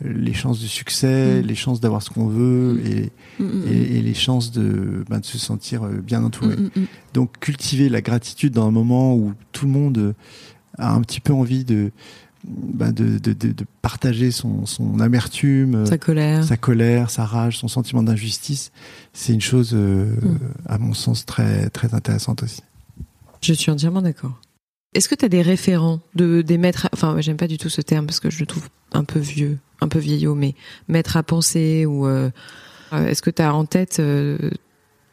les 0.00 0.32
chances 0.32 0.60
de 0.60 0.66
succès, 0.66 1.42
mm. 1.42 1.46
les 1.46 1.54
chances 1.54 1.80
d'avoir 1.80 2.02
ce 2.02 2.10
qu'on 2.10 2.26
veut 2.26 2.72
mm. 2.72 3.44
Mm, 3.44 3.68
et, 3.68 3.98
et, 3.98 4.02
les 4.02 4.14
chances 4.14 4.50
de, 4.50 5.04
ben, 5.10 5.20
de 5.20 5.26
se 5.26 5.38
sentir 5.38 5.84
euh, 5.84 6.00
bien 6.02 6.24
entouré. 6.24 6.56
Donc 7.12 7.38
cultiver 7.38 7.90
la 7.90 8.00
gratitude 8.00 8.54
dans 8.54 8.66
un 8.66 8.72
moment 8.72 9.14
où 9.14 9.34
tout 9.52 9.66
le 9.66 9.72
monde 9.72 10.14
a 10.78 10.92
un 10.92 11.02
petit 11.02 11.20
peu 11.20 11.32
envie 11.32 11.64
de, 11.64 11.92
ben, 12.46 12.92
de, 12.92 13.18
de, 13.18 13.32
de, 13.32 13.64
partager 13.82 14.30
son, 14.30 14.66
son, 14.66 15.00
amertume, 15.00 15.86
sa 15.86 15.98
colère. 15.98 16.44
sa 16.44 16.56
colère, 16.56 17.10
sa 17.10 17.24
rage, 17.24 17.58
son 17.58 17.68
sentiment 17.68 18.02
d'injustice, 18.02 18.72
c'est 19.12 19.32
une 19.32 19.40
chose, 19.40 19.72
euh, 19.74 20.14
à 20.66 20.78
mon 20.78 20.94
sens, 20.94 21.26
très, 21.26 21.68
très 21.70 21.94
intéressante 21.94 22.42
aussi. 22.42 22.62
Je 23.42 23.52
suis 23.52 23.70
entièrement 23.70 24.02
d'accord. 24.02 24.40
Est-ce 24.94 25.08
que 25.08 25.14
tu 25.14 25.24
as 25.24 25.28
des 25.28 25.42
référents 25.42 26.00
de 26.14 26.40
des 26.40 26.56
maîtres 26.56 26.88
Enfin, 26.92 27.20
j'aime 27.20 27.36
pas 27.36 27.48
du 27.48 27.58
tout 27.58 27.68
ce 27.68 27.82
terme 27.82 28.06
parce 28.06 28.18
que 28.18 28.30
je 28.30 28.40
le 28.40 28.46
trouve 28.46 28.66
un 28.92 29.04
peu 29.04 29.18
vieux, 29.18 29.58
un 29.80 29.88
peu 29.88 29.98
vieillot, 29.98 30.34
mais 30.34 30.54
maître 30.88 31.16
à 31.16 31.22
penser 31.22 31.84
ou 31.84 32.06
euh, 32.06 32.30
euh, 32.92 33.06
est-ce 33.06 33.20
que 33.20 33.30
tu 33.30 33.42
as 33.42 33.54
en 33.54 33.66
tête 33.66 33.98
euh, 34.00 34.50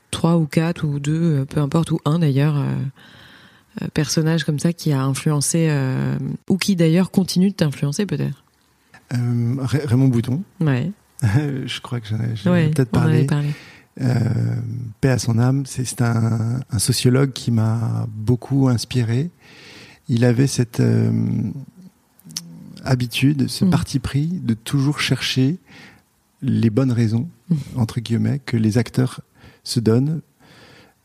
trois 0.10 0.38
ou 0.38 0.46
quatre 0.46 0.86
ou 0.86 1.00
deux, 1.00 1.46
peu 1.46 1.60
importe, 1.60 1.92
ou 1.92 2.00
un 2.06 2.20
d'ailleurs, 2.20 2.56
personnage 3.94 4.44
comme 4.44 4.60
ça 4.60 4.74
qui 4.74 4.92
a 4.92 5.02
influencé 5.02 5.70
ou 6.50 6.58
qui 6.58 6.76
d'ailleurs 6.76 7.12
continue 7.12 7.50
de 7.50 7.56
t'influencer 7.56 8.06
peut-être 8.06 8.44
Raymond 9.10 10.08
Bouton. 10.08 10.44
Ouais. 10.60 10.92
je 11.22 11.82
crois 11.82 12.00
que 12.00 12.08
j'en 12.08 12.56
ai, 12.56 12.70
peut-être 12.70 12.90
parlé. 12.90 13.26
parlé. 13.26 13.50
paix 15.02 15.10
à 15.10 15.20
son 15.20 15.38
âme, 15.38 15.66
c'est 15.66 16.02
un, 16.02 16.60
un, 16.72 16.80
sociologue 16.80 17.32
qui 17.32 17.52
m'a 17.52 18.08
beaucoup 18.10 18.68
inspiré 18.70 19.30
il 20.10 20.26
avait 20.26 20.48
cette 20.48 20.80
euh, 20.80 21.12
habitude, 22.84 23.48
ce 23.48 23.66
mm. 23.66 23.70
parti 23.70 24.00
pris 24.00 24.28
de 24.28 24.54
toujours 24.54 25.00
chercher 25.00 25.58
les 26.42 26.70
bonnes 26.70 26.92
raisons, 26.92 27.30
mm. 27.50 27.56
entre 27.76 28.00
guillemets, 28.00 28.40
que 28.46 28.58
les 28.58 28.78
acteurs 28.78 29.22
se 29.64 29.80
donnent 29.80 30.22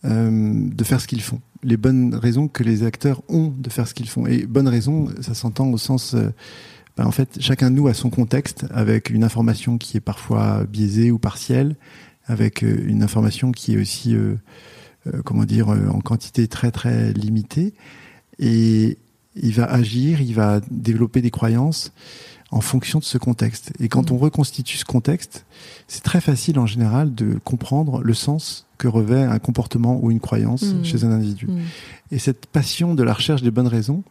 euh, 0.04 0.68
de 0.68 0.84
faire 0.84 1.00
ce 1.00 1.06
qu'ils 1.06 1.22
font. 1.22 1.40
Les 1.62 1.76
bonnes 1.76 2.14
raisons 2.14 2.48
que 2.48 2.62
les 2.62 2.84
acteurs 2.84 3.22
ont 3.28 3.52
de 3.56 3.70
faire 3.70 3.88
ce 3.88 3.94
qu'ils 3.94 4.08
font. 4.08 4.26
Et 4.26 4.46
bonnes 4.46 4.68
raisons, 4.68 5.08
ça 5.20 5.34
s'entend 5.34 5.68
au 5.68 5.78
sens... 5.78 6.14
Euh, 6.14 6.30
ben, 6.96 7.06
en 7.06 7.12
fait, 7.12 7.38
chacun 7.40 7.70
de 7.70 7.76
nous 7.76 7.86
a 7.86 7.94
son 7.94 8.10
contexte, 8.10 8.66
avec 8.70 9.10
une 9.10 9.22
information 9.22 9.78
qui 9.78 9.96
est 9.96 10.00
parfois 10.00 10.64
biaisée 10.64 11.12
ou 11.12 11.18
partielle, 11.20 11.76
avec 12.26 12.62
une 12.62 13.04
information 13.04 13.52
qui 13.52 13.74
est 13.74 13.76
aussi, 13.78 14.16
comment 15.24 15.44
dire, 15.44 15.68
en 15.68 16.00
quantité 16.00 16.48
très 16.48 16.72
très 16.72 17.12
limitée 17.12 17.72
et 18.38 18.98
il 19.34 19.52
va 19.52 19.64
agir, 19.64 20.20
il 20.20 20.34
va 20.34 20.60
développer 20.70 21.20
des 21.20 21.30
croyances 21.30 21.92
en 22.50 22.60
fonction 22.60 22.98
de 22.98 23.04
ce 23.04 23.18
contexte. 23.18 23.72
Et 23.78 23.88
quand 23.88 24.10
mm. 24.10 24.14
on 24.14 24.18
reconstitue 24.18 24.76
ce 24.76 24.84
contexte, 24.84 25.44
c'est 25.86 26.02
très 26.02 26.20
facile 26.20 26.58
en 26.58 26.66
général 26.66 27.14
de 27.14 27.38
comprendre 27.44 28.02
le 28.02 28.14
sens 28.14 28.66
que 28.78 28.88
revêt 28.88 29.22
un 29.22 29.38
comportement 29.38 29.98
ou 30.02 30.10
une 30.10 30.20
croyance 30.20 30.62
mm. 30.62 30.84
chez 30.84 31.04
un 31.04 31.10
individu. 31.10 31.46
Mm. 31.46 31.58
Et 32.12 32.18
cette 32.18 32.46
passion 32.46 32.94
de 32.94 33.02
la 33.02 33.12
recherche 33.12 33.42
des 33.42 33.50
bonnes 33.50 33.68
raisons, 33.68 34.02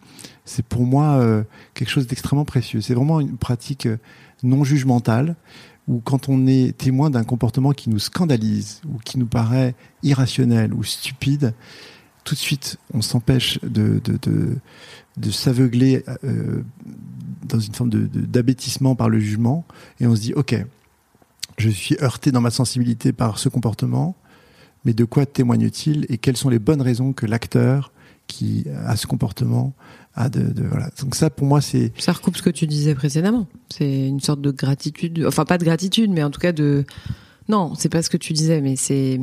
c'est 0.45 0.65
pour 0.65 0.83
moi 0.83 1.17
euh, 1.17 1.43
quelque 1.73 1.89
chose 1.89 2.07
d'extrêmement 2.07 2.45
précieux. 2.45 2.81
C'est 2.81 2.93
vraiment 2.93 3.19
une 3.19 3.37
pratique 3.37 3.87
euh, 3.87 3.97
non 4.43 4.63
jugementale 4.63 5.35
où 5.87 6.01
quand 6.03 6.29
on 6.29 6.47
est 6.47 6.77
témoin 6.77 7.09
d'un 7.09 7.23
comportement 7.23 7.71
qui 7.71 7.89
nous 7.89 7.99
scandalise 7.99 8.81
ou 8.87 8.99
qui 9.03 9.17
nous 9.17 9.25
paraît 9.25 9.73
irrationnel 10.03 10.73
ou 10.73 10.83
stupide, 10.83 11.53
tout 12.27 12.35
de 12.35 12.39
suite, 12.39 12.77
on 12.93 13.01
s'empêche 13.01 13.57
de, 13.63 14.01
de, 14.03 14.57
de, 15.15 15.31
s'aveugler 15.31 16.03
euh, 16.25 16.61
dans 17.47 17.57
une 17.57 17.73
forme 17.73 17.89
d'abêtissement 17.89 18.95
par 18.95 19.07
le 19.07 19.17
jugement, 19.17 19.63
et 20.01 20.07
on 20.07 20.15
se 20.15 20.19
dit, 20.19 20.33
OK, 20.33 20.53
je 21.57 21.69
suis 21.69 21.95
heurté 22.01 22.33
dans 22.33 22.41
ma 22.41 22.51
sensibilité 22.51 23.13
par 23.13 23.39
ce 23.39 23.47
comportement, 23.47 24.13
mais 24.83 24.93
de 24.93 25.05
quoi 25.05 25.25
témoigne-t-il 25.25 26.05
et 26.09 26.17
quelles 26.17 26.35
sont 26.35 26.49
les 26.49 26.59
bonnes 26.59 26.81
raisons 26.81 27.13
que 27.13 27.25
l'acteur 27.25 27.93
qui 28.27 28.65
a 28.85 28.97
ce 28.97 29.07
comportement 29.07 29.73
a 30.13 30.27
de, 30.27 30.67
voilà. 30.67 30.89
Donc 31.01 31.15
ça, 31.15 31.29
pour 31.29 31.47
moi, 31.47 31.61
c'est 31.61 31.93
ça 31.97 32.11
recoupe 32.11 32.35
ce 32.35 32.41
que 32.41 32.49
tu 32.49 32.67
disais 32.67 32.93
précédemment. 32.93 33.47
C'est 33.69 34.09
une 34.09 34.19
sorte 34.19 34.41
de 34.41 34.51
gratitude, 34.51 35.23
enfin 35.25 35.45
pas 35.45 35.57
de 35.57 35.63
gratitude, 35.63 36.11
mais 36.11 36.23
en 36.23 36.29
tout 36.29 36.41
cas 36.41 36.51
de 36.51 36.83
non, 37.47 37.73
c'est 37.75 37.87
pas 37.87 38.01
ce 38.01 38.09
que 38.09 38.17
tu 38.17 38.33
disais, 38.33 38.59
mais 38.59 38.75
c'est 38.75 39.17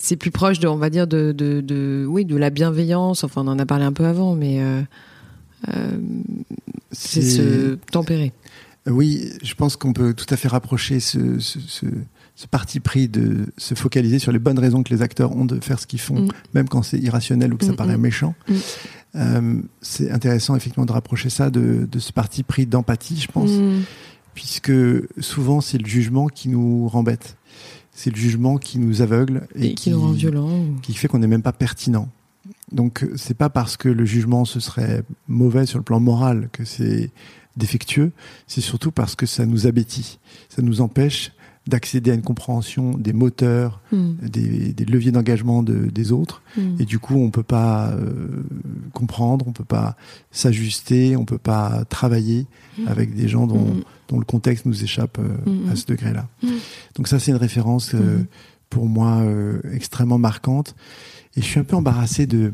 c'est 0.00 0.16
plus 0.16 0.30
proche 0.30 0.60
de, 0.60 0.68
on 0.68 0.76
va 0.76 0.90
dire, 0.90 1.06
de, 1.06 1.32
de, 1.32 1.60
de, 1.60 2.06
oui, 2.08 2.24
de 2.24 2.36
la 2.36 2.50
bienveillance. 2.50 3.24
Enfin, 3.24 3.42
on 3.44 3.48
en 3.48 3.58
a 3.58 3.66
parlé 3.66 3.84
un 3.84 3.92
peu 3.92 4.04
avant, 4.04 4.34
mais 4.34 4.62
euh, 4.62 4.82
euh, 5.68 5.98
c'est 6.92 7.22
se 7.22 7.74
tempérer. 7.90 8.32
Oui, 8.86 9.30
je 9.42 9.54
pense 9.54 9.76
qu'on 9.76 9.92
peut 9.92 10.14
tout 10.14 10.26
à 10.28 10.36
fait 10.36 10.48
rapprocher 10.48 11.00
ce, 11.00 11.38
ce, 11.38 11.58
ce, 11.58 11.86
ce, 12.36 12.46
parti 12.46 12.80
pris 12.80 13.08
de 13.08 13.46
se 13.56 13.74
focaliser 13.74 14.18
sur 14.18 14.30
les 14.30 14.38
bonnes 14.38 14.58
raisons 14.58 14.82
que 14.82 14.92
les 14.92 15.00
acteurs 15.00 15.34
ont 15.34 15.46
de 15.46 15.58
faire 15.60 15.80
ce 15.80 15.86
qu'ils 15.86 16.00
font, 16.00 16.20
mm. 16.20 16.28
même 16.52 16.68
quand 16.68 16.82
c'est 16.82 16.98
irrationnel 16.98 17.54
ou 17.54 17.56
que 17.56 17.64
ça 17.64 17.72
mm, 17.72 17.76
paraît 17.76 17.96
mm. 17.96 18.02
méchant. 18.02 18.34
Euh, 19.16 19.60
c'est 19.80 20.10
intéressant 20.10 20.54
effectivement 20.54 20.84
de 20.84 20.92
rapprocher 20.92 21.30
ça 21.30 21.48
de, 21.48 21.88
de 21.90 21.98
ce 21.98 22.12
parti 22.12 22.42
pris 22.42 22.66
d'empathie, 22.66 23.18
je 23.18 23.28
pense, 23.28 23.50
puisque 24.34 24.72
souvent 25.20 25.62
c'est 25.62 25.78
le 25.78 25.86
jugement 25.86 26.28
qui 26.28 26.48
nous 26.50 26.86
rembête 26.88 27.36
c'est 27.94 28.10
le 28.10 28.16
jugement 28.16 28.58
qui 28.58 28.78
nous 28.78 29.00
aveugle 29.00 29.46
et, 29.54 29.74
qui, 29.74 29.90
nous 29.90 30.00
rend 30.00 30.12
violent, 30.12 30.66
qui 30.82 30.94
fait 30.94 31.08
qu'on 31.08 31.20
n'est 31.20 31.26
même 31.26 31.42
pas 31.42 31.52
pertinent. 31.52 32.08
Donc 32.72 33.06
c'est 33.16 33.36
pas 33.36 33.48
parce 33.48 33.76
que 33.76 33.88
le 33.88 34.04
jugement 34.04 34.44
ce 34.44 34.60
serait 34.60 35.02
mauvais 35.28 35.64
sur 35.64 35.78
le 35.78 35.84
plan 35.84 36.00
moral 36.00 36.48
que 36.52 36.64
c'est 36.64 37.10
défectueux, 37.56 38.12
c'est 38.46 38.60
surtout 38.60 38.90
parce 38.90 39.14
que 39.14 39.26
ça 39.26 39.46
nous 39.46 39.66
abétit, 39.66 40.18
ça 40.48 40.60
nous 40.60 40.80
empêche 40.80 41.32
d'accéder 41.66 42.10
à 42.10 42.14
une 42.14 42.22
compréhension 42.22 42.92
des 42.98 43.12
moteurs, 43.12 43.80
hmm. 43.90 44.14
des, 44.22 44.84
leviers 44.84 45.12
d'engagement 45.12 45.62
des 45.62 46.12
autres. 46.12 46.42
Hmm. 46.56 46.76
Et 46.78 46.84
du 46.84 46.98
coup, 46.98 47.16
on 47.16 47.30
peut 47.30 47.42
pas 47.42 47.90
euh, 47.92 48.44
comprendre, 48.92 49.46
on 49.48 49.52
peut 49.52 49.64
pas 49.64 49.96
s'ajuster, 50.30 51.16
on 51.16 51.24
peut 51.24 51.38
pas 51.38 51.84
travailler 51.88 52.46
hmm. 52.78 52.88
avec 52.88 53.14
des 53.14 53.28
gens 53.28 53.46
dont, 53.46 53.80
dont, 54.08 54.18
le 54.18 54.26
contexte 54.26 54.66
nous 54.66 54.84
échappe 54.84 55.18
euh, 55.18 55.72
à 55.72 55.76
ce 55.76 55.86
degré-là. 55.86 56.28
Donc 56.96 57.08
ça, 57.08 57.18
c'est 57.18 57.30
une 57.30 57.38
référence 57.38 57.94
euh, 57.94 58.18
pour 58.68 58.86
moi 58.86 59.22
extrêmement 59.72 60.18
marquante. 60.18 60.74
Et 61.36 61.40
je 61.40 61.46
suis 61.46 61.60
un 61.60 61.64
peu 61.64 61.76
embarrassé 61.76 62.26
de 62.26 62.52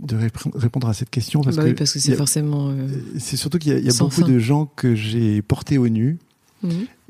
de 0.00 0.16
répondre 0.54 0.88
à 0.88 0.94
cette 0.94 1.10
question 1.10 1.42
parce 1.42 1.56
bah 1.56 1.64
que 1.64 1.72
parce 1.72 1.92
que 1.92 1.98
c'est 1.98 2.14
forcément 2.14 2.74
c'est 3.18 3.36
surtout 3.36 3.58
qu'il 3.58 3.84
y 3.84 3.90
a, 3.90 3.92
beaucoup 3.98 4.22
de 4.22 4.38
gens 4.38 4.64
que 4.64 4.94
j'ai 4.94 5.42
portés 5.42 5.76
au 5.76 5.88
nu 5.90 6.18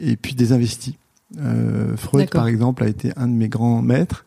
et 0.01 0.17
puis 0.17 0.35
des 0.35 0.51
investis. 0.51 0.95
Euh, 1.39 1.97
Freud, 1.97 2.31
par 2.31 2.47
exemple, 2.47 2.85
a 2.85 2.89
été 2.89 3.13
un 3.17 3.29
de 3.29 3.33
mes 3.33 3.49
grands 3.49 3.83
maîtres. 3.83 4.25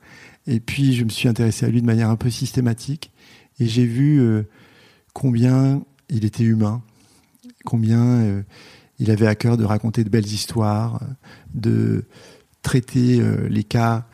Et 0.47 0.59
puis, 0.59 0.93
je 0.93 1.03
me 1.03 1.09
suis 1.09 1.27
intéressé 1.27 1.65
à 1.65 1.69
lui 1.69 1.81
de 1.81 1.85
manière 1.85 2.09
un 2.09 2.15
peu 2.15 2.29
systématique. 2.29 3.11
Et 3.59 3.67
j'ai 3.67 3.85
vu 3.85 4.19
euh, 4.19 4.43
combien 5.13 5.83
il 6.09 6.25
était 6.25 6.43
humain, 6.43 6.81
combien 7.65 8.03
euh, 8.03 8.41
il 8.99 9.11
avait 9.11 9.27
à 9.27 9.35
cœur 9.35 9.57
de 9.57 9.63
raconter 9.63 10.03
de 10.03 10.09
belles 10.09 10.27
histoires, 10.27 11.01
de 11.53 12.05
traiter 12.61 13.21
les 13.49 13.63
cas 13.63 14.05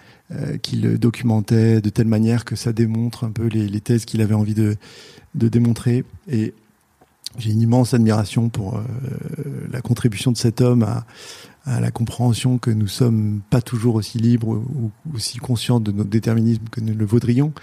qu'il 0.64 0.98
documentait 0.98 1.82
de 1.82 1.90
telle 1.90 2.08
manière 2.08 2.46
que 2.46 2.56
ça 2.56 2.72
démontre 2.72 3.24
un 3.24 3.32
peu 3.32 3.48
les, 3.48 3.68
les 3.68 3.82
thèses 3.82 4.06
qu'il 4.06 4.22
avait 4.22 4.34
envie 4.34 4.54
de, 4.54 4.78
de 5.36 5.48
démontrer. 5.48 6.06
Et 6.32 6.54
j'ai 7.38 7.51
une 7.51 7.61
immense 7.61 7.93
admiration 7.93 8.49
pour 8.49 8.77
euh, 8.77 8.82
la 9.71 9.82
contribution 9.82 10.32
de 10.32 10.38
cet 10.38 10.61
homme 10.61 10.84
à, 10.84 11.05
à, 11.65 11.80
la 11.80 11.91
compréhension 11.91 12.57
que 12.57 12.71
nous 12.71 12.88
sommes 12.88 13.41
pas 13.49 13.61
toujours 13.61 13.95
aussi 13.95 14.17
libres 14.17 14.49
ou 14.49 14.91
aussi 15.13 15.38
conscients 15.38 15.80
de 15.80 15.91
notre 15.91 16.09
déterminisme 16.09 16.63
que 16.71 16.82
nous 16.82 16.95
le 16.95 17.05
voudrions. 17.05 17.53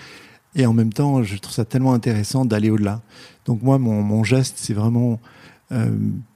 Et 0.55 0.65
en 0.65 0.73
même 0.73 0.93
temps, 0.93 1.23
je 1.23 1.37
trouve 1.37 1.53
ça 1.53 1.65
tellement 1.65 1.93
intéressant 1.93 2.45
d'aller 2.45 2.71
au-delà. 2.71 3.03
Donc 3.45 3.63
moi, 3.63 3.79
mon, 3.79 4.03
mon 4.03 4.25
geste, 4.25 4.55
c'est 4.57 4.73
vraiment 4.73 5.21
euh, 5.73 5.91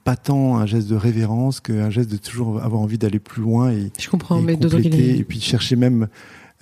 pas 0.04 0.16
tant 0.16 0.58
un 0.58 0.66
geste 0.66 0.88
de 0.88 0.96
révérence 0.96 1.60
qu'un 1.60 1.88
geste 1.88 2.10
de 2.10 2.16
toujours 2.16 2.60
avoir 2.62 2.82
envie 2.82 2.98
d'aller 2.98 3.20
plus 3.20 3.42
loin 3.42 3.70
et, 3.70 3.92
Je 3.98 4.08
comprends, 4.08 4.40
et 4.40 4.42
mais 4.42 4.56
compléter, 4.58 5.18
et 5.18 5.24
puis 5.24 5.40
chercher 5.40 5.76
même, 5.76 6.08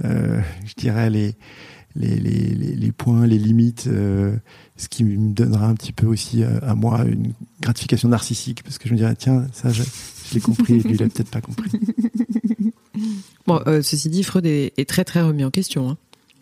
euh, 0.05 0.41
je 0.67 0.75
dirais, 0.75 1.09
les, 1.09 1.35
les, 1.97 2.17
les, 2.17 2.55
les, 2.55 2.77
les 2.77 2.93
points, 2.93 3.27
les 3.27 3.39
limites, 3.39 3.87
euh, 3.87 4.37
ce 4.79 4.89
qui 4.89 5.05
me 5.05 5.33
donnera 5.35 5.67
un 5.67 5.75
petit 5.75 5.93
peu 5.93 6.07
aussi 6.07 6.43
euh, 6.43 6.59
à 6.63 6.75
moi 6.75 7.05
une 7.05 7.33
gratification 7.61 8.09
narcissique, 8.09 8.63
parce 8.63 8.79
que 8.79 8.89
je 8.89 8.95
me 8.95 8.99
dirais, 8.99 9.15
tiens, 9.17 9.47
ça, 9.53 9.69
je, 9.71 9.83
je 9.83 10.35
l'ai 10.35 10.41
compris, 10.41 10.75
et 10.77 10.79
lui, 10.81 10.95
il 10.95 11.03
a 11.03 11.09
peut-être 11.09 11.31
pas 11.31 11.41
compris. 11.43 11.71
Bon, 13.47 13.61
euh, 13.67 13.81
ceci 13.83 14.09
dit, 14.11 14.23
Freud 14.25 14.45
est, 14.47 14.73
est 14.77 14.89
très 14.89 15.05
très 15.05 15.23
remis 15.23 15.45
en 15.45 15.51
question. 15.51 15.89
Hein. 15.91 15.97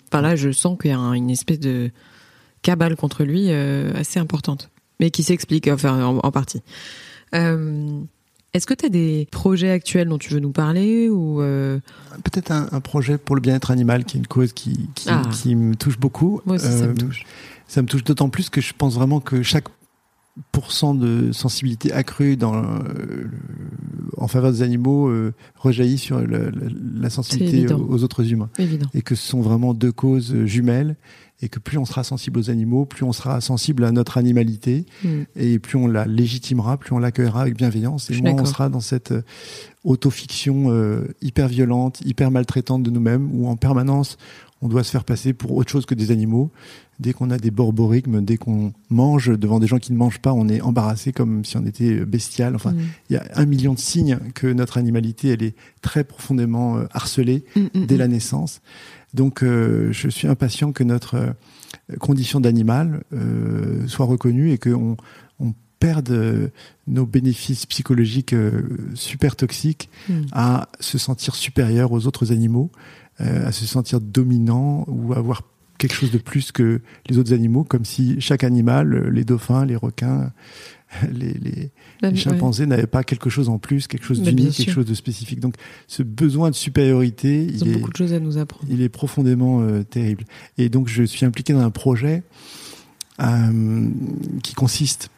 Enfin 0.08 0.22
là, 0.22 0.36
je 0.36 0.50
sens 0.52 0.78
qu'il 0.80 0.90
y 0.90 0.94
a 0.94 0.98
un- 0.98 1.12
une 1.12 1.30
espèce 1.30 1.60
de 1.60 1.90
cabale 2.62 2.96
contre 2.96 3.24
lui 3.24 3.46
euh, 3.50 3.92
assez 3.94 4.18
importante, 4.18 4.70
mais 4.98 5.10
qui 5.10 5.22
s'explique 5.22 5.68
enfin 5.68 6.02
en, 6.04 6.18
en 6.18 6.32
partie. 6.32 6.62
Euh, 7.34 8.00
Est-ce 8.54 8.66
que 8.66 8.74
tu 8.74 8.86
as 8.86 8.88
des 8.88 9.28
projets 9.30 9.70
actuels 9.70 10.08
dont 10.08 10.18
tu 10.18 10.32
veux 10.32 10.40
nous 10.40 10.50
parler 10.52 11.08
ou 11.08 11.42
euh, 11.42 11.78
Peut-être 12.24 12.50
un, 12.50 12.68
un 12.72 12.80
projet 12.80 13.18
pour 13.18 13.36
le 13.36 13.40
bien-être 13.42 13.70
animal, 13.70 14.04
qui 14.04 14.16
est 14.16 14.20
une 14.20 14.26
cause 14.26 14.52
qui, 14.52 14.88
qui, 14.94 15.08
Ah. 15.10 15.22
qui 15.30 15.54
me 15.54 15.76
touche 15.76 15.98
beaucoup. 15.98 16.40
Moi 16.46 16.56
aussi, 16.56 16.66
ça 16.66 16.86
me 16.86 16.94
touche. 16.94 17.24
Ça 17.68 17.82
me 17.82 17.86
touche 17.88 18.04
d'autant 18.04 18.28
plus 18.28 18.48
que 18.50 18.60
je 18.60 18.72
pense 18.76 18.94
vraiment 18.94 19.20
que 19.20 19.42
chaque 19.42 19.66
pourcent 20.52 20.94
de 20.94 21.32
sensibilité 21.32 21.92
accrue 21.92 22.36
dans 22.36 22.60
le- 22.60 23.30
en 24.18 24.28
faveur 24.28 24.52
des 24.52 24.60
animaux 24.62 25.08
euh, 25.08 25.32
rejaillit 25.56 25.96
sur 25.96 26.20
le- 26.20 26.50
le- 26.50 26.68
la 27.00 27.08
sensibilité 27.08 27.72
aux, 27.72 27.78
aux 27.88 28.04
autres 28.04 28.30
humains. 28.30 28.50
Évident. 28.58 28.86
Et 28.92 29.00
que 29.00 29.14
ce 29.14 29.26
sont 29.26 29.40
vraiment 29.40 29.72
deux 29.72 29.92
causes 29.92 30.34
euh, 30.34 30.44
jumelles. 30.46 30.96
Et 31.42 31.48
que 31.50 31.58
plus 31.58 31.76
on 31.76 31.84
sera 31.84 32.02
sensible 32.02 32.38
aux 32.38 32.48
animaux, 32.48 32.86
plus 32.86 33.04
on 33.04 33.12
sera 33.12 33.42
sensible 33.42 33.84
à 33.84 33.92
notre 33.92 34.16
animalité. 34.16 34.86
Mm. 35.04 35.08
Et 35.36 35.58
plus 35.58 35.76
on 35.76 35.86
la 35.86 36.06
légitimera, 36.06 36.78
plus 36.78 36.92
on 36.94 36.98
l'accueillera 36.98 37.42
avec 37.42 37.56
bienveillance. 37.56 38.10
Et 38.10 38.14
moins 38.22 38.32
on 38.32 38.44
sera 38.46 38.68
dans 38.70 38.80
cette 38.80 39.12
euh, 39.12 39.22
autofiction 39.84 40.66
euh, 40.70 41.08
hyper 41.22 41.48
violente, 41.48 42.00
hyper 42.04 42.30
maltraitante 42.30 42.82
de 42.82 42.90
nous-mêmes, 42.90 43.28
où 43.32 43.48
en 43.48 43.56
permanence 43.56 44.16
on 44.62 44.68
doit 44.68 44.84
se 44.84 44.90
faire 44.90 45.04
passer 45.04 45.32
pour 45.34 45.52
autre 45.52 45.70
chose 45.70 45.86
que 45.86 45.94
des 45.94 46.10
animaux. 46.10 46.50
Dès 46.98 47.12
qu'on 47.12 47.30
a 47.30 47.36
des 47.36 47.50
borborigmes, 47.50 48.22
dès 48.24 48.38
qu'on 48.38 48.72
mange 48.88 49.28
devant 49.38 49.60
des 49.60 49.66
gens 49.66 49.78
qui 49.78 49.92
ne 49.92 49.98
mangent 49.98 50.18
pas, 50.20 50.32
on 50.32 50.48
est 50.48 50.62
embarrassé 50.62 51.12
comme 51.12 51.44
si 51.44 51.56
on 51.58 51.66
était 51.66 52.04
bestial. 52.06 52.54
Enfin, 52.54 52.72
Mm. 52.72 52.80
il 53.10 53.12
y 53.12 53.16
a 53.16 53.24
un 53.34 53.44
million 53.44 53.74
de 53.74 53.78
signes 53.78 54.18
que 54.34 54.46
notre 54.46 54.78
animalité, 54.78 55.28
elle 55.28 55.42
est 55.42 55.54
très 55.82 56.04
profondément 56.04 56.78
euh, 56.78 56.86
harcelée 56.92 57.44
Mm, 57.54 57.60
mm, 57.74 57.86
dès 57.86 57.96
la 57.98 58.08
naissance. 58.08 58.62
Donc, 59.12 59.42
euh, 59.42 59.92
je 59.92 60.08
suis 60.08 60.26
impatient 60.26 60.72
que 60.72 60.84
notre 60.84 61.16
euh, 61.16 61.96
condition 62.00 62.40
d'animal 62.40 63.02
euh, 63.12 63.86
soit 63.86 64.06
reconnue 64.06 64.52
et 64.52 64.58
qu'on 64.58 64.96
on 65.76 65.86
perde 65.86 66.10
euh, 66.10 66.48
nos 66.86 67.06
bénéfices 67.06 67.66
psychologiques 67.66 68.32
euh, 68.32 68.62
super 68.94 69.36
toxiques 69.36 69.88
Mm. 70.08 70.22
à 70.32 70.68
se 70.80 70.98
sentir 70.98 71.34
supérieur 71.34 71.90
aux 71.92 72.06
autres 72.06 72.32
animaux, 72.32 72.70
euh, 73.20 73.46
à 73.46 73.52
se 73.52 73.66
sentir 73.66 74.00
dominant 74.00 74.84
ou 74.88 75.12
avoir 75.14 75.42
quelque 75.78 75.94
chose 75.94 76.10
de 76.10 76.18
plus 76.18 76.52
que 76.52 76.80
les 77.08 77.18
autres 77.18 77.32
animaux, 77.32 77.64
comme 77.64 77.84
si 77.84 78.20
chaque 78.20 78.44
animal, 78.44 79.08
les 79.08 79.24
dauphins, 79.24 79.64
les 79.66 79.76
requins, 79.76 80.32
les, 81.12 81.34
les, 81.34 81.70
les 82.02 82.08
ouais. 82.08 82.14
chimpanzés 82.16 82.66
n'avaient 82.66 82.86
pas 82.86 83.02
quelque 83.04 83.28
chose 83.30 83.48
en 83.48 83.58
plus, 83.58 83.86
quelque 83.88 84.06
chose 84.06 84.20
bien 84.20 84.32
d'unique, 84.32 84.54
quelque 84.54 84.70
chose 84.72 84.86
de 84.86 84.94
spécifique. 84.94 85.40
Donc 85.40 85.54
ce 85.88 86.02
besoin 86.02 86.50
de 86.50 86.54
supériorité, 86.54 87.44
Ils 87.44 87.56
il 87.62 87.68
est, 87.68 87.72
beaucoup 87.72 87.90
de 87.90 87.96
choses 87.96 88.12
à 88.12 88.20
nous 88.20 88.38
apprendre. 88.38 88.64
il 88.70 88.80
est 88.80 88.88
profondément 88.88 89.60
euh, 89.62 89.82
terrible. 89.82 90.24
Et 90.56 90.68
donc 90.68 90.88
je 90.88 91.02
suis 91.02 91.26
impliqué 91.26 91.52
dans 91.52 91.60
un 91.60 91.70
projet 91.70 92.22
euh, 93.20 93.88
qui 94.42 94.54
consiste 94.54 95.10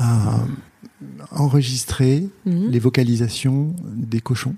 à 0.00 0.40
enregistrer 1.30 2.28
Mhm. 2.46 2.70
les 2.70 2.78
vocalisations 2.78 3.74
des 3.94 4.20
cochons. 4.20 4.54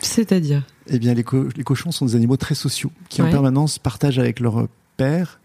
C'est-à-dire 0.00 0.64
Eh 0.88 0.98
bien, 0.98 1.14
les, 1.14 1.22
co- 1.24 1.48
les 1.56 1.62
cochons 1.64 1.92
sont 1.92 2.06
des 2.06 2.16
animaux 2.16 2.36
très 2.36 2.54
sociaux 2.54 2.90
qui 3.08 3.22
Ouais. 3.22 3.28
en 3.28 3.30
permanence 3.30 3.78
partagent 3.78 4.18
avec 4.18 4.40
leur 4.40 4.68
père 4.96 5.38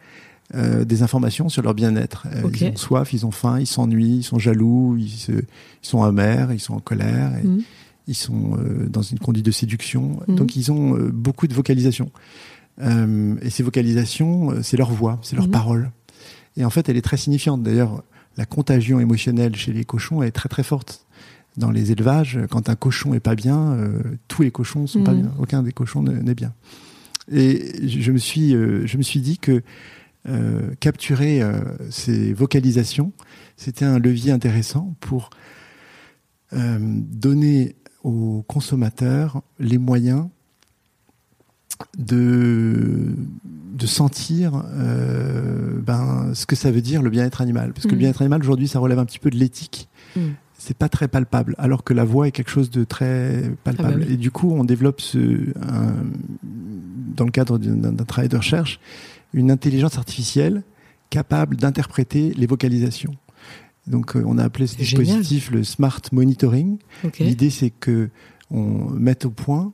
euh, 0.56 0.86
des 0.86 1.04
informations 1.04 1.50
sur 1.50 1.62
leur 1.62 1.74
bien-être. 1.74 2.26
Euh. 2.34 2.50
Ils 2.56 2.68
ont 2.68 2.76
soif, 2.78 3.12
ils 3.14 3.26
ont 3.26 3.32
faim, 3.32 3.60
ils 3.60 3.68
s'ennuient, 3.68 4.18
ils 4.20 4.24
sont 4.24 4.40
jaloux, 4.40 4.96
ils, 4.98 5.10
se- 5.10 5.32
ils 5.34 5.44
sont 5.82 6.04
amers, 6.04 6.54
ils 6.54 6.60
sont 6.62 6.74
en 6.74 6.80
colère, 6.80 7.38
et 7.38 7.44
Mhm. 7.46 7.62
ils 8.08 8.16
sont 8.16 8.58
euh, 8.58 8.88
dans 8.88 9.02
une 9.02 9.20
conduite 9.20 9.46
de 9.46 9.52
séduction. 9.52 10.20
Mhm. 10.28 10.36
Donc, 10.38 10.56
ils 10.56 10.72
ont 10.72 10.98
beaucoup 11.14 11.48
de 11.48 11.54
vocalisations. 11.54 12.12
Et 12.80 13.50
ces 13.50 13.64
vocalisations, 13.64 14.62
c'est 14.64 14.78
leur 14.78 14.92
voix, 14.92 15.20
c'est 15.24 15.36
leur 15.36 15.50
parole. 15.50 15.92
Et 16.58 16.64
en 16.64 16.70
fait, 16.70 16.88
elle 16.90 16.96
est 16.98 17.02
très 17.02 17.18
signifiante. 17.18 17.62
D'ailleurs, 17.64 18.04
la 18.38 18.46
contagion 18.46 19.00
émotionnelle 19.00 19.56
chez 19.56 19.74
les 19.74 19.84
cochons 19.84 20.22
est 20.24 20.32
très 20.32 20.50
très 20.50 20.64
forte. 20.64 21.06
Dans 21.58 21.72
les 21.72 21.92
élevages, 21.92 22.40
quand 22.52 22.70
un 22.70 22.76
cochon 22.76 23.14
est 23.16 23.20
pas 23.20 23.34
bien, 23.36 23.72
euh, 23.74 24.00
tous 24.28 24.44
les 24.44 24.52
cochons 24.52 24.86
sont 24.86 25.04
pas 25.04 25.14
Mhm. 25.14 25.22
bien. 25.22 25.32
Aucun 25.40 25.64
des 25.64 25.72
cochons 25.72 26.04
ne- 26.04 26.12
n'est 26.22 26.36
bien. 26.36 26.54
Et 27.32 27.74
je 27.88 28.00
je 28.00 28.12
me 28.12 28.18
suis, 28.20 28.54
euh, 28.56 28.86
je 28.86 28.98
me 28.98 29.02
suis 29.04 29.22
dit 29.22 29.38
que 29.40 29.64
euh, 30.30 30.74
capturer 30.80 31.42
ces 31.90 32.34
vocalisations, 32.34 33.12
c'était 33.56 33.86
un 33.86 33.98
levier 33.98 34.32
intéressant 34.32 34.96
pour 35.00 35.30
donner 36.52 37.76
aux 38.04 38.44
consommateurs 38.48 39.42
les 39.60 39.78
moyens 39.78 40.28
de, 41.98 43.16
de 43.74 43.86
sentir 43.88 44.64
euh, 44.76 45.80
ben, 45.80 46.32
ce 46.34 46.46
que 46.46 46.56
ça 46.56 46.72
veut 46.72 46.82
dire 46.82 47.02
le 47.02 47.10
bien-être 47.10 47.42
animal. 47.42 47.74
Parce 47.74 47.86
que 47.86 47.92
le 47.92 47.98
bien-être 47.98 48.22
animal, 48.22 48.42
aujourd'hui, 48.42 48.68
ça 48.68 48.80
relève 48.80 49.00
un 49.00 49.06
petit 49.06 49.20
peu 49.20 49.30
de 49.30 49.38
l'éthique. 49.38 49.88
Mhm. 50.16 50.34
C'est 50.60 50.76
pas 50.78 50.90
très 50.90 51.08
palpable, 51.08 51.54
alors 51.60 51.84
que 51.84 51.94
la 51.94 52.04
voix 52.04 52.28
est 52.28 52.32
quelque 52.32 52.50
chose 52.50 52.72
de 52.72 52.84
très 52.84 53.52
palpable. 53.64 53.90
Ah 53.94 53.98
bah 54.00 54.06
oui. 54.08 54.14
Et 54.16 54.18
du 54.18 54.32
coup, 54.32 54.52
on 54.52 54.64
développe 54.64 55.00
ce, 55.02 55.18
un- 55.62 55.94
dans 57.16 57.26
le 57.26 57.32
cadre 57.32 57.58
d'un 57.58 57.94
travail 58.06 58.28
de 58.30 58.38
recherche 58.38 58.80
une 59.34 59.52
intelligence 59.52 59.98
artificielle 59.98 60.64
capable 61.10 61.56
d'interpréter 61.58 62.34
les 62.36 62.48
vocalisations. 62.48 63.16
Donc, 63.86 64.16
euh, 64.16 64.24
on 64.26 64.38
a 64.38 64.44
appelé 64.44 64.68
ce 64.68 64.82
génial. 64.84 65.06
dispositif 65.06 65.52
le 65.52 65.64
smart 65.64 66.02
monitoring. 66.12 66.78
L'idée, 67.20 67.50
c'est 67.50 67.70
que 67.70 68.10
on 68.50 68.90
mette 68.90 69.26
au 69.26 69.30
point, 69.30 69.72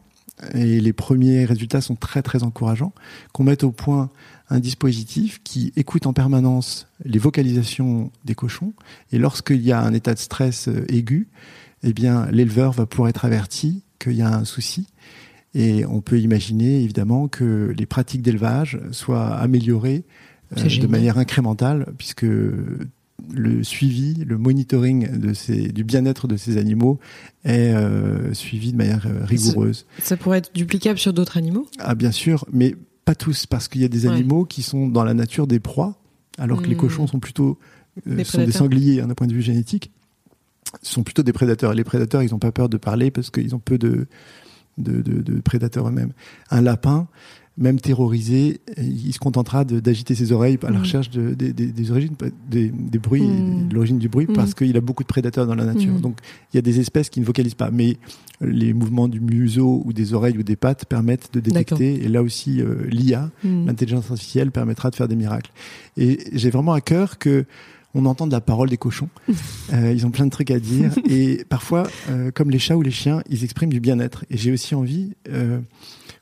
et 0.54 0.80
les 0.80 0.94
premiers 0.94 1.46
résultats 1.46 1.82
sont 1.82 1.96
très 1.96 2.22
très 2.22 2.44
encourageants, 2.44 2.94
qu'on 3.32 3.44
mette 3.44 3.64
au 3.64 3.72
point 3.72 4.10
un 4.50 4.60
dispositif 4.60 5.42
qui 5.44 5.74
écoute 5.76 6.06
en 6.06 6.14
permanence 6.14 6.88
les 7.06 7.20
vocalisations 7.20 8.12
des 8.26 8.36
cochons, 8.36 8.74
et 9.12 9.18
lorsqu'il 9.18 9.62
y 9.62 9.72
a 9.72 9.82
un 9.82 9.94
état 9.94 10.14
de 10.14 10.20
stress 10.20 10.68
euh, 10.68 10.86
aigu, 10.90 11.28
eh 11.84 11.94
bien 11.94 12.28
l'éleveur 12.32 12.72
va 12.72 12.86
pouvoir 12.86 13.10
être 13.10 13.26
averti 13.26 13.84
qu'il 14.00 14.14
y 14.14 14.22
a 14.22 14.34
un 14.34 14.46
souci. 14.46 14.88
Et 15.56 15.86
on 15.86 16.02
peut 16.02 16.20
imaginer 16.20 16.82
évidemment 16.82 17.28
que 17.28 17.74
les 17.78 17.86
pratiques 17.86 18.24
d'élevage 18.24 18.80
soient 18.92 19.36
améliorées 19.36 20.04
euh, 20.58 20.64
de 20.64 20.88
manière 20.88 21.18
incrémentale, 21.18 21.94
puisque 21.98 22.26
le 23.32 23.64
suivi, 23.64 24.16
le 24.26 24.38
monitoring 24.38 25.18
de 25.20 25.34
ces, 25.34 25.70
du 25.72 25.84
bien-être 25.84 26.28
de 26.28 26.36
ces 26.38 26.58
animaux 26.58 27.00
est 27.46 27.74
euh, 27.74 28.34
suivi 28.34 28.72
de 28.74 28.78
manière 28.78 29.06
euh, 29.08 29.24
rigoureuse. 29.24 29.86
Ça 30.02 30.18
pourrait 30.18 30.40
être 30.40 30.54
duplicable 30.54 31.00
sur 31.00 31.14
d'autres 31.14 31.38
animaux? 31.38 31.66
Ah 31.80 31.96
bien 31.96 32.12
sûr, 32.12 32.46
mais 32.52 32.76
pas 33.06 33.16
tous, 33.16 33.46
parce 33.46 33.68
qu'il 33.68 33.82
y 33.82 33.86
a 33.86 33.88
des 33.90 34.08
Ouais. 34.08 34.14
animaux 34.14 34.46
qui 34.46 34.62
sont 34.62 34.88
dans 34.88 35.04
la 35.04 35.14
nature 35.14 35.48
des 35.48 35.60
proies, 35.60 35.98
alors 36.38 36.62
que 36.62 36.68
les 36.68 36.76
Hmm. 36.76 36.80
cochons 36.80 37.08
sont 37.08 37.20
plutôt 37.20 37.58
euh, 38.08 38.16
Des 38.16 38.24
sont 38.24 38.44
des 38.44 38.52
sangliers 38.52 39.02
hein, 39.02 39.08
d'un 39.08 39.14
point 39.14 39.28
de 39.28 39.34
vue 39.34 39.42
génétique, 39.42 39.92
sont 40.82 41.04
plutôt 41.04 41.22
des 41.24 41.34
prédateurs. 41.34 41.74
Et 41.74 41.76
les 41.76 41.84
prédateurs, 41.84 42.24
ils 42.24 42.32
n'ont 42.32 42.40
pas 42.40 42.52
peur 42.52 42.68
de 42.70 42.78
parler 42.78 43.12
parce 43.12 43.30
qu'ils 43.30 43.54
ont 43.56 43.60
peu 43.60 43.78
de, 43.78 44.08
de, 44.78 45.02
de- 45.02 45.22
de 45.22 45.40
prédateurs 45.42 45.88
eux-mêmes. 45.88 46.12
Un 46.50 46.62
lapin, 46.62 47.08
même 47.56 47.80
terrorisé, 47.80 48.62
il 48.78 49.14
se 49.14 49.20
contentera 49.20 49.64
d'agiter 49.64 50.16
ses 50.16 50.32
oreilles 50.32 50.58
à 50.64 50.72
la 50.72 50.80
Mm. 50.80 50.82
recherche 50.82 51.10
de- 51.12 51.34
des- 51.34 51.92
origines, 51.92 52.16
des, 52.50 52.70
des 52.70 52.98
bruits, 53.00 53.22
Mm. 53.22 53.68
de 53.70 53.74
l'origine 53.76 54.00
du 54.00 54.10
bruit, 54.10 54.26
Mm. 54.28 54.34
parce 54.34 54.56
qu'il 54.56 54.76
a 54.76 54.82
beaucoup 54.82 55.04
de 55.04 55.08
prédateurs 55.08 55.46
dans 55.46 55.54
la 55.54 55.66
nature. 55.66 55.94
Donc 56.00 56.18
il 56.52 56.58
y 56.58 56.60
a 56.60 56.64
des 56.64 56.80
espèces 56.80 57.10
qui 57.10 57.20
ne 57.20 57.26
vocalisent 57.26 57.54
pas, 57.54 57.70
mais 57.70 57.98
les 58.42 58.74
mouvements 58.74 59.08
du 59.08 59.20
museau 59.20 59.84
ou 59.86 59.94
des 59.94 60.14
oreilles 60.16 60.38
ou 60.38 60.44
des 60.44 60.56
pattes 60.56 60.86
permettent 60.86 61.30
de 61.34 61.40
détecter. 61.40 62.04
Et 62.04 62.08
là 62.08 62.24
aussi, 62.24 62.60
euh, 62.60 62.88
l'IA, 62.90 63.30
l'intelligence 63.44 64.10
artificielle, 64.10 64.50
permettra 64.52 64.90
de 64.90 64.96
faire 64.96 65.08
des 65.08 65.16
miracles. 65.16 65.52
Et 65.96 66.18
j'ai 66.34 66.50
vraiment 66.50 66.74
à 66.74 66.82
cœur 66.82 67.20
que 67.20 67.46
on 67.94 68.06
entende 68.08 68.32
la 68.32 68.42
parole 68.42 68.70
des 68.72 68.78
cochons. 68.78 69.10
Euh, 69.74 69.94
ils 69.96 70.06
ont 70.06 70.12
plein 70.12 70.26
de 70.26 70.32
trucs 70.32 70.52
à 70.52 70.60
dire. 70.60 70.92
Et 71.08 71.46
parfois, 71.48 71.84
euh, 72.10 72.32
comme 72.32 72.50
les 72.52 72.60
chats 72.60 72.76
ou 72.78 72.82
les 72.82 72.92
chiens, 72.92 73.22
ils 73.30 73.44
expriment 73.44 73.72
du 73.72 73.80
bien-être. 73.80 74.26
Et 74.32 74.38
j'ai 74.38 74.52
aussi 74.52 74.74
envie 74.76 75.14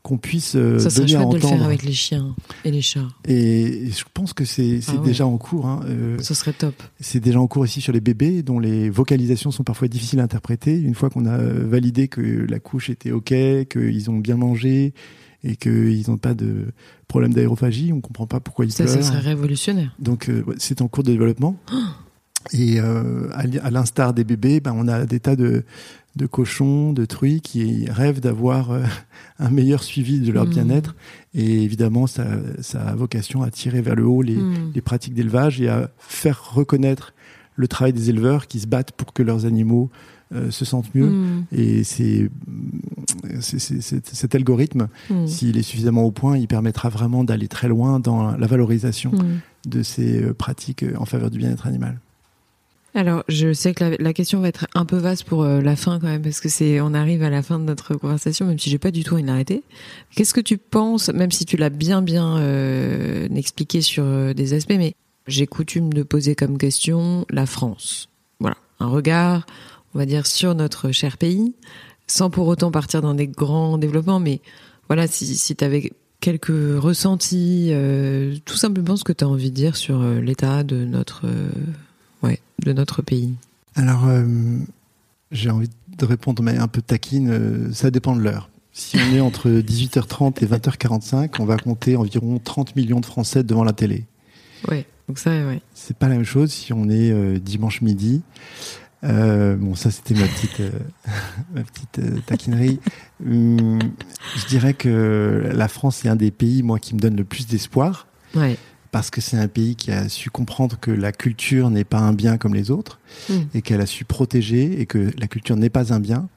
qu'on 0.04 0.18
puisse 0.18 0.56
euh, 0.56 0.80
Ça 0.80 0.90
serait 0.90 1.06
donner 1.06 1.16
à 1.16 1.22
chouette 1.22 1.30
de 1.30 1.36
le 1.36 1.48
faire 1.48 1.64
avec 1.64 1.84
les 1.84 1.94
chiens 1.94 2.36
et 2.66 2.72
les 2.72 2.82
chats. 2.82 3.08
Et 3.28 3.90
je 3.92 4.04
pense 4.14 4.34
que 4.34 4.46
c'est 4.46 4.80
Ah 4.88 4.94
ouais. 4.96 5.06
déjà 5.06 5.26
en 5.28 5.38
cours. 5.38 5.68
Hein. 5.68 5.82
Euh, 5.88 6.18
Ce 6.22 6.34
serait 6.34 6.54
top. 6.54 6.74
c'est 7.00 7.20
déjà 7.20 7.40
en 7.40 7.48
cours 7.48 7.66
ici 7.66 7.82
sur 7.82 7.94
les 7.94 8.02
bébés 8.02 8.42
dont 8.44 8.60
les 8.60 8.90
vocalisations 8.90 9.52
sont 9.52 9.64
parfois 9.64 9.88
difficiles 9.88 10.20
à 10.20 10.24
interpréter. 10.24 10.76
Une 10.80 10.96
fois 10.96 11.10
qu'on 11.10 11.26
a 11.26 11.38
validé 11.38 12.08
que 12.08 12.22
la 12.22 12.60
couche 12.60 12.90
était 12.90 13.12
OK, 13.12 13.34
qu'ils 13.70 14.10
ont 14.10 14.18
bien 14.18 14.38
mangé 14.38 14.94
et 15.44 15.56
qu'ils 15.56 16.04
n'ont 16.08 16.18
pas 16.18 16.34
de 16.34 16.68
problème 17.08 17.34
d'aérophagie. 17.34 17.92
On 17.94 18.02
comprend 18.02 18.28
pas 18.28 18.40
pourquoi 18.40 18.66
ils 18.66 18.72
Ça, 18.72 18.84
pleurent. 18.84 18.96
ça 18.96 19.04
serait 19.04 19.20
révolutionnaire. 19.20 19.96
Donc 20.00 20.30
euh, 20.30 20.44
c'est 20.58 20.82
en 20.82 20.88
cours 20.88 21.04
de 21.04 21.12
développement. 21.12 21.56
Et 22.54 22.80
euh, 22.80 23.30
à 23.34 23.70
l'instar 23.70 24.16
des 24.16 24.24
bébés, 24.24 24.62
ben, 24.62 24.74
on 24.76 24.88
a 24.88 25.06
des 25.06 25.20
tas 25.20 25.36
de, 25.36 25.64
de 26.16 26.26
cochons, 26.26 26.92
de 26.94 27.06
truies 27.06 27.40
qui 27.42 27.86
rêvent 27.90 28.20
d'avoir 28.20 28.72
euh, 28.72 28.84
un 29.40 29.50
meilleur 29.50 29.84
suivi 29.84 30.20
de 30.20 30.32
leur 30.32 30.46
Mm. 30.46 30.50
bien-être. 30.50 30.96
Et 31.34 31.64
évidemment, 31.64 32.06
ça, 32.08 32.26
ça 32.62 32.82
a 32.84 32.96
vocation 32.96 33.42
à 33.44 33.50
tirer 33.50 33.82
vers 33.82 33.96
le 33.96 34.06
haut 34.06 34.22
les, 34.22 34.36
Mm. 34.36 34.72
les 34.76 34.82
pratiques 34.82 35.14
d'élevage 35.14 35.62
et 35.62 35.70
à 35.70 35.90
faire 35.98 36.54
reconnaître 36.54 37.14
le 37.56 37.68
travail 37.68 37.94
des 37.94 38.10
éleveurs 38.10 38.48
qui 38.48 38.60
se 38.60 38.68
battent 38.68 38.92
pour 38.94 39.14
que 39.14 39.24
leurs 39.24 39.46
animaux 39.46 39.90
euh, 40.34 40.50
se 40.52 40.64
sentent 40.66 40.94
mieux. 40.96 41.10
Mm. 41.10 41.46
Et 41.52 41.84
c'est, 41.84 42.30
cet 43.42 44.36
algorithme, 44.36 44.88
s'il 45.28 45.58
est 45.58 45.62
suffisamment 45.64 46.04
au 46.04 46.12
point, 46.12 46.38
il 46.38 46.48
permettra 46.48 46.90
vraiment 46.90 47.24
d'aller 47.24 47.48
très 47.48 47.68
loin 47.68 48.00
dans 48.00 48.36
la 48.36 48.48
valorisation 48.48 49.12
de 49.66 49.84
ces 49.84 50.24
euh, 50.24 50.34
pratiques 50.34 50.86
en 50.98 51.06
faveur 51.06 51.30
du 51.32 51.38
bien-être 51.38 51.68
animal. 51.68 52.00
Alors, 52.94 53.24
je 53.30 53.54
sais 53.54 53.74
que 53.74 53.96
la, 53.98 54.14
question 54.14 54.42
va 54.42 54.50
être 54.50 54.68
un 54.76 54.84
peu 54.84 54.98
vaste 54.98 55.24
pour 55.24 55.44
euh, 55.44 55.62
la 55.62 55.78
fin 55.78 56.00
quand 56.00 56.08
même, 56.08 56.22
parce 56.22 56.42
que 56.42 56.50
c'est, 56.50 56.82
on 56.82 56.94
arrive 56.94 57.24
à 57.24 57.30
la 57.30 57.42
fin 57.42 57.58
de 57.58 57.64
notre 57.64 57.96
conversation, 57.96 58.46
même 58.46 58.60
si 58.60 58.70
j'ai 58.70 58.80
pas 58.80 58.92
du 58.92 59.04
tout 59.04 59.14
envie 59.14 59.24
de 59.24 59.28
l'arrêter. 59.28 59.64
Qu'est-ce 60.14 60.34
que 60.34 60.42
tu 60.42 60.58
penses, 60.58 61.10
même 61.10 61.32
si 61.32 61.46
tu 61.46 61.56
l'as 61.56 61.70
bien 61.70 62.02
bien 62.02 62.38
euh, 62.40 63.30
expliqué 63.34 63.82
sur 63.82 64.04
euh, 64.06 64.34
des 64.34 64.54
aspects, 64.54 64.76
mais 64.78 64.96
j'ai 65.26 65.48
coutume 65.48 65.94
de 65.94 66.04
poser 66.04 66.36
comme 66.36 66.58
question 66.58 67.26
la 67.30 67.46
France. 67.46 68.10
Voilà, 68.42 68.58
un 68.82 68.88
regard, 68.88 69.46
on 69.96 70.00
va 70.00 70.06
dire, 70.06 70.28
sur 70.28 70.54
notre 70.54 70.92
cher 70.92 71.18
pays, 71.18 71.54
sans 72.08 72.30
pour 72.30 72.48
autant 72.48 72.72
partir 72.72 73.02
dans 73.02 73.14
des 73.14 73.28
grands 73.28 73.78
développements, 73.78 74.20
mais 74.20 74.42
voilà, 74.88 75.08
si, 75.08 75.38
si 75.38 75.56
tu 75.56 75.64
avais 75.64 75.94
quelques 76.20 76.52
ressentis, 76.78 77.70
euh, 77.72 78.36
tout 78.44 78.58
simplement 78.58 78.98
ce 78.98 79.06
que 79.06 79.14
tu 79.14 79.24
as 79.24 79.30
envie 79.30 79.50
de 79.50 79.56
dire 79.56 79.78
sur 79.78 80.04
l'état 80.04 80.64
de 80.64 80.84
notre 80.84 81.26
de 82.64 82.74
notre 82.74 83.02
pays. 83.02 83.34
Alors, 83.76 84.08
euh, 84.08 84.26
j'ai 85.32 85.50
envie 85.50 85.70
de 85.98 86.06
répondre, 86.06 86.44
mais 86.44 86.58
un 86.58 86.68
peu 86.68 86.82
taquine, 86.82 87.30
euh, 87.30 87.74
ça 87.74 87.92
dépend 87.92 88.16
de 88.16 88.22
l'heure. 88.22 88.50
Si 88.74 88.98
on 88.98 89.16
est 89.16 89.22
entre 89.22 89.50
18h30 89.62 90.44
et 90.44 90.48
20h45, 90.48 91.36
on 91.40 91.46
va 91.46 91.58
compter 91.58 91.96
environ 91.96 92.40
30 92.40 92.76
millions 92.76 93.00
de 93.00 93.06
Français 93.06 93.44
devant 93.44 93.64
la 93.64 93.74
télé. 93.74 94.06
Ouais, 94.70 94.86
donc 95.08 95.18
ça, 95.18 95.32
ouais. 95.32 95.62
C'est 95.74 95.98
pas 95.98 96.08
la 96.08 96.16
même 96.16 96.24
chose 96.24 96.52
si 96.52 96.74
on 96.74 96.90
est 96.90 97.12
euh, 97.12 97.40
dimanche 97.40 97.82
midi. 97.82 98.22
Euh, 99.04 99.56
bon, 99.56 99.74
ça 99.74 99.90
c'était 99.90 100.14
ma 100.14 100.28
petite, 100.28 100.60
euh, 100.60 100.70
ma 101.56 101.64
petite 101.64 102.26
taquinerie. 102.26 102.80
Hum, 103.26 103.80
je 104.38 104.46
dirais 104.48 104.74
que 104.74 105.50
la 105.52 105.68
France 105.68 106.06
est 106.06 106.10
un 106.10 106.16
des 106.16 106.32
pays, 106.32 106.62
moi, 106.62 106.80
qui 106.80 106.94
me 106.94 107.00
donne 107.00 107.16
le 107.16 107.24
plus 107.24 107.48
d'espoir 107.48 108.08
Ouais. 108.36 108.58
Parce 108.92 109.10
que 109.10 109.22
c'est 109.22 109.38
un 109.38 109.48
pays 109.48 109.76
qui 109.76 109.92
a 109.92 110.10
su 110.10 110.30
comprendre 110.30 110.78
que 110.80 110.92
la 110.92 111.12
culture 111.12 111.70
n'est 111.70 111.86
pas 111.86 112.00
un 112.00 112.14
bien 112.14 112.38
comme 112.38 112.54
les 112.54 112.72
autres 112.72 113.00
Mm. 113.30 113.34
et 113.54 113.62
qu'elle 113.62 113.82
a 113.82 113.86
su 113.86 114.06
protéger 114.06 114.80
et 114.80 114.86
que 114.86 115.12
la 115.18 115.28
culture 115.28 115.56
n'est 115.56 115.70
pas 115.70 115.94
un 115.94 116.00
bien. 116.00 116.30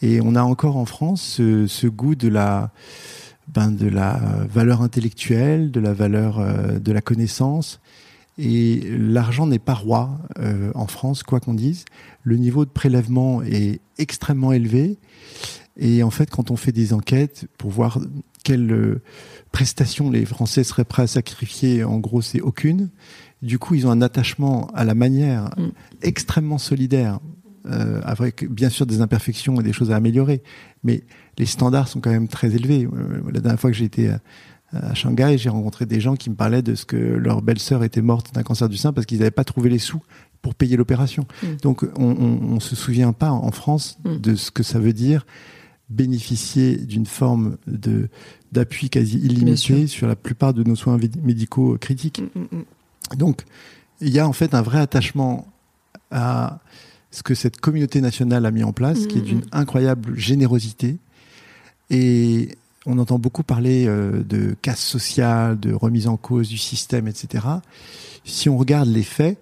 Et 0.00 0.20
on 0.20 0.34
a 0.34 0.42
encore 0.42 0.76
en 0.76 0.86
France 0.86 1.22
ce, 1.22 1.66
ce 1.66 1.86
goût 1.86 2.14
de 2.14 2.28
la, 2.28 2.70
ben, 3.48 3.70
de 3.70 3.88
la 3.88 4.20
valeur 4.52 4.82
intellectuelle, 4.82 5.70
de 5.70 5.80
la 5.80 5.92
valeur 5.92 6.38
euh, 6.38 6.78
de 6.78 6.92
la 6.92 7.00
connaissance. 7.00 7.80
Et 8.38 8.80
l'argent 8.98 9.46
n'est 9.46 9.58
pas 9.58 9.74
roi 9.74 10.18
euh, 10.38 10.72
en 10.74 10.86
France, 10.86 11.22
quoi 11.22 11.38
qu'on 11.38 11.54
dise. 11.54 11.84
Le 12.22 12.36
niveau 12.36 12.64
de 12.64 12.70
prélèvement 12.70 13.42
est 13.42 13.80
extrêmement 13.98 14.52
élevé. 14.52 14.98
Et 15.76 16.02
en 16.02 16.10
fait, 16.10 16.28
quand 16.30 16.50
on 16.50 16.56
fait 16.56 16.72
des 16.72 16.92
enquêtes 16.92 17.46
pour 17.58 17.70
voir 17.70 17.98
quelles 18.44 18.70
euh, 18.72 19.00
prestations 19.52 20.10
les 20.10 20.24
Français 20.24 20.64
seraient 20.64 20.84
prêts 20.84 21.02
à 21.04 21.06
sacrifier, 21.06 21.84
en 21.84 21.98
gros, 21.98 22.20
c'est 22.22 22.40
aucune. 22.40 22.90
Du 23.40 23.58
coup, 23.58 23.74
ils 23.74 23.86
ont 23.86 23.90
un 23.90 24.02
attachement 24.02 24.68
à 24.74 24.84
la 24.84 24.94
manière 24.94 25.50
Mm. 25.56 25.68
extrêmement 26.02 26.58
solidaire, 26.58 27.20
euh, 27.66 28.00
avec 28.04 28.48
bien 28.50 28.68
sûr 28.68 28.86
des 28.86 29.00
imperfections 29.00 29.60
et 29.60 29.62
des 29.62 29.72
choses 29.72 29.90
à 29.90 29.96
améliorer. 29.96 30.42
Mais 30.84 31.04
les 31.38 31.46
standards 31.46 31.88
sont 31.88 32.00
quand 32.00 32.10
même 32.10 32.28
très 32.28 32.54
élevés. 32.54 32.84
Euh, 32.86 33.22
La 33.32 33.40
dernière 33.40 33.58
fois 33.60 33.70
que 33.70 33.76
j'ai 33.76 33.84
été 33.86 34.10
à, 34.10 34.20
à 34.72 34.94
Shanghai, 34.94 35.36
j'ai 35.38 35.48
rencontré 35.48 35.86
des 35.86 36.00
gens 36.00 36.16
qui 36.16 36.28
me 36.30 36.34
parlaient 36.34 36.62
de 36.62 36.74
ce 36.74 36.84
que 36.84 36.96
leur 36.96 37.40
belle-sœur 37.42 37.82
était 37.84 38.02
morte 38.02 38.34
d'un 38.34 38.42
cancer 38.42 38.68
du 38.68 38.76
sein 38.76 38.92
parce 38.92 39.06
qu'ils 39.06 39.18
n'avaient 39.18 39.30
pas 39.30 39.44
trouvé 39.44 39.70
les 39.70 39.78
sous 39.78 40.00
pour 40.42 40.54
payer 40.54 40.76
l'opération. 40.76 41.26
Mm. 41.42 41.46
Donc, 41.62 41.84
on, 41.96 42.04
on 42.06 42.60
se 42.60 42.76
souvient 42.76 43.12
pas 43.12 43.30
en 43.30 43.50
France 43.52 43.98
Mm. 44.04 44.16
de 44.18 44.34
ce 44.34 44.50
que 44.50 44.62
ça 44.62 44.78
veut 44.78 44.92
dire 44.92 45.24
bénéficier 45.92 46.76
d'une 46.76 47.06
forme 47.06 47.56
de 47.66 48.08
d'appui 48.50 48.90
quasi 48.90 49.18
illimité 49.18 49.86
sur 49.86 50.06
la 50.06 50.16
plupart 50.16 50.52
de 50.52 50.62
nos 50.62 50.76
soins 50.76 50.98
médicaux 51.22 51.78
critiques. 51.80 52.22
Mm, 52.34 52.40
mm, 52.40 52.58
mm. 52.58 53.16
Donc, 53.16 53.44
il 54.00 54.10
y 54.10 54.18
a 54.18 54.28
en 54.28 54.32
fait 54.32 54.54
un 54.54 54.62
vrai 54.62 54.78
attachement 54.78 55.46
à 56.10 56.60
ce 57.10 57.22
que 57.22 57.34
cette 57.34 57.60
communauté 57.60 58.00
nationale 58.00 58.44
a 58.46 58.50
mis 58.50 58.64
en 58.64 58.72
place, 58.72 59.06
qui 59.06 59.18
est 59.18 59.22
d'une 59.22 59.42
incroyable 59.52 60.18
générosité. 60.18 60.96
Et 61.90 62.48
on 62.86 62.98
entend 62.98 63.18
beaucoup 63.18 63.42
parler 63.42 63.86
euh, 63.86 64.22
de 64.22 64.56
casse 64.62 64.82
sociale, 64.82 65.60
de 65.60 65.72
remise 65.72 66.08
en 66.08 66.16
cause 66.16 66.48
du 66.48 66.58
système, 66.58 67.06
etc. 67.06 67.46
Si 68.24 68.48
on 68.48 68.56
regarde 68.56 68.88
les 68.88 69.02
faits, 69.02 69.38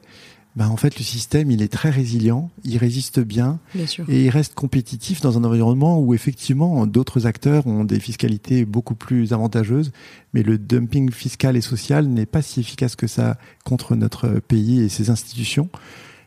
ben 0.57 0.69
en 0.69 0.77
fait, 0.77 0.99
le 0.99 1.05
système, 1.05 1.51
il 1.51 1.63
est 1.63 1.73
très 1.73 1.91
résilient, 1.91 2.51
il 2.65 2.77
résiste 2.77 3.21
bien, 3.21 3.61
Bien 3.75 3.87
et 4.09 4.25
il 4.25 4.31
reste 4.31 4.55
compétitif 4.55 5.21
dans 5.21 5.39
un 5.39 5.45
environnement 5.45 6.01
où 6.01 6.13
effectivement 6.13 6.87
d'autres 6.87 7.27
acteurs 7.27 7.67
ont 7.69 7.85
des 7.85 8.01
fiscalités 8.01 8.65
beaucoup 8.65 8.97
plus 8.97 9.33
avantageuses, 9.33 9.93
mais 10.35 10.43
le 10.43 10.59
dumping 10.59 11.13
fiscal 11.13 11.57
et 11.57 11.61
social 11.61 12.07
n'est 12.07 12.27
pas 12.27 12.43
si 12.43 12.61
efficace 12.61 12.97
que 12.97 13.07
ça 13.07 13.39
contre 13.65 13.95
notre 13.95 14.41
pays 14.41 14.81
et 14.81 14.89
ses 14.89 15.11
institutions. 15.11 15.69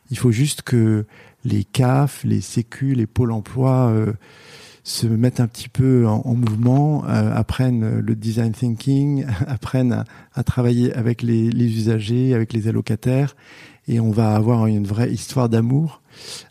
Il 0.10 0.18
faut 0.18 0.32
juste 0.32 0.62
que 0.62 1.06
les 1.44 1.66
CAF, 1.66 2.24
les 2.24 2.40
Sécu, 2.40 2.94
les 2.94 3.08
pôles 3.08 3.32
emploi 3.32 3.90
euh, 3.90 4.14
se 4.84 5.08
mettent 5.08 5.42
un 5.42 5.48
petit 5.48 5.70
peu 5.70 6.08
en, 6.08 6.22
en 6.26 6.34
mouvement, 6.34 7.04
euh, 7.06 7.36
apprennent 7.36 8.00
le 8.00 8.16
design 8.16 8.54
thinking, 8.54 9.26
apprennent 9.48 9.92
à, 9.92 10.06
à 10.34 10.44
travailler 10.44 10.94
avec 10.94 11.22
les, 11.22 11.50
les 11.50 11.66
usagers, 11.66 12.34
avec 12.34 12.54
les 12.54 12.70
allocataires, 12.70 13.36
et 13.88 14.00
on 14.00 14.12
va 14.12 14.36
avoir 14.36 14.68
une 14.68 14.86
vraie 14.86 15.12
histoire 15.12 15.50
d'amour 15.50 16.02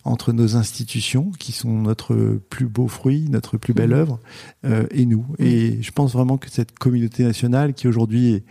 entre 0.04 0.32
nos 0.32 0.56
institutions, 0.56 1.30
qui 1.38 1.52
sont 1.52 1.72
notre 1.82 2.14
plus 2.50 2.66
beau 2.66 2.88
fruit, 2.88 3.26
notre 3.30 3.56
plus 3.58 3.72
belle 3.74 3.90
Mhm. 3.90 3.96
œuvre, 3.98 4.20
euh, 4.64 4.86
et 4.90 5.06
nous. 5.06 5.24
Et 5.38 5.80
je 5.82 5.90
pense 5.92 6.12
vraiment 6.12 6.36
que 6.38 6.50
cette 6.50 6.78
communauté 6.78 7.22
nationale, 7.24 7.72
qui 7.74 7.88
aujourd'hui 7.88 8.34
est 8.34 8.44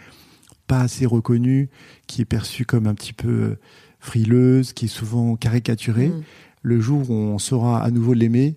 pas 0.68 0.80
assez 0.82 1.06
reconnue, 1.06 1.70
qui 2.08 2.22
est 2.22 2.26
perçue 2.26 2.66
comme 2.66 2.88
un 2.88 2.94
petit 2.94 3.14
peu 3.14 3.28
euh, 3.30 3.60
frileuse, 4.00 4.74
qui 4.74 4.86
est 4.86 4.88
souvent 4.88 5.36
caricaturée, 5.36 6.08
Mm. 6.10 6.24
le 6.64 6.80
jour 6.82 7.10
où 7.10 7.14
on 7.14 7.38
saura 7.40 7.84
à 7.84 7.92
nouveau 7.92 8.14
l'aimer, 8.14 8.56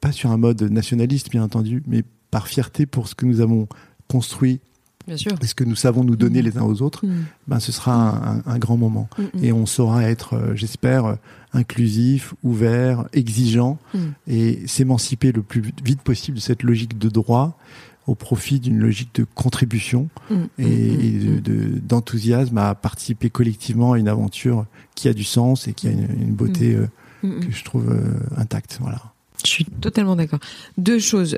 pas 0.00 0.12
sur 0.12 0.30
un 0.30 0.36
mode 0.36 0.62
nationaliste 0.62 1.30
bien 1.30 1.42
entendu, 1.44 1.82
mais 1.86 2.02
par 2.30 2.48
fierté 2.48 2.86
pour 2.86 3.06
ce 3.08 3.14
que 3.14 3.24
nous 3.26 3.40
avons 3.40 3.68
construit 4.08 4.60
Bien 5.06 5.16
sûr. 5.16 5.32
et 5.42 5.46
ce 5.46 5.54
que 5.54 5.64
nous 5.64 5.76
savons 5.76 6.02
nous 6.04 6.16
donner 6.16 6.40
Mhm. 6.40 6.44
les 6.46 6.58
uns 6.58 6.62
aux 6.62 6.80
autres, 6.82 7.04
Mm, 7.06 7.24
ben 7.48 7.60
ce 7.60 7.72
sera 7.72 8.40
un, 8.46 8.58
grand 8.58 8.76
moment. 8.76 9.08
mm, 9.18 9.22
mm. 9.40 9.44
Et 9.44 9.52
on 9.52 9.66
saura 9.66 10.04
être, 10.04 10.34
euh, 10.34 10.54
j'espère, 10.56 11.04
euh, 11.04 11.14
inclusif, 11.52 12.34
ouvert, 12.42 13.04
exigeant 13.12 13.78
Mm. 13.94 13.98
et 14.28 14.66
s'émanciper 14.66 15.32
le 15.32 15.42
plus 15.42 15.62
vite 15.84 16.02
possible 16.02 16.36
de 16.36 16.42
cette 16.42 16.62
logique 16.62 16.98
de 16.98 17.08
droit 17.08 17.58
au 18.06 18.14
profit 18.14 18.60
d'une 18.60 18.78
logique 18.78 19.14
de 19.14 19.24
contribution 19.34 20.08
Mm, 20.30 20.34
et, 20.58 20.64
mm, 20.64 21.00
et 21.00 21.10
mm, 21.12 21.40
de- 21.40 21.40
de- 21.40 21.78
d'enthousiasme 21.78 22.58
à 22.58 22.74
participer 22.74 23.30
collectivement 23.30 23.92
à 23.94 23.98
une 23.98 24.08
aventure 24.08 24.66
qui 24.94 25.08
a 25.08 25.14
du 25.14 25.24
sens 25.24 25.68
et 25.68 25.72
qui 25.72 25.88
a 25.88 25.90
une, 25.90 26.08
une 26.20 26.34
beauté 26.34 26.74
euh, 26.74 26.86
mm, 27.22 27.28
mm. 27.28 27.40
que 27.46 27.50
je 27.52 27.64
trouve 27.64 27.88
euh, 27.90 28.12
intacte. 28.36 28.78
Voilà. 28.80 29.00
Je 29.44 29.50
suis 29.50 29.64
totalement 29.64 30.16
d'accord. 30.16 30.38
Deux 30.78 30.98
choses. 30.98 31.36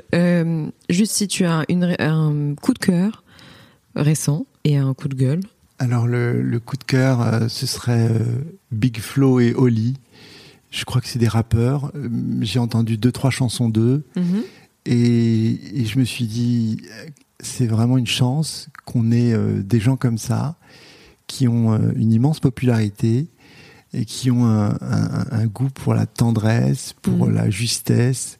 Juste 0.89 1.11
si 1.13 1.27
tu 1.27 1.45
as 1.45 1.63
une, 1.69 1.95
un 1.99 2.55
coup 2.55 2.73
de 2.73 2.79
cœur 2.79 3.23
récent 3.97 4.45
et 4.63 4.77
un 4.77 4.93
coup 4.93 5.07
de 5.09 5.15
gueule. 5.15 5.41
Alors 5.79 6.07
le, 6.07 6.41
le 6.41 6.59
coup 6.59 6.77
de 6.77 6.83
cœur, 6.83 7.21
euh, 7.21 7.47
ce 7.49 7.65
serait 7.67 8.09
euh, 8.09 8.19
Big 8.71 8.99
Flo 8.99 9.39
et 9.39 9.53
Oli. 9.53 9.95
Je 10.71 10.85
crois 10.85 11.01
que 11.01 11.07
c'est 11.07 11.19
des 11.19 11.27
rappeurs. 11.27 11.91
Euh, 11.95 12.09
J'ai 12.41 12.59
entendu 12.59 12.97
deux 12.97 13.11
trois 13.11 13.29
chansons 13.29 13.69
d'eux 13.69 14.03
et, 14.85 15.81
et 15.81 15.85
je 15.85 15.99
me 15.99 16.03
suis 16.05 16.25
dit 16.25 16.81
c'est 17.39 17.67
vraiment 17.67 17.97
une 17.97 18.07
chance 18.07 18.69
qu'on 18.85 19.11
ait 19.11 19.33
euh, 19.33 19.61
des 19.61 19.79
gens 19.79 19.95
comme 19.97 20.17
ça 20.17 20.55
qui 21.27 21.47
ont 21.47 21.77
une 21.95 22.11
immense 22.13 22.39
popularité 22.39 23.27
et 23.93 24.05
qui 24.05 24.31
ont 24.31 24.45
un, 24.45 24.71
un- 24.81 25.25
un 25.31 25.45
goût 25.45 25.69
pour 25.69 25.93
la 25.93 26.05
tendresse, 26.05 26.93
pour 27.01 27.27
Mhm. 27.27 27.33
la 27.35 27.49
justesse, 27.49 28.39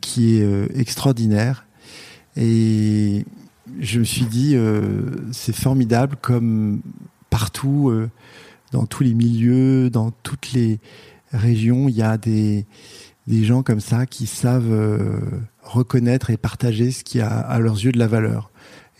qui 0.00 0.36
est 0.36 0.78
extraordinaire. 0.78 1.66
Et 2.36 3.24
je 3.78 4.00
me 4.00 4.04
suis 4.04 4.24
dit, 4.24 4.56
euh, 4.56 5.02
c'est 5.32 5.54
formidable 5.54 6.16
comme 6.20 6.80
partout, 7.30 7.90
euh, 7.90 8.10
dans 8.72 8.86
tous 8.86 9.02
les 9.02 9.14
milieux, 9.14 9.90
dans 9.90 10.10
toutes 10.22 10.52
les 10.52 10.78
régions, 11.32 11.88
il 11.88 11.94
y 11.94 12.02
a 12.02 12.18
des, 12.18 12.66
des 13.26 13.44
gens 13.44 13.62
comme 13.62 13.80
ça 13.80 14.06
qui 14.06 14.26
savent 14.26 14.70
euh, 14.72 15.20
reconnaître 15.62 16.30
et 16.30 16.36
partager 16.36 16.90
ce 16.90 17.04
qui 17.04 17.20
a 17.20 17.28
à 17.28 17.58
leurs 17.58 17.76
yeux 17.84 17.92
de 17.92 17.98
la 17.98 18.06
valeur. 18.06 18.50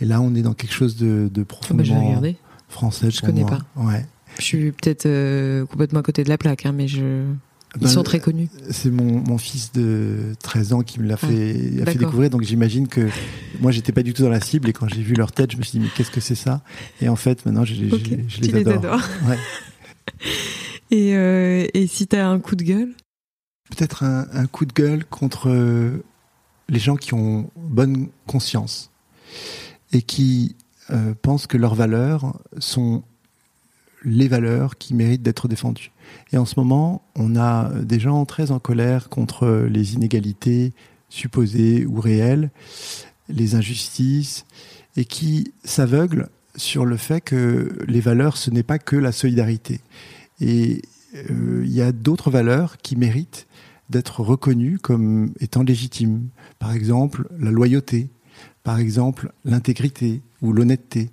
Et 0.00 0.04
là, 0.04 0.20
on 0.20 0.34
est 0.34 0.42
dans 0.42 0.54
quelque 0.54 0.74
chose 0.74 0.96
de, 0.96 1.28
de 1.28 1.28
Ah 1.28 1.38
bah, 1.38 1.44
profondément 1.44 2.06
regarder. 2.06 2.36
français. 2.68 3.10
Je 3.10 3.20
connais 3.20 3.42
moi. 3.42 3.58
Ouais. 3.76 4.06
Je 4.38 4.42
suis 4.44 4.72
peut-être 4.72 5.64
complètement 5.66 6.00
à 6.00 6.02
côté 6.02 6.22
de 6.24 6.28
la 6.28 6.38
plaque, 6.38 6.64
hein, 6.66 6.72
mais 6.72 6.88
je... 6.88 7.24
ils 7.76 7.82
Ben, 7.82 7.88
sont 7.88 8.02
très 8.02 8.18
connus. 8.20 8.48
C'est 8.70 8.90
mon, 8.90 9.20
mon 9.20 9.38
fils 9.38 9.70
de 9.72 10.34
13 10.42 10.72
ans 10.72 10.80
qui 10.82 10.98
me 11.00 11.06
l'a 11.06 11.16
fait, 11.16 11.26
a 11.26 11.28
fait 11.28 11.70
Ah, 11.72 11.84
d'accord. 11.84 11.94
découvrir. 12.00 12.30
Donc 12.30 12.42
j'imagine 12.42 12.88
que 12.88 13.08
moi, 13.60 13.70
j'étais 13.70 13.92
pas 13.92 14.02
du 14.02 14.12
tout 14.12 14.22
dans 14.22 14.28
la 14.30 14.40
cible. 14.40 14.68
Et 14.68 14.72
quand 14.72 14.88
j'ai 14.88 15.02
vu 15.02 15.14
leur 15.14 15.30
tête, 15.32 15.52
je 15.52 15.56
me 15.56 15.62
suis 15.62 15.78
dit, 15.78 15.84
mais 15.84 15.90
qu'est-ce 15.96 16.10
que 16.10 16.20
c'est 16.20 16.34
ça? 16.34 16.62
Et 17.00 17.08
en 17.08 17.16
fait, 17.16 17.44
maintenant, 17.46 17.64
je, 17.64 17.74
je 17.74 17.96
tu 17.96 18.40
les 18.40 18.52
les 18.52 18.60
adore. 18.60 18.74
adores. 18.94 19.08
Ouais. 19.28 19.38
Et, 20.92 21.14
euh, 21.16 21.68
et 21.72 21.86
si 21.86 22.08
t'as 22.08 22.26
un 22.26 22.40
coup 22.40 22.56
de 22.56 22.64
gueule? 22.64 22.92
Peut-être 23.70 24.02
un, 24.02 24.26
un 24.32 24.46
coup 24.46 24.64
de 24.64 24.72
gueule 24.72 25.04
contre 25.04 25.48
euh, 25.48 26.02
les 26.68 26.80
gens 26.80 26.96
qui 26.96 27.14
ont 27.14 27.48
bonne 27.56 28.08
conscience 28.26 28.90
et 29.92 30.02
qui 30.02 30.56
euh, 30.90 31.14
pensent 31.22 31.46
que 31.46 31.56
leurs 31.56 31.76
valeurs 31.76 32.40
sont 32.58 33.04
les 34.02 34.28
valeurs 34.28 34.78
qui 34.78 34.94
méritent 34.94 35.22
d'être 35.22 35.48
défendues. 35.48 35.92
Et 36.32 36.38
en 36.38 36.44
ce 36.44 36.58
moment, 36.58 37.02
on 37.16 37.36
a 37.36 37.70
des 37.82 38.00
gens 38.00 38.24
très 38.24 38.50
en 38.50 38.58
colère 38.58 39.08
contre 39.08 39.66
les 39.68 39.94
inégalités 39.94 40.72
supposées 41.08 41.86
ou 41.86 42.00
réelles, 42.00 42.50
les 43.28 43.54
injustices, 43.54 44.46
et 44.96 45.04
qui 45.04 45.52
s'aveuglent 45.64 46.28
sur 46.56 46.84
le 46.84 46.96
fait 46.96 47.20
que 47.20 47.70
les 47.86 48.00
valeurs, 48.00 48.36
ce 48.36 48.50
n'est 48.50 48.62
pas 48.62 48.78
que 48.78 48.96
la 48.96 49.12
solidarité. 49.12 49.80
Et 50.40 50.82
euh, 51.14 51.62
il 51.64 51.72
y 51.72 51.82
a 51.82 51.92
d'autres 51.92 52.30
valeurs 52.30 52.78
qui 52.78 52.96
méritent 52.96 53.46
d'être 53.88 54.20
reconnues 54.20 54.78
comme 54.78 55.32
étant 55.40 55.62
légitimes. 55.62 56.28
Par 56.58 56.72
exemple, 56.72 57.28
la 57.38 57.50
loyauté, 57.50 58.08
par 58.62 58.78
exemple, 58.78 59.32
l'intégrité 59.44 60.22
ou 60.42 60.52
l'honnêteté, 60.52 61.10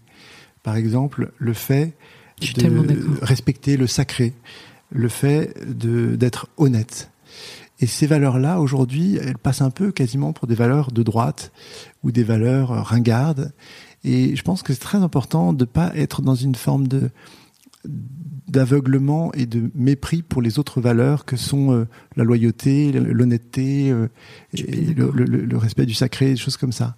par 0.63 0.75
exemple, 0.75 1.31
le 1.37 1.53
fait 1.53 1.95
Je 2.41 2.45
suis 2.45 2.53
de 2.53 3.23
respecter 3.23 3.77
le 3.77 3.87
sacré, 3.87 4.33
le 4.91 5.09
fait 5.09 5.53
d'être 5.67 6.47
honnête. 6.57 7.09
Et 7.79 7.87
ces 7.87 8.07
valeurs-là, 8.07 8.59
aujourd'hui, 8.59 9.17
elles 9.17 9.37
passent 9.37 9.61
un 9.61 9.69
peu 9.69 9.91
quasiment 9.91 10.33
pour 10.33 10.47
des 10.47 10.55
valeurs 10.55 10.91
de 10.91 11.03
droite 11.03 11.51
ou 12.03 12.11
des 12.11 12.23
valeurs 12.23 12.69
ringardes. 12.85 13.53
Et 14.03 14.35
je 14.35 14.41
pense 14.41 14.63
que 14.63 14.73
c'est 14.73 14.79
très 14.79 14.97
important 14.97 15.53
de 15.53 15.63
ne 15.63 15.69
pas 15.69 15.91
être 15.95 16.21
dans 16.21 16.35
une 16.35 16.55
forme 16.55 16.87
de 16.87 17.09
d'aveuglement 18.47 19.33
et 19.33 19.45
de 19.45 19.69
mépris 19.75 20.21
pour 20.21 20.41
les 20.41 20.57
autres 20.57 20.79
valeurs 20.79 21.25
que 21.25 21.35
sont 21.35 21.73
euh, 21.73 21.85
la 22.15 22.23
loyauté, 22.23 22.93
l'honnêteté, 22.93 23.91
euh, 23.91 24.07
le 24.53 25.57
respect 25.57 25.85
du 25.85 25.93
sacré, 25.93 26.29
des 26.29 26.37
choses 26.37 26.55
comme 26.55 26.71
ça. 26.71 26.95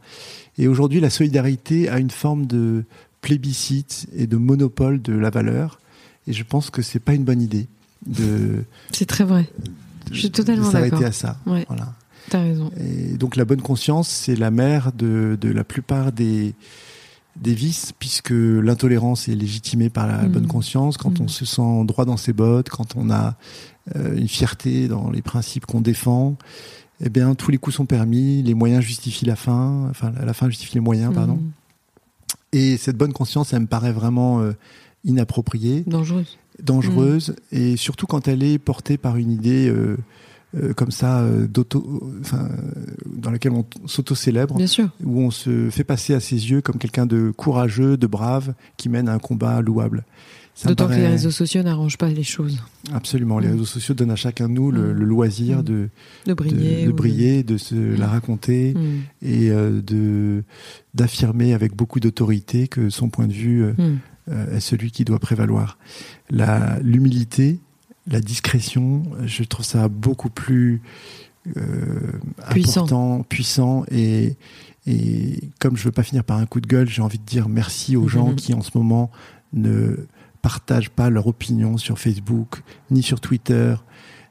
Et 0.59 0.67
aujourd'hui, 0.67 0.99
la 0.99 1.09
solidarité 1.09 1.89
a 1.89 1.99
une 1.99 2.11
forme 2.11 2.45
de 2.45 2.85
plébiscite 3.21 4.07
et 4.15 4.27
de 4.27 4.37
monopole 4.37 5.01
de 5.01 5.13
la 5.13 5.29
valeur. 5.29 5.79
Et 6.27 6.33
je 6.33 6.43
pense 6.43 6.69
que 6.69 6.81
c'est 6.81 6.99
pas 6.99 7.13
une 7.13 7.23
bonne 7.23 7.41
idée 7.41 7.67
de, 8.05 8.63
C'est 8.91 9.05
très 9.05 9.23
vrai. 9.23 9.49
de- 9.65 10.13
Je 10.13 10.19
suis 10.19 10.31
totalement 10.31 10.67
de 10.67 10.71
s'arrêter 10.71 10.91
d'accord. 10.91 11.07
à 11.07 11.11
ça. 11.11 11.37
Ouais. 11.45 11.65
Voilà. 11.67 11.93
T'as 12.29 12.41
raison. 12.43 12.71
Et 12.79 13.17
donc 13.17 13.35
la 13.35 13.45
bonne 13.45 13.61
conscience, 13.61 14.07
c'est 14.07 14.35
la 14.35 14.51
mère 14.51 14.91
de, 14.93 15.37
de 15.39 15.49
la 15.49 15.63
plupart 15.63 16.11
des, 16.11 16.53
des 17.41 17.53
vices, 17.55 17.91
puisque 17.97 18.29
l'intolérance 18.31 19.27
est 19.27 19.35
légitimée 19.35 19.89
par 19.89 20.05
la 20.07 20.23
Mm. 20.23 20.31
bonne 20.31 20.47
conscience, 20.47 20.97
quand 20.97 21.19
Mm. 21.19 21.23
on 21.23 21.27
se 21.27 21.45
sent 21.45 21.85
droit 21.85 22.05
dans 22.05 22.17
ses 22.17 22.33
bottes, 22.33 22.69
quand 22.69 22.95
on 22.95 23.09
a 23.09 23.35
euh, 23.95 24.15
une 24.17 24.27
fierté 24.27 24.87
dans 24.87 25.09
les 25.09 25.23
principes 25.23 25.65
qu'on 25.65 25.81
défend, 25.81 26.37
eh 27.03 27.09
bien 27.09 27.33
tous 27.33 27.49
les 27.49 27.57
coups 27.57 27.75
sont 27.77 27.85
permis, 27.87 28.43
les 28.43 28.53
moyens 28.53 28.83
justifient 28.83 29.25
la 29.25 29.35
fin, 29.37 29.87
enfin 29.89 30.11
la 30.23 30.33
fin 30.33 30.47
justifie 30.49 30.75
les 30.75 30.79
moyens, 30.81 31.11
pardon. 31.13 31.39
Mm. 32.53 32.57
Et 32.57 32.77
cette 32.77 32.97
bonne 32.97 33.13
conscience, 33.13 33.53
elle 33.53 33.61
me 33.61 33.67
paraît 33.67 33.91
vraiment 33.91 34.41
euh, 34.41 34.53
inappropriée 35.03 35.83
Dangereuse. 35.87 36.37
dangereuse 36.61 37.35
et 37.51 37.77
surtout 37.77 38.05
quand 38.05 38.27
elle 38.27 38.43
est 38.43 38.59
portée 38.59 38.97
par 38.97 39.15
une 39.17 39.31
idée 39.31 39.69
euh, 39.69 39.97
euh, 40.57 40.73
comme 40.73 40.91
ça 40.91 41.23
d'auto 41.47 42.01
enfin 42.19 42.49
dans 43.05 43.31
laquelle 43.31 43.53
on 43.53 43.65
s'auto-célèbre 43.85 44.55
Bien 44.55 44.67
sûr. 44.67 44.89
où 45.05 45.21
on 45.21 45.31
se 45.31 45.69
fait 45.69 45.85
passer 45.85 46.13
à 46.13 46.19
ses 46.19 46.51
yeux 46.51 46.61
comme 46.61 46.77
quelqu'un 46.77 47.05
de 47.05 47.31
courageux 47.31 47.95
de 47.95 48.07
brave 48.07 48.53
qui 48.75 48.89
mène 48.89 49.07
un 49.07 49.19
combat 49.19 49.61
louable 49.61 50.03
D'autant 50.65 50.87
que 50.87 50.93
les 50.93 51.07
réseaux 51.07 51.31
sociaux 51.31 51.63
n'arrangent 51.63 51.97
pas 51.97 52.09
les 52.09 52.23
choses. 52.23 52.61
absolument 52.93 53.39
les 53.39 53.47
Mm. 53.47 53.51
réseaux 53.51 53.65
sociaux 53.65 53.95
donnent 53.95 54.11
à 54.11 54.15
chacun 54.17 54.49
de 54.49 54.53
nous 54.53 54.71
le, 54.71 54.93
Mm. 54.93 54.97
le 54.97 55.05
loisir 55.05 55.59
Mm. 55.59 55.63
de, 55.63 55.89
briller. 56.33 56.85
de 56.85 56.91
ou 56.91 56.93
briller 56.93 57.43
de 57.43 57.57
se 57.57 57.75
la 57.97 58.07
raconter 58.07 58.73
et 59.21 59.51
euh, 59.51 59.81
de 59.81 60.43
d'affirmer 60.93 61.53
avec 61.53 61.75
beaucoup 61.75 61.99
d'autorité 61.99 62.67
que 62.67 62.89
son 62.89 63.09
point 63.09 63.27
de 63.27 63.33
vue 63.33 63.63
euh, 63.63 63.73
euh, 64.29 64.55
est 64.57 64.59
celui 64.59 64.91
qui 64.91 65.05
doit 65.05 65.19
prévaloir. 65.19 65.77
L'humilité, 66.81 67.59
la 68.07 68.19
discrétion, 68.21 69.03
je 69.25 69.43
trouve 69.43 69.65
ça 69.65 69.87
beaucoup 69.87 70.29
plus 70.29 70.81
Puissant. 72.51 72.81
important, 72.81 73.23
puissant 73.27 73.83
et 73.91 74.35
et 74.87 75.39
comme 75.59 75.77
je 75.77 75.83
veux 75.83 75.91
pas 75.91 76.03
finir 76.03 76.23
par 76.23 76.37
un 76.37 76.45
coup 76.45 76.61
de 76.61 76.67
gueule, 76.67 76.87
j'ai 76.89 77.01
envie 77.01 77.19
de 77.19 77.23
dire 77.25 77.47
merci 77.49 77.95
aux 77.95 78.07
gens 78.07 78.29
Mhm. 78.29 78.35
qui 78.35 78.53
en 78.53 78.61
ce 78.61 78.71
moment 78.75 79.11
ne 79.53 79.95
partagent 80.41 80.89
pas 80.89 81.09
leur 81.09 81.27
opinion 81.27 81.77
sur 81.77 81.99
Facebook, 81.99 82.61
ni 82.91 83.03
sur 83.03 83.19
Twitter, 83.19 83.75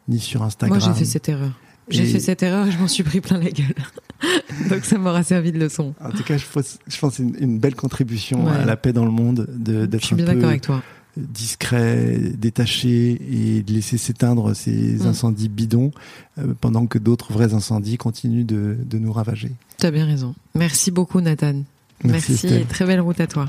ni 0.08 0.18
sur 0.18 0.42
Instagram. 0.42 0.78
Moi, 0.78 0.86
j'ai 0.92 0.98
fait 0.98 1.04
cette 1.04 1.28
erreur. 1.28 1.52
J'ai 1.90 2.02
Et- 2.02 2.12
fait 2.12 2.20
cette 2.20 2.42
erreur 2.42 2.66
et 2.66 2.70
je 2.70 2.78
m'en 2.78 2.88
suis 2.88 3.02
pris 3.02 3.20
plein 3.22 3.38
la 3.38 3.50
gueule. 3.50 3.74
Donc 4.70 4.84
ça 4.84 4.98
m'aura 4.98 5.22
servi 5.22 5.52
de 5.52 5.58
leçon. 5.58 5.94
En 6.04 6.10
tout 6.10 6.22
cas, 6.22 6.36
je 6.36 6.44
pense, 6.52 6.78
je 6.86 6.98
pense 6.98 7.12
que 7.12 7.16
c'est 7.18 7.22
une, 7.22 7.36
une 7.38 7.58
belle 7.58 7.74
contribution 7.76 8.44
Ouais. 8.46 8.52
à 8.56 8.64
la 8.66 8.76
paix 8.76 8.92
dans 8.92 9.04
le 9.06 9.10
monde 9.10 9.46
de- 9.56 9.82
Je 9.82 9.86
d'être 9.86 10.04
suis 10.04 10.14
un 10.14 10.16
bien 10.16 10.26
peu 10.26 10.34
d'accord 10.34 10.48
avec 10.50 10.62
toi. 10.62 10.82
discret, 11.16 12.18
détaché 12.36 13.18
et 13.30 13.62
de 13.62 13.72
laisser 13.72 13.96
s'éteindre 13.98 14.54
ces 14.54 14.98
Mm. 14.98 15.06
incendies 15.06 15.48
bidons 15.48 15.90
euh, 16.38 16.52
pendant 16.60 16.86
que 16.86 16.98
d'autres 16.98 17.32
vrais 17.32 17.54
incendies 17.54 17.96
continuent 17.96 18.44
de, 18.46 18.76
de 18.84 18.98
nous 18.98 19.12
ravager. 19.12 19.52
Tu 19.78 19.86
as 19.86 19.90
bien 19.90 20.04
raison. 20.06 20.34
Merci 20.54 20.90
beaucoup, 20.90 21.20
Nathan. 21.20 21.62
Merci, 22.04 22.32
Merci. 22.32 22.32
Estelle. 22.46 22.66
Très 22.66 22.84
belle 22.86 23.00
route 23.00 23.20
à 23.20 23.26
toi. 23.26 23.48